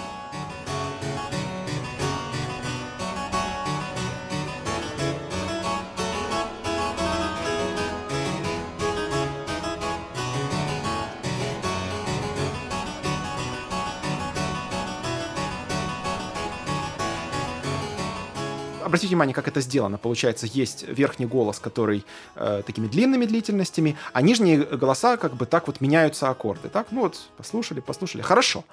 Обратите 18.90 19.08
внимание, 19.10 19.34
как 19.34 19.48
это 19.48 19.62
сделано. 19.62 19.98
Получается, 19.98 20.46
есть 20.46 20.86
верхний 20.88 21.26
голос, 21.26 21.60
который 21.60 22.04
э, 22.36 22.62
такими 22.66 22.88
длинными 22.88 23.26
длительностями, 23.26 23.96
а 24.14 24.22
нижние 24.22 24.64
голоса 24.64 25.18
как 25.18 25.36
бы 25.36 25.46
так 25.46 25.68
вот 25.68 25.82
меняются 25.82 26.30
аккорды. 26.30 26.70
Так, 26.70 26.88
ну 26.92 27.02
вот, 27.02 27.18
послушали, 27.38 27.80
послушали. 27.80 28.22
Хорошо. 28.22 28.66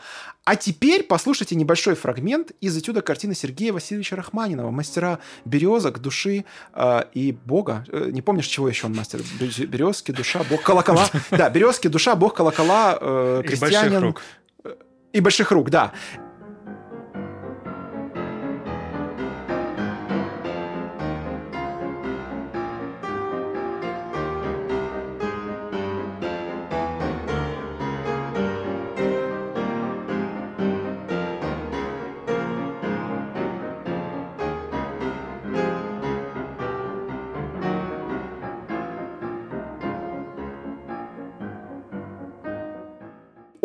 А 0.45 0.57
теперь 0.57 1.03
послушайте 1.03 1.55
небольшой 1.55 1.95
фрагмент 1.95 2.53
из 2.61 2.77
этюда 2.77 3.03
картины 3.03 3.35
Сергея 3.35 3.73
Васильевича 3.73 4.17
Рахманинова, 4.17 4.71
мастера 4.71 5.19
березок, 5.45 6.01
души 6.01 6.45
э, 6.75 7.03
и 7.15 7.33
бога. 7.45 7.85
Э, 7.89 8.09
не 8.13 8.23
помнишь, 8.23 8.47
чего 8.47 8.69
еще 8.69 8.87
он 8.87 8.95
мастер? 8.95 9.21
Бе- 9.41 9.67
Березки, 9.67 10.11
душа, 10.13 10.43
бог, 10.49 10.63
колокола. 10.63 11.07
Да, 11.31 11.51
березки, 11.51 11.89
душа, 11.89 12.15
бог, 12.17 12.35
колокола, 12.35 12.99
э, 13.01 13.43
И 13.45 13.49
больших 13.57 13.61
крестьянин. 13.69 14.03
рук. 14.03 14.23
И 15.13 15.21
больших 15.21 15.51
рук, 15.51 15.71
да. 15.71 15.93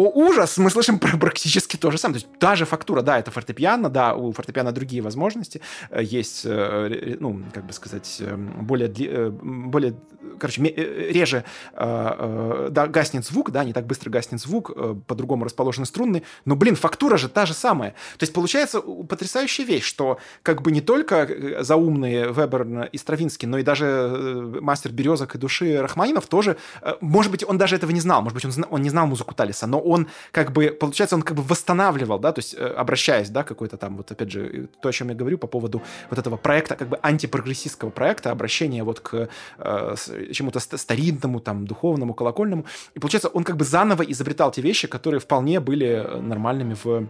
О, 0.01 0.09
ужас! 0.15 0.57
Мы 0.57 0.71
слышим 0.71 0.97
пр- 0.99 1.19
практически 1.19 1.77
то 1.77 1.91
же 1.91 1.97
самое. 1.99 2.19
То 2.19 2.25
есть 2.25 2.39
та 2.39 2.55
же 2.55 2.65
фактура, 2.65 3.03
да, 3.03 3.19
это 3.19 3.29
фортепиано, 3.29 3.89
да, 3.89 4.15
у 4.15 4.31
фортепиано 4.31 4.71
другие 4.71 5.03
возможности. 5.03 5.61
Э, 5.91 6.01
Есть, 6.03 6.41
э, 6.43 7.17
ну, 7.19 7.43
как 7.53 7.67
бы 7.67 7.73
сказать, 7.73 8.17
э, 8.19 8.35
более, 8.35 8.89
более 9.29 9.95
короче, 10.39 10.61
реже 10.63 11.43
да, 11.75 12.87
гаснет 12.87 13.25
звук, 13.25 13.51
да, 13.51 13.63
не 13.63 13.73
так 13.73 13.85
быстро 13.85 14.09
гаснет 14.09 14.41
звук, 14.41 14.71
по-другому 15.05 15.45
расположены 15.45 15.85
струны, 15.85 16.23
но, 16.45 16.55
блин, 16.55 16.75
фактура 16.75 17.17
же 17.17 17.29
та 17.29 17.45
же 17.45 17.53
самая. 17.53 17.91
То 18.17 18.23
есть 18.23 18.33
получается 18.33 18.81
потрясающая 18.81 19.65
вещь, 19.65 19.83
что 19.83 20.17
как 20.41 20.61
бы 20.61 20.71
не 20.71 20.81
только 20.81 21.63
заумные 21.63 22.31
Вебер 22.31 22.89
и 22.91 22.97
Стравинский, 22.97 23.47
но 23.47 23.57
и 23.59 23.63
даже 23.63 24.57
мастер 24.61 24.91
березок 24.91 25.35
и 25.35 25.37
души 25.37 25.79
Рахманинов 25.79 26.27
тоже, 26.27 26.57
может 27.01 27.31
быть, 27.31 27.43
он 27.47 27.57
даже 27.57 27.75
этого 27.75 27.91
не 27.91 27.99
знал, 27.99 28.21
может 28.21 28.35
быть, 28.35 28.45
он, 28.45 28.65
он 28.69 28.81
не 28.81 28.89
знал 28.89 29.07
музыку 29.07 29.35
Талиса, 29.35 29.67
но 29.67 29.79
он 29.91 30.07
как 30.31 30.51
бы, 30.51 30.71
получается, 30.71 31.15
он 31.15 31.21
как 31.21 31.37
бы 31.37 31.43
восстанавливал, 31.43 32.19
да, 32.19 32.31
то 32.31 32.39
есть 32.39 32.55
э, 32.57 32.65
обращаясь, 32.65 33.29
да, 33.29 33.43
какой-то 33.43 33.77
там, 33.77 33.97
вот 33.97 34.11
опять 34.11 34.31
же, 34.31 34.67
то, 34.81 34.89
о 34.89 34.91
чем 34.91 35.09
я 35.09 35.15
говорю 35.15 35.37
по 35.37 35.47
поводу 35.47 35.81
вот 36.09 36.19
этого 36.19 36.37
проекта, 36.37 36.75
как 36.75 36.89
бы 36.89 36.99
антипрогрессистского 37.01 37.89
проекта, 37.89 38.31
обращения 38.31 38.83
вот 38.83 38.99
к 38.99 39.29
э, 39.57 39.95
чему-то 40.31 40.59
ст- 40.59 40.77
старинному, 40.77 41.39
там, 41.39 41.65
духовному, 41.65 42.13
колокольному. 42.13 42.65
И 42.95 42.99
получается, 42.99 43.29
он 43.29 43.43
как 43.43 43.57
бы 43.57 43.65
заново 43.65 44.03
изобретал 44.03 44.51
те 44.51 44.61
вещи, 44.61 44.87
которые 44.87 45.19
вполне 45.19 45.59
были 45.59 45.87
э, 45.87 46.21
нормальными 46.21 46.75
в 46.83 47.07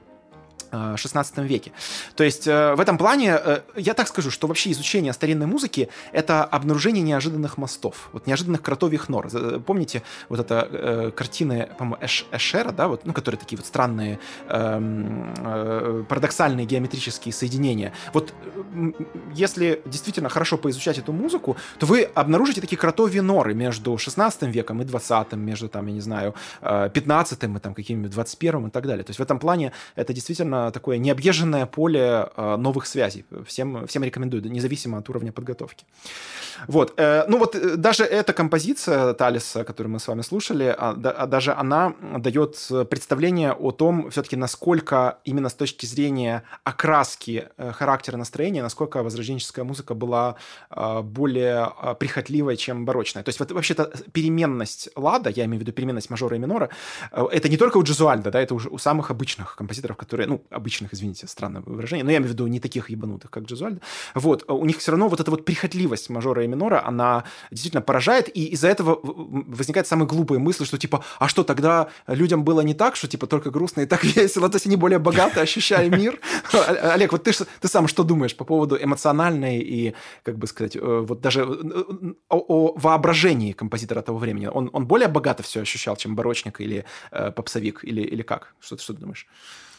16 0.72 1.38
веке. 1.40 1.72
То 2.16 2.24
есть 2.24 2.48
э, 2.48 2.76
в 2.76 2.80
этом 2.80 2.98
плане 2.98 3.38
э, 3.44 3.62
я 3.76 3.94
так 3.94 4.08
скажу, 4.08 4.32
что 4.32 4.48
вообще 4.48 4.72
изучение 4.72 5.14
старинной 5.14 5.48
музыки— 5.48 5.90
это 6.12 6.44
обнаружение 6.44 7.04
неожиданных 7.04 7.58
мостов, 7.58 8.10
вот 8.14 8.28
неожиданных 8.28 8.62
кротовьих 8.62 9.10
нор. 9.10 9.30
Помните 9.66 10.04
вот 10.30 10.40
это 10.40 10.68
э, 10.72 11.12
картины, 11.16 11.70
по-моему, 11.78 11.98
Эш- 12.02 12.26
Эшера, 12.32 12.72
да, 12.72 12.88
вот, 12.88 13.06
ну, 13.06 13.14
которые 13.14 13.40
такие 13.40 13.58
вот 13.58 13.66
странные, 13.66 14.20
эм, 14.48 15.34
э, 15.38 16.04
парадоксальные 16.08 16.66
геометрические 16.66 17.34
соединения. 17.34 17.94
Вот 18.14 18.34
э, 18.56 18.92
если 19.34 19.82
действительно 19.86 20.30
хорошо 20.30 20.58
поизучать 20.58 20.98
эту 20.98 21.12
музыку, 21.14 21.58
то 21.80 21.86
вы 21.86 22.04
обнаружите 22.04 22.62
такие 22.62 22.78
кротовьи 22.78 23.22
норы 23.22 23.54
между 23.54 23.98
16 23.98 24.44
веком 24.44 24.82
и 24.82 24.86
20 24.86 25.34
между, 25.34 25.68
там, 25.70 25.88
я 25.88 25.94
не 25.94 26.02
знаю, 26.02 26.36
э, 26.62 26.90
15 26.94 27.44
и 27.44 27.60
там 27.60 27.74
каким-нибудь 27.74 28.12
21 28.12 28.68
и 28.68 28.70
так 28.70 28.86
далее. 28.86 29.04
То 29.04 29.10
есть 29.10 29.20
в 29.20 29.24
этом 29.24 29.40
плане 29.40 29.72
это 29.96 30.14
действительно 30.14 30.61
такое 30.70 30.98
необъезженное 30.98 31.66
поле 31.66 32.30
э, 32.38 32.56
новых 32.58 32.86
связей. 32.86 33.26
Всем, 33.46 33.88
всем 33.88 34.04
рекомендую, 34.04 34.44
независимо 34.52 34.98
от 34.98 35.10
уровня 35.10 35.32
подготовки. 35.32 35.86
Вот. 36.68 36.94
э, 36.98 37.26
Ну 37.28 37.38
вот 37.40 37.56
э, 37.56 37.76
даже 37.78 38.04
эта 38.04 38.34
композиция 38.34 39.14
Талиса, 39.14 39.64
которую 39.64 39.94
мы 39.94 40.00
с 40.00 40.08
вами 40.08 40.22
слушали, 40.22 40.76
а, 40.78 40.92
а 40.92 41.26
даже 41.26 41.54
она 41.54 41.94
дает 42.18 42.68
представление 42.90 43.54
о 43.54 43.72
том, 43.72 44.10
все-таки 44.12 44.36
насколько 44.36 45.18
именно 45.26 45.50
с 45.50 45.54
точки 45.54 45.86
зрения 45.86 46.44
окраски 46.64 47.48
характера 47.58 48.18
настроения, 48.18 48.62
насколько 48.62 49.02
возрожденческая 49.04 49.66
музыка 49.66 49.94
была 49.96 50.36
более 51.04 51.72
прихотливой, 52.00 52.58
чем 52.58 52.86
барочная. 52.86 53.24
То 53.24 53.30
есть 53.30 53.40
вот 53.40 53.52
вообще-то 53.52 53.92
переменность 54.12 54.90
лада, 54.96 55.30
я 55.30 55.46
имею 55.46 55.60
в 55.60 55.62
виду 55.62 55.72
переменность 55.72 56.10
мажора 56.10 56.36
и 56.36 56.40
минора, 56.40 56.70
это 57.12 57.50
не 57.50 57.58
только 57.58 57.78
у 57.78 57.84
Джезуальда, 57.84 58.32
да, 58.32 58.42
это 58.42 58.56
уже 58.56 58.70
у 58.70 58.78
самых 58.78 59.12
обычных 59.12 59.56
композиторов, 59.56 59.98
которые, 59.98 60.28
ну, 60.28 60.42
обычных, 60.52 60.94
извините, 60.94 61.28
странное 61.28 61.62
выражение, 61.66 62.04
но 62.04 62.12
я 62.12 62.18
имею 62.18 62.30
в 62.30 62.34
виду 62.34 62.48
не 62.48 62.60
таких 62.60 62.90
ебанутых, 62.90 63.30
как 63.32 63.44
Джезуальда. 63.44 63.82
Вот, 64.16 64.44
э, 64.48 64.54
у 64.54 64.66
них 64.66 64.78
все 64.78 64.92
равно 64.92 65.08
вот 65.08 65.20
эта 65.20 65.32
вот 65.32 65.46
прихотливость 65.46 66.10
мажора 66.10 66.44
и 66.44 66.48
минора, 66.48 66.86
она 66.86 67.24
действительно 67.52 67.82
поражает, 67.82 68.30
и 68.38 68.46
из-за 68.54 68.68
этого 68.68 68.96
в- 68.96 69.04
в- 69.04 69.58
возникают 69.58 69.88
самые 69.88 70.08
глупые 70.08 70.40
мысли, 70.40 70.66
что 70.66 70.78
типа, 70.78 71.04
а 71.20 71.28
что, 71.28 71.44
тогда 71.44 71.88
людям 72.08 72.44
было 72.44 72.62
не 72.62 72.74
так, 72.74 72.96
что 72.96 73.08
типа 73.08 73.28
только 73.28 73.50
грустно 73.52 73.82
и 73.82 73.86
так 73.86 74.04
весело, 74.16 74.50
то 74.50 74.56
есть 74.56 74.68
они 74.68 74.76
более 74.76 75.00
богаты, 75.00 75.40
ощущая 75.40 75.90
мир? 75.90 76.20
Олег, 76.94 77.12
вот 77.12 77.24
ты, 77.24 77.32
ты 77.60 77.68
сам 77.68 77.88
что 77.88 78.04
думаешь 78.04 78.36
по 78.36 78.46
поводу 78.46 78.78
эмоциональной 78.82 79.60
и, 79.60 79.94
как 80.24 80.38
бы 80.38 80.48
сказать, 80.48 80.76
э, 80.76 81.06
вот 81.08 81.22
даже 81.22 81.42
э, 81.42 82.14
о, 82.30 82.38
о 82.48 82.74
воображении 82.78 83.54
композитора 83.54 84.02
того 84.02 84.18
времени? 84.18 84.48
Он, 84.48 84.70
он 84.74 84.86
более 84.86 85.08
богато 85.08 85.44
все 85.44 85.62
ощущал, 85.62 85.96
чем 85.96 86.16
барочник 86.16 86.62
или 86.62 86.86
э, 87.12 87.32
попсовик, 87.32 87.84
или, 87.84 88.02
или 88.02 88.22
как? 88.24 88.54
Что, 88.60 88.78
что 88.78 88.94
ты 88.94 89.00
думаешь? 89.00 89.28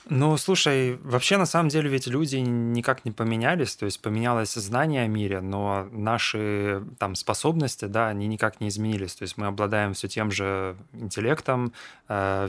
Ну, 0.08 0.36
слушай, 0.36 0.98
вообще 1.02 1.36
на 1.36 1.46
самом 1.46 1.68
деле 1.68 1.88
ведь 1.88 2.06
люди 2.06 2.36
никак 2.36 3.04
не 3.04 3.12
поменялись, 3.12 3.76
то 3.76 3.84
есть 3.84 4.00
поменялось 4.00 4.54
знание 4.54 5.04
о 5.04 5.06
мире, 5.06 5.40
но 5.40 5.88
наши 5.92 6.82
там 6.98 7.14
способности, 7.14 7.84
да, 7.84 8.08
они 8.08 8.26
никак 8.26 8.60
не 8.60 8.68
изменились. 8.68 9.14
То 9.14 9.22
есть 9.22 9.36
мы 9.36 9.46
обладаем 9.46 9.94
все 9.94 10.08
тем 10.08 10.30
же 10.30 10.76
интеллектом, 10.92 11.72
э, 12.08 12.48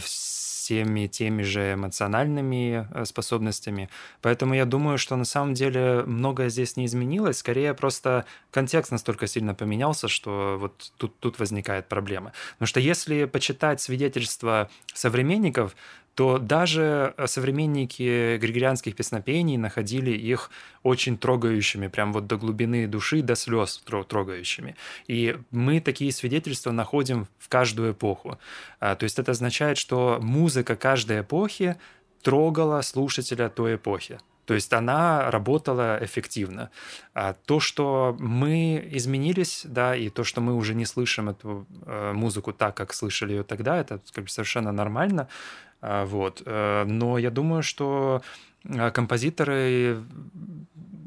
всеми 0.63 1.07
теми 1.07 1.43
же 1.43 1.73
эмоциональными 1.73 2.87
э, 2.91 3.05
способностями. 3.05 3.89
Поэтому 4.21 4.53
я 4.53 4.65
думаю, 4.65 4.97
что 4.97 5.15
на 5.17 5.25
самом 5.25 5.53
деле 5.53 6.03
многое 6.05 6.49
здесь 6.49 6.77
не 6.77 6.85
изменилось, 6.85 7.37
скорее 7.37 7.73
просто 7.73 8.25
контекст 8.49 8.91
настолько 8.91 9.27
сильно 9.27 9.53
поменялся, 9.53 10.07
что 10.07 10.57
вот 10.59 10.91
тут, 10.97 11.19
тут 11.19 11.37
возникает 11.39 11.87
проблема. 11.87 12.31
Потому 12.53 12.67
что 12.67 12.79
если 12.79 13.25
почитать 13.25 13.81
свидетельства 13.81 14.69
современников, 14.93 15.75
то 16.15 16.37
даже 16.37 17.13
э, 17.17 17.27
современники 17.27 18.37
григорианских 18.37 18.95
песнопений 18.95 19.57
находили 19.57 20.11
их 20.11 20.51
очень 20.83 21.17
трогающими, 21.17 21.87
прям 21.87 22.13
вот 22.13 22.27
до 22.27 22.37
глубины 22.37 22.87
души, 22.87 23.21
до 23.21 23.35
слез 23.35 23.83
трогающими. 24.07 24.75
И 25.07 25.37
мы 25.51 25.81
такие 25.81 26.11
свидетельства 26.11 26.71
находим 26.71 27.27
в 27.39 27.49
каждую 27.49 27.93
эпоху. 27.93 28.37
А, 28.79 28.95
то 28.95 29.03
есть 29.03 29.17
это 29.19 29.31
означает, 29.31 29.77
что 29.77 30.19
музыка 30.21 30.75
каждой 30.75 31.21
эпохи 31.21 31.77
трогала 32.21 32.81
слушателя 32.81 33.49
той 33.49 33.75
эпохи. 33.75 34.19
То 34.45 34.53
есть 34.53 34.73
она 34.73 35.31
работала 35.31 35.99
эффективно. 36.01 36.69
А 37.13 37.33
то, 37.33 37.59
что 37.59 38.15
мы 38.19 38.85
изменились, 38.91 39.61
да, 39.65 39.95
и 39.95 40.09
то, 40.09 40.23
что 40.23 40.41
мы 40.41 40.53
уже 40.55 40.75
не 40.75 40.85
слышим 40.85 41.29
эту 41.29 41.65
э, 41.85 42.11
музыку 42.13 42.51
так, 42.51 42.75
как 42.75 42.93
слышали 42.93 43.31
ее 43.33 43.43
тогда, 43.43 43.77
это 43.77 44.01
как 44.11 44.25
бы 44.25 44.29
совершенно 44.29 44.71
нормально. 44.71 45.29
А, 45.85 46.05
вот. 46.05 46.41
Э, 46.45 46.85
но 46.85 47.17
я 47.17 47.29
думаю, 47.29 47.61
что 47.61 48.21
э, 48.63 48.89
композиторы 48.91 50.01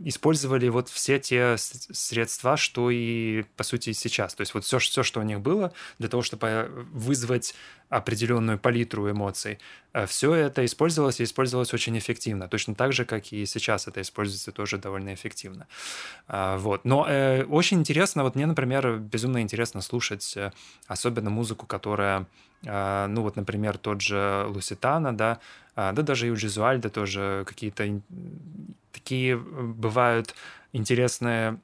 использовали 0.08 0.68
вот 0.68 0.88
все 0.88 1.18
те 1.18 1.56
средства, 1.58 2.56
что 2.56 2.90
и, 2.90 3.42
по 3.56 3.64
сути, 3.64 3.92
сейчас. 3.92 4.34
То 4.34 4.42
есть 4.42 4.54
вот 4.54 4.64
все, 4.64 4.78
все, 4.78 5.02
что 5.02 5.18
у 5.18 5.24
них 5.24 5.40
было 5.40 5.72
для 5.98 6.08
того, 6.08 6.22
чтобы 6.22 6.86
вызвать 6.92 7.54
определенную 7.88 8.58
палитру 8.58 9.10
эмоций, 9.10 9.58
э, 9.92 10.06
все 10.06 10.32
это 10.34 10.64
использовалось 10.64 11.20
и 11.20 11.24
использовалось 11.24 11.74
очень 11.74 11.98
эффективно. 11.98 12.48
Точно 12.48 12.76
так 12.76 12.92
же, 12.92 13.04
как 13.04 13.32
и 13.32 13.44
сейчас 13.46 13.88
это 13.88 14.00
используется 14.00 14.52
тоже 14.52 14.78
довольно 14.78 15.12
эффективно. 15.12 15.66
А, 16.28 16.56
вот. 16.56 16.84
Но 16.84 17.06
э, 17.08 17.42
очень 17.44 17.80
интересно, 17.80 18.22
вот 18.22 18.36
мне, 18.36 18.46
например, 18.46 18.98
безумно 18.98 19.42
интересно 19.42 19.80
слушать 19.80 20.36
особенно 20.86 21.30
музыку, 21.30 21.66
которая 21.66 22.26
а, 22.64 23.06
ну 23.08 23.22
вот, 23.22 23.36
например, 23.36 23.78
тот 23.78 24.00
же 24.00 24.46
Луситана, 24.48 25.16
да, 25.16 25.40
а, 25.74 25.92
да 25.92 26.02
даже 26.02 26.26
и 26.26 26.30
у 26.30 26.36
Джизуальда 26.36 26.88
тоже 26.90 27.44
какие-то 27.46 28.00
такие 28.96 29.36
бывают 29.36 30.34
интересные 30.72 31.58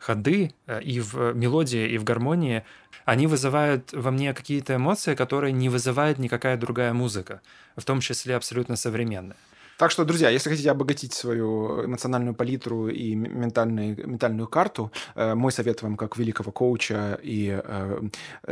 ходы 0.00 0.52
э, 0.66 0.82
и 0.82 1.00
в 1.00 1.34
мелодии, 1.34 1.88
и 1.94 1.98
в 1.98 2.04
гармонии, 2.04 2.64
они 3.04 3.26
вызывают 3.26 3.92
во 3.92 4.10
мне 4.10 4.32
какие-то 4.34 4.76
эмоции, 4.76 5.14
которые 5.14 5.52
не 5.52 5.68
вызывает 5.68 6.18
никакая 6.18 6.56
другая 6.56 6.92
музыка, 6.92 7.40
в 7.76 7.84
том 7.84 8.00
числе 8.00 8.36
абсолютно 8.36 8.76
современная. 8.76 9.36
Так 9.80 9.90
что, 9.90 10.04
друзья, 10.04 10.28
если 10.28 10.50
хотите 10.50 10.70
обогатить 10.70 11.14
свою 11.14 11.86
эмоциональную 11.86 12.34
палитру 12.34 12.88
и 12.88 13.14
ментальную, 13.14 13.96
ментальную 14.08 14.46
карту, 14.46 14.92
э, 15.14 15.34
мой 15.34 15.52
совет 15.52 15.82
вам 15.82 15.96
как 15.96 16.18
великого 16.18 16.52
коуча 16.52 17.18
и 17.22 17.58
э, 17.62 18.00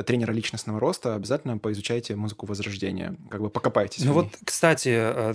тренера 0.06 0.32
личностного 0.32 0.80
роста, 0.80 1.14
обязательно 1.14 1.58
поизучайте 1.58 2.16
музыку 2.16 2.46
Возрождения. 2.46 3.14
Как 3.30 3.42
бы 3.42 3.50
покопайтесь. 3.50 4.04
Ну 4.04 4.12
вот, 4.14 4.28
кстати, 4.44 4.88
э, 4.88 5.34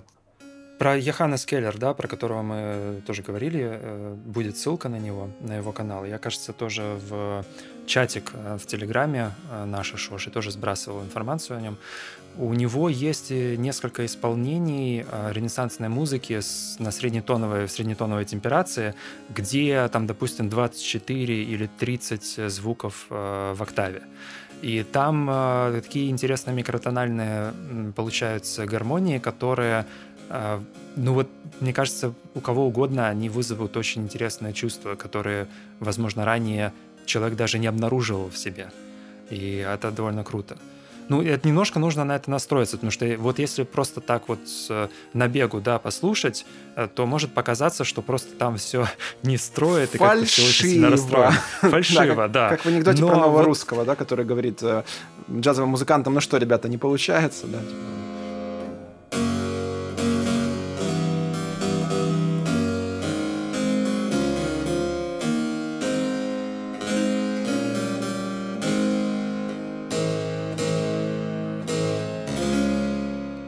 про 0.84 0.97
Яхана 0.97 1.38
Скеллер, 1.38 1.77
да, 1.77 1.93
про 1.93 2.09
которого 2.09 2.41
мы 2.41 3.01
тоже 3.07 3.23
говорили, 3.23 3.61
э, 3.63 4.15
будет 4.25 4.57
ссылка 4.57 4.89
на 4.89 4.99
него, 4.99 5.29
на 5.39 5.55
его 5.55 5.71
канал. 5.71 6.03
Я, 6.05 6.17
кажется, 6.17 6.51
тоже 6.51 6.99
в 7.09 7.45
чатик 7.86 8.31
э, 8.34 8.57
в 8.57 8.65
Телеграме 8.65 9.31
наша 9.65 9.95
Шоши 9.95 10.29
тоже 10.29 10.51
сбрасывал 10.51 11.01
информацию 11.01 11.57
о 11.57 11.61
нем. 11.61 11.77
У 12.38 12.53
него 12.53 12.89
есть 12.89 13.31
э, 13.31 13.55
несколько 13.55 14.05
исполнений 14.05 15.05
э, 15.09 15.31
ренессансной 15.34 15.89
музыки 15.89 16.41
на 16.79 16.91
среднетоновой, 16.91 17.69
среднетоновой 17.69 18.25
темперации, 18.25 18.95
где 19.29 19.88
там, 19.89 20.07
допустим, 20.07 20.49
24 20.49 21.43
или 21.43 21.69
30 21.79 22.51
звуков 22.51 23.05
э, 23.09 23.53
в 23.55 23.61
октаве. 23.61 24.01
И 24.63 24.84
там 24.84 25.29
такие 25.73 26.09
интересные 26.09 26.55
микротональные 26.55 27.53
получаются 27.97 28.65
гармонии, 28.65 29.19
которые, 29.19 29.86
ну 30.30 31.13
вот, 31.13 31.30
мне 31.59 31.74
кажется, 31.74 32.13
у 32.36 32.39
кого 32.39 32.67
угодно 32.67 33.07
они 33.09 33.30
вызовут 33.30 33.78
очень 33.78 34.03
интересное 34.03 34.53
чувство, 34.53 34.95
которое, 34.95 35.47
возможно, 35.80 36.26
ранее 36.26 36.74
человек 37.05 37.38
даже 37.38 37.59
не 37.59 37.67
обнаруживал 37.67 38.30
в 38.30 38.38
себе. 38.38 38.71
И 39.30 39.65
это 39.67 39.91
довольно 39.91 40.24
круто. 40.24 40.57
Ну, 41.09 41.21
это 41.21 41.47
немножко 41.47 41.80
нужно 41.80 42.03
на 42.05 42.15
это 42.15 42.32
настроиться, 42.32 42.78
потому 42.78 42.91
что 42.91 43.05
вот 43.17 43.39
если 43.39 43.63
просто 43.63 43.99
так 43.99 44.30
вот 44.30 44.39
на 45.13 45.28
бегу, 45.28 45.59
да, 45.59 45.80
послушать, 45.80 46.45
э, 46.76 46.88
то 46.93 47.05
может 47.05 47.34
показаться, 47.34 47.84
что 47.84 48.01
просто 48.01 48.34
там 48.36 48.57
все 48.57 48.88
не 49.24 49.38
строит 49.38 49.95
и 49.95 49.97
как-то 49.97 50.26
все 50.26 50.43
очень 50.43 50.69
сильно 50.69 50.89
расстроено. 50.89 51.34
Фальшиво, 51.61 52.28
да. 52.28 52.49
Как 52.49 52.61
в 52.61 52.67
анекдоте 52.67 53.05
про 53.05 53.17
Новорусского, 53.17 53.86
да, 53.86 53.95
который 53.95 54.26
говорит 54.26 54.63
э, 54.63 54.84
джазовым 55.30 55.71
музыкантам, 55.71 56.13
ну 56.13 56.21
что, 56.21 56.38
ребята, 56.38 56.69
не 56.69 56.78
получается, 56.78 57.47
да, 57.47 57.59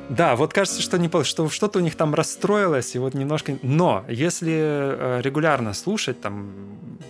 Да, 0.09 0.35
вот 0.35 0.53
кажется, 0.53 0.81
что, 0.81 0.99
не, 0.99 1.09
что 1.23 1.49
что-то 1.49 1.79
у 1.79 1.81
них 1.81 1.95
там 1.95 2.13
расстроилось, 2.13 2.95
и 2.95 2.99
вот 2.99 3.15
немножко... 3.15 3.57
Но 3.63 4.05
если 4.07 4.53
э, 4.53 5.21
регулярно 5.23 5.73
слушать, 5.73 6.21
там, 6.21 6.53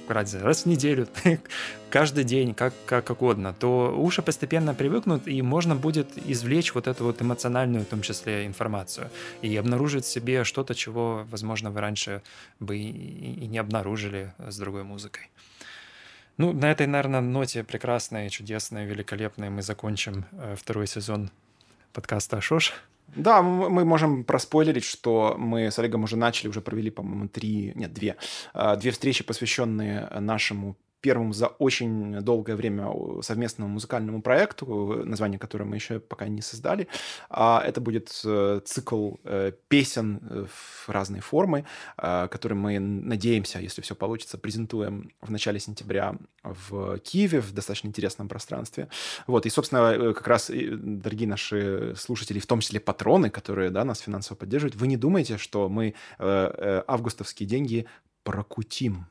ради, 0.07 0.37
раз 0.37 0.63
в 0.63 0.65
неделю, 0.67 1.07
каждый 1.89 2.23
день, 2.23 2.53
как, 2.53 2.73
как 2.85 3.09
угодно, 3.09 3.53
то 3.53 3.93
уши 3.97 4.21
постепенно 4.21 4.73
привыкнут, 4.73 5.27
и 5.27 5.41
можно 5.41 5.75
будет 5.75 6.17
извлечь 6.17 6.73
вот 6.73 6.87
эту 6.87 7.03
вот 7.03 7.21
эмоциональную, 7.21 7.83
в 7.83 7.87
том 7.87 8.01
числе, 8.01 8.45
информацию, 8.45 9.09
и 9.41 9.53
обнаружить 9.57 10.05
в 10.05 10.09
себе 10.09 10.45
что-то, 10.45 10.73
чего, 10.73 11.25
возможно, 11.29 11.71
вы 11.71 11.81
раньше 11.81 12.21
бы 12.61 12.77
и, 12.77 13.45
не 13.47 13.57
обнаружили 13.57 14.33
с 14.37 14.57
другой 14.57 14.83
музыкой. 14.83 15.29
Ну, 16.37 16.53
на 16.53 16.71
этой, 16.71 16.87
наверное, 16.87 17.19
ноте 17.21 17.63
прекрасной, 17.63 18.29
чудесной, 18.29 18.85
великолепной 18.85 19.49
мы 19.49 19.61
закончим 19.61 20.25
э, 20.31 20.55
второй 20.57 20.87
сезон 20.87 21.29
подкаста 21.95 22.41
«Шош». 22.41 22.73
Да, 23.15 23.41
мы 23.41 23.85
можем 23.85 24.25
проспойлерить, 24.25 24.83
что 24.83 25.35
мы 25.37 25.71
с 25.71 25.79
Олегом 25.79 26.03
уже 26.03 26.17
начали, 26.17 26.49
уже 26.49 26.59
провели, 26.59 26.91
по-моему, 26.91 27.29
три, 27.29 27.71
нет, 27.75 27.93
две, 27.93 28.17
а, 28.53 28.75
две 28.75 28.91
встречи, 28.91 29.23
посвященные 29.23 30.09
нашему 30.19 30.75
первому 31.05 31.33
за 31.33 31.47
очень 31.59 32.19
долгое 32.21 32.55
время 32.55 32.89
совместному 33.21 33.73
музыкальному 33.73 34.23
проекту, 34.23 35.03
название 35.05 35.37
которого 35.37 35.67
мы 35.67 35.75
еще 35.75 35.99
пока 35.99 36.27
не 36.27 36.41
создали. 36.41 36.87
А 37.29 37.61
это 37.63 37.79
будет 37.79 38.21
э, 38.25 38.61
цикл 38.65 39.11
э, 39.23 39.51
песен 39.67 40.19
э, 40.23 40.45
в 40.49 40.89
разной 40.89 41.19
формы, 41.19 41.65
который 41.95 42.53
мы 42.53 42.79
надеемся, 42.79 43.59
если 43.59 43.81
все 43.81 43.93
получится, 43.93 44.39
презентуем 44.39 45.11
в 45.21 45.29
начале 45.29 45.59
сентября 45.59 46.15
в 46.43 46.97
Киеве 46.97 47.39
в 47.39 47.53
достаточно 47.53 47.89
интересном 47.89 48.27
пространстве. 48.27 48.87
Вот, 49.27 49.45
и, 49.45 49.49
собственно, 49.49 50.13
как 50.13 50.27
раз, 50.27 50.49
дорогие 50.49 51.27
наши 51.27 51.93
слушатели, 51.95 52.39
в 52.39 52.47
том 52.47 52.61
числе 52.61 52.79
патроны, 52.79 53.29
которые 53.29 53.69
да, 53.69 53.85
нас 53.85 53.99
финансово 53.99 54.37
поддерживают, 54.37 54.75
вы 54.75 54.87
не 54.87 54.97
думайте, 54.97 55.37
что 55.37 55.69
мы 55.69 55.93
августовские 56.17 57.47
деньги 57.47 57.85
прокутим 58.23 59.05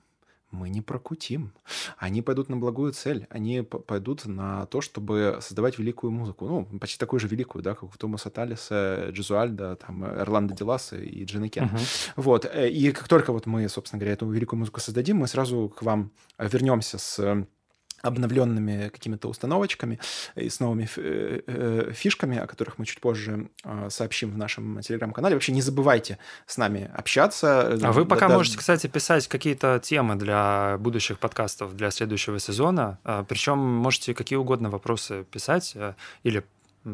мы 0.55 0.69
не 0.69 0.81
прокутим. 0.81 1.53
Они 1.99 2.23
пойдут 2.23 2.49
на 2.49 2.57
благую 2.57 2.93
цель. 2.93 3.27
Они 3.31 3.63
пойдут 3.63 4.27
на 4.27 4.67
то, 4.67 4.81
чтобы 4.81 5.39
создавать 5.41 5.79
великую 5.79 6.11
музыку. 6.13 6.47
Ну, 6.47 6.79
почти 6.79 6.99
такую 6.99 7.21
же 7.21 7.29
великую, 7.29 7.63
да, 7.63 7.75
как 7.75 7.85
у 7.85 7.99
Томаса 7.99 8.31
Талиса, 8.31 9.09
Джезуальда, 9.11 9.77
там, 9.77 10.05
Эрландо 10.05 10.55
Деласа 10.55 10.97
и 10.97 11.25
Джина 11.25 11.49
Кен. 11.49 11.65
Uh-huh. 11.65 12.13
Вот. 12.17 12.45
Э, 12.47 12.69
и 12.69 12.93
как 12.93 13.09
только 13.09 13.33
вот 13.33 13.47
мы, 13.47 13.69
собственно 13.69 13.99
говоря, 14.01 14.15
эту 14.15 14.31
великую 14.31 14.61
музыку 14.61 14.81
создадим, 14.81 15.19
мы 15.19 15.27
сразу 15.27 15.69
к 15.69 15.83
вам 15.83 16.13
вернемся 16.39 16.99
с 16.99 17.47
обновленными 18.05 18.91
какими-то 18.91 19.29
установочками 19.29 19.99
и 20.37 20.49
с 20.49 20.61
новыми 20.61 20.89
э, 20.97 21.41
э, 21.47 21.93
фишками, 21.93 22.39
о 22.39 22.47
которых 22.47 22.79
мы 22.79 22.85
чуть 22.85 23.01
позже 23.01 23.49
а, 23.65 23.89
сообщим 23.89 24.31
в 24.31 24.37
нашем 24.37 24.81
телеграм-канале. 24.83 25.35
Вообще 25.35 25.53
не 25.53 25.63
забывайте 25.63 26.19
с 26.47 26.59
нами 26.59 26.91
общаться. 26.95 27.79
А 27.83 27.93
вы 27.93 28.05
пока 28.05 28.29
да, 28.29 28.35
можете, 28.35 28.59
кстати, 28.59 28.87
писать 28.87 29.27
какие-то 29.27 29.81
темы 29.83 30.17
для 30.17 30.77
будущих 30.79 31.19
подкастов, 31.19 31.75
для 31.75 31.91
следующего 31.91 32.39
сезона. 32.39 32.99
А, 33.05 33.25
Причем 33.25 33.59
можете 33.59 34.15
какие 34.15 34.37
угодно 34.37 34.69
вопросы 34.71 35.25
писать 35.25 35.75
или 36.23 36.45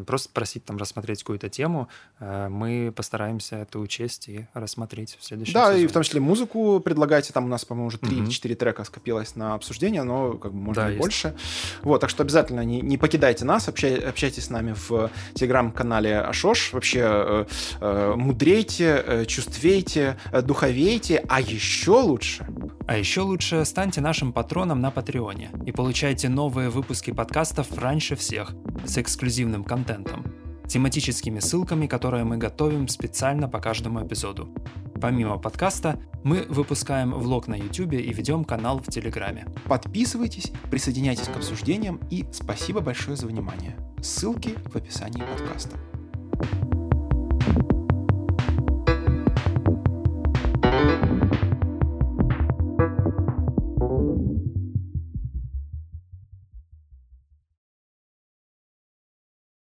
просто 0.07 0.29
просить 0.33 0.65
там 0.65 0.77
рассмотреть 0.77 1.19
какую-то 1.19 1.49
тему, 1.49 1.87
э, 2.19 2.47
мы 2.49 2.91
постараемся 2.95 3.57
это 3.57 3.79
учесть 3.79 4.29
и 4.29 4.47
рассмотреть 4.53 5.17
в 5.19 5.25
следующем 5.25 5.53
Да, 5.53 5.67
сезоне. 5.67 5.83
и 5.83 5.87
в 5.87 5.91
том 5.91 6.03
числе 6.03 6.19
музыку 6.21 6.79
предлагайте. 6.79 7.33
Там 7.33 7.45
у 7.45 7.47
нас, 7.47 7.65
по-моему, 7.65 7.87
уже 7.87 7.97
3 7.97 8.17
или 8.17 8.29
4 8.29 8.55
трека 8.55 8.83
скопилось 8.83 9.35
на 9.35 9.53
обсуждение, 9.53 10.03
но 10.03 10.33
как 10.33 10.51
бы 10.53 10.57
можно 10.59 10.83
Да, 10.83 10.89
и 10.89 10.93
есть. 10.93 11.01
больше. 11.01 11.35
Вот, 11.83 12.01
так 12.01 12.09
что 12.09 12.23
обязательно 12.23 12.61
не, 12.61 12.81
не 12.81 12.97
покидайте 12.97 13.45
нас, 13.45 13.67
общай- 13.67 13.99
общайтесь 14.09 14.45
с 14.45 14.49
нами 14.49 14.73
в 14.73 15.09
телеграм-канале 15.33 16.19
Ашош. 16.19 16.73
Вообще 16.73 17.01
э, 17.03 17.45
э, 17.81 18.13
мудрейте, 18.15 19.03
э, 19.05 19.25
чувствейте, 19.25 20.17
э, 20.31 20.41
духовейте, 20.41 21.23
а 21.27 21.41
еще 21.41 21.91
лучше 21.91 22.45
А 22.87 22.97
еще 22.97 23.21
лучше 23.21 23.63
станьте 23.65 24.01
нашим 24.01 24.33
патроном 24.33 24.81
на 24.81 24.91
Патреоне 24.91 25.51
и 25.65 25.71
получайте 25.71 26.29
новые 26.29 26.69
выпуски 26.69 27.11
подкастов 27.11 27.77
раньше 27.77 28.15
всех 28.15 28.51
с 28.85 28.97
эксклюзивным 28.97 29.63
контентом, 29.63 29.80
тематическими 30.67 31.39
ссылками, 31.39 31.85
которые 31.85 32.23
мы 32.23 32.37
готовим 32.37 32.87
специально 32.87 33.49
по 33.49 33.59
каждому 33.59 34.05
эпизоду. 34.05 34.49
Помимо 35.01 35.37
подкаста, 35.37 35.99
мы 36.23 36.45
выпускаем 36.47 37.11
влог 37.11 37.47
на 37.47 37.55
YouTube 37.55 37.93
и 37.93 38.13
ведем 38.13 38.45
канал 38.45 38.79
в 38.79 38.87
Телеграме. 38.87 39.47
подписывайтесь, 39.65 40.51
присоединяйтесь 40.69 41.27
к 41.27 41.35
обсуждениям 41.35 41.99
и 42.09 42.25
спасибо 42.31 42.81
большое 42.81 43.17
за 43.17 43.27
внимание. 43.27 43.75
Ссылки 44.01 44.55
в 44.71 44.75
описании 44.75 45.23
подкаста. 45.23 45.77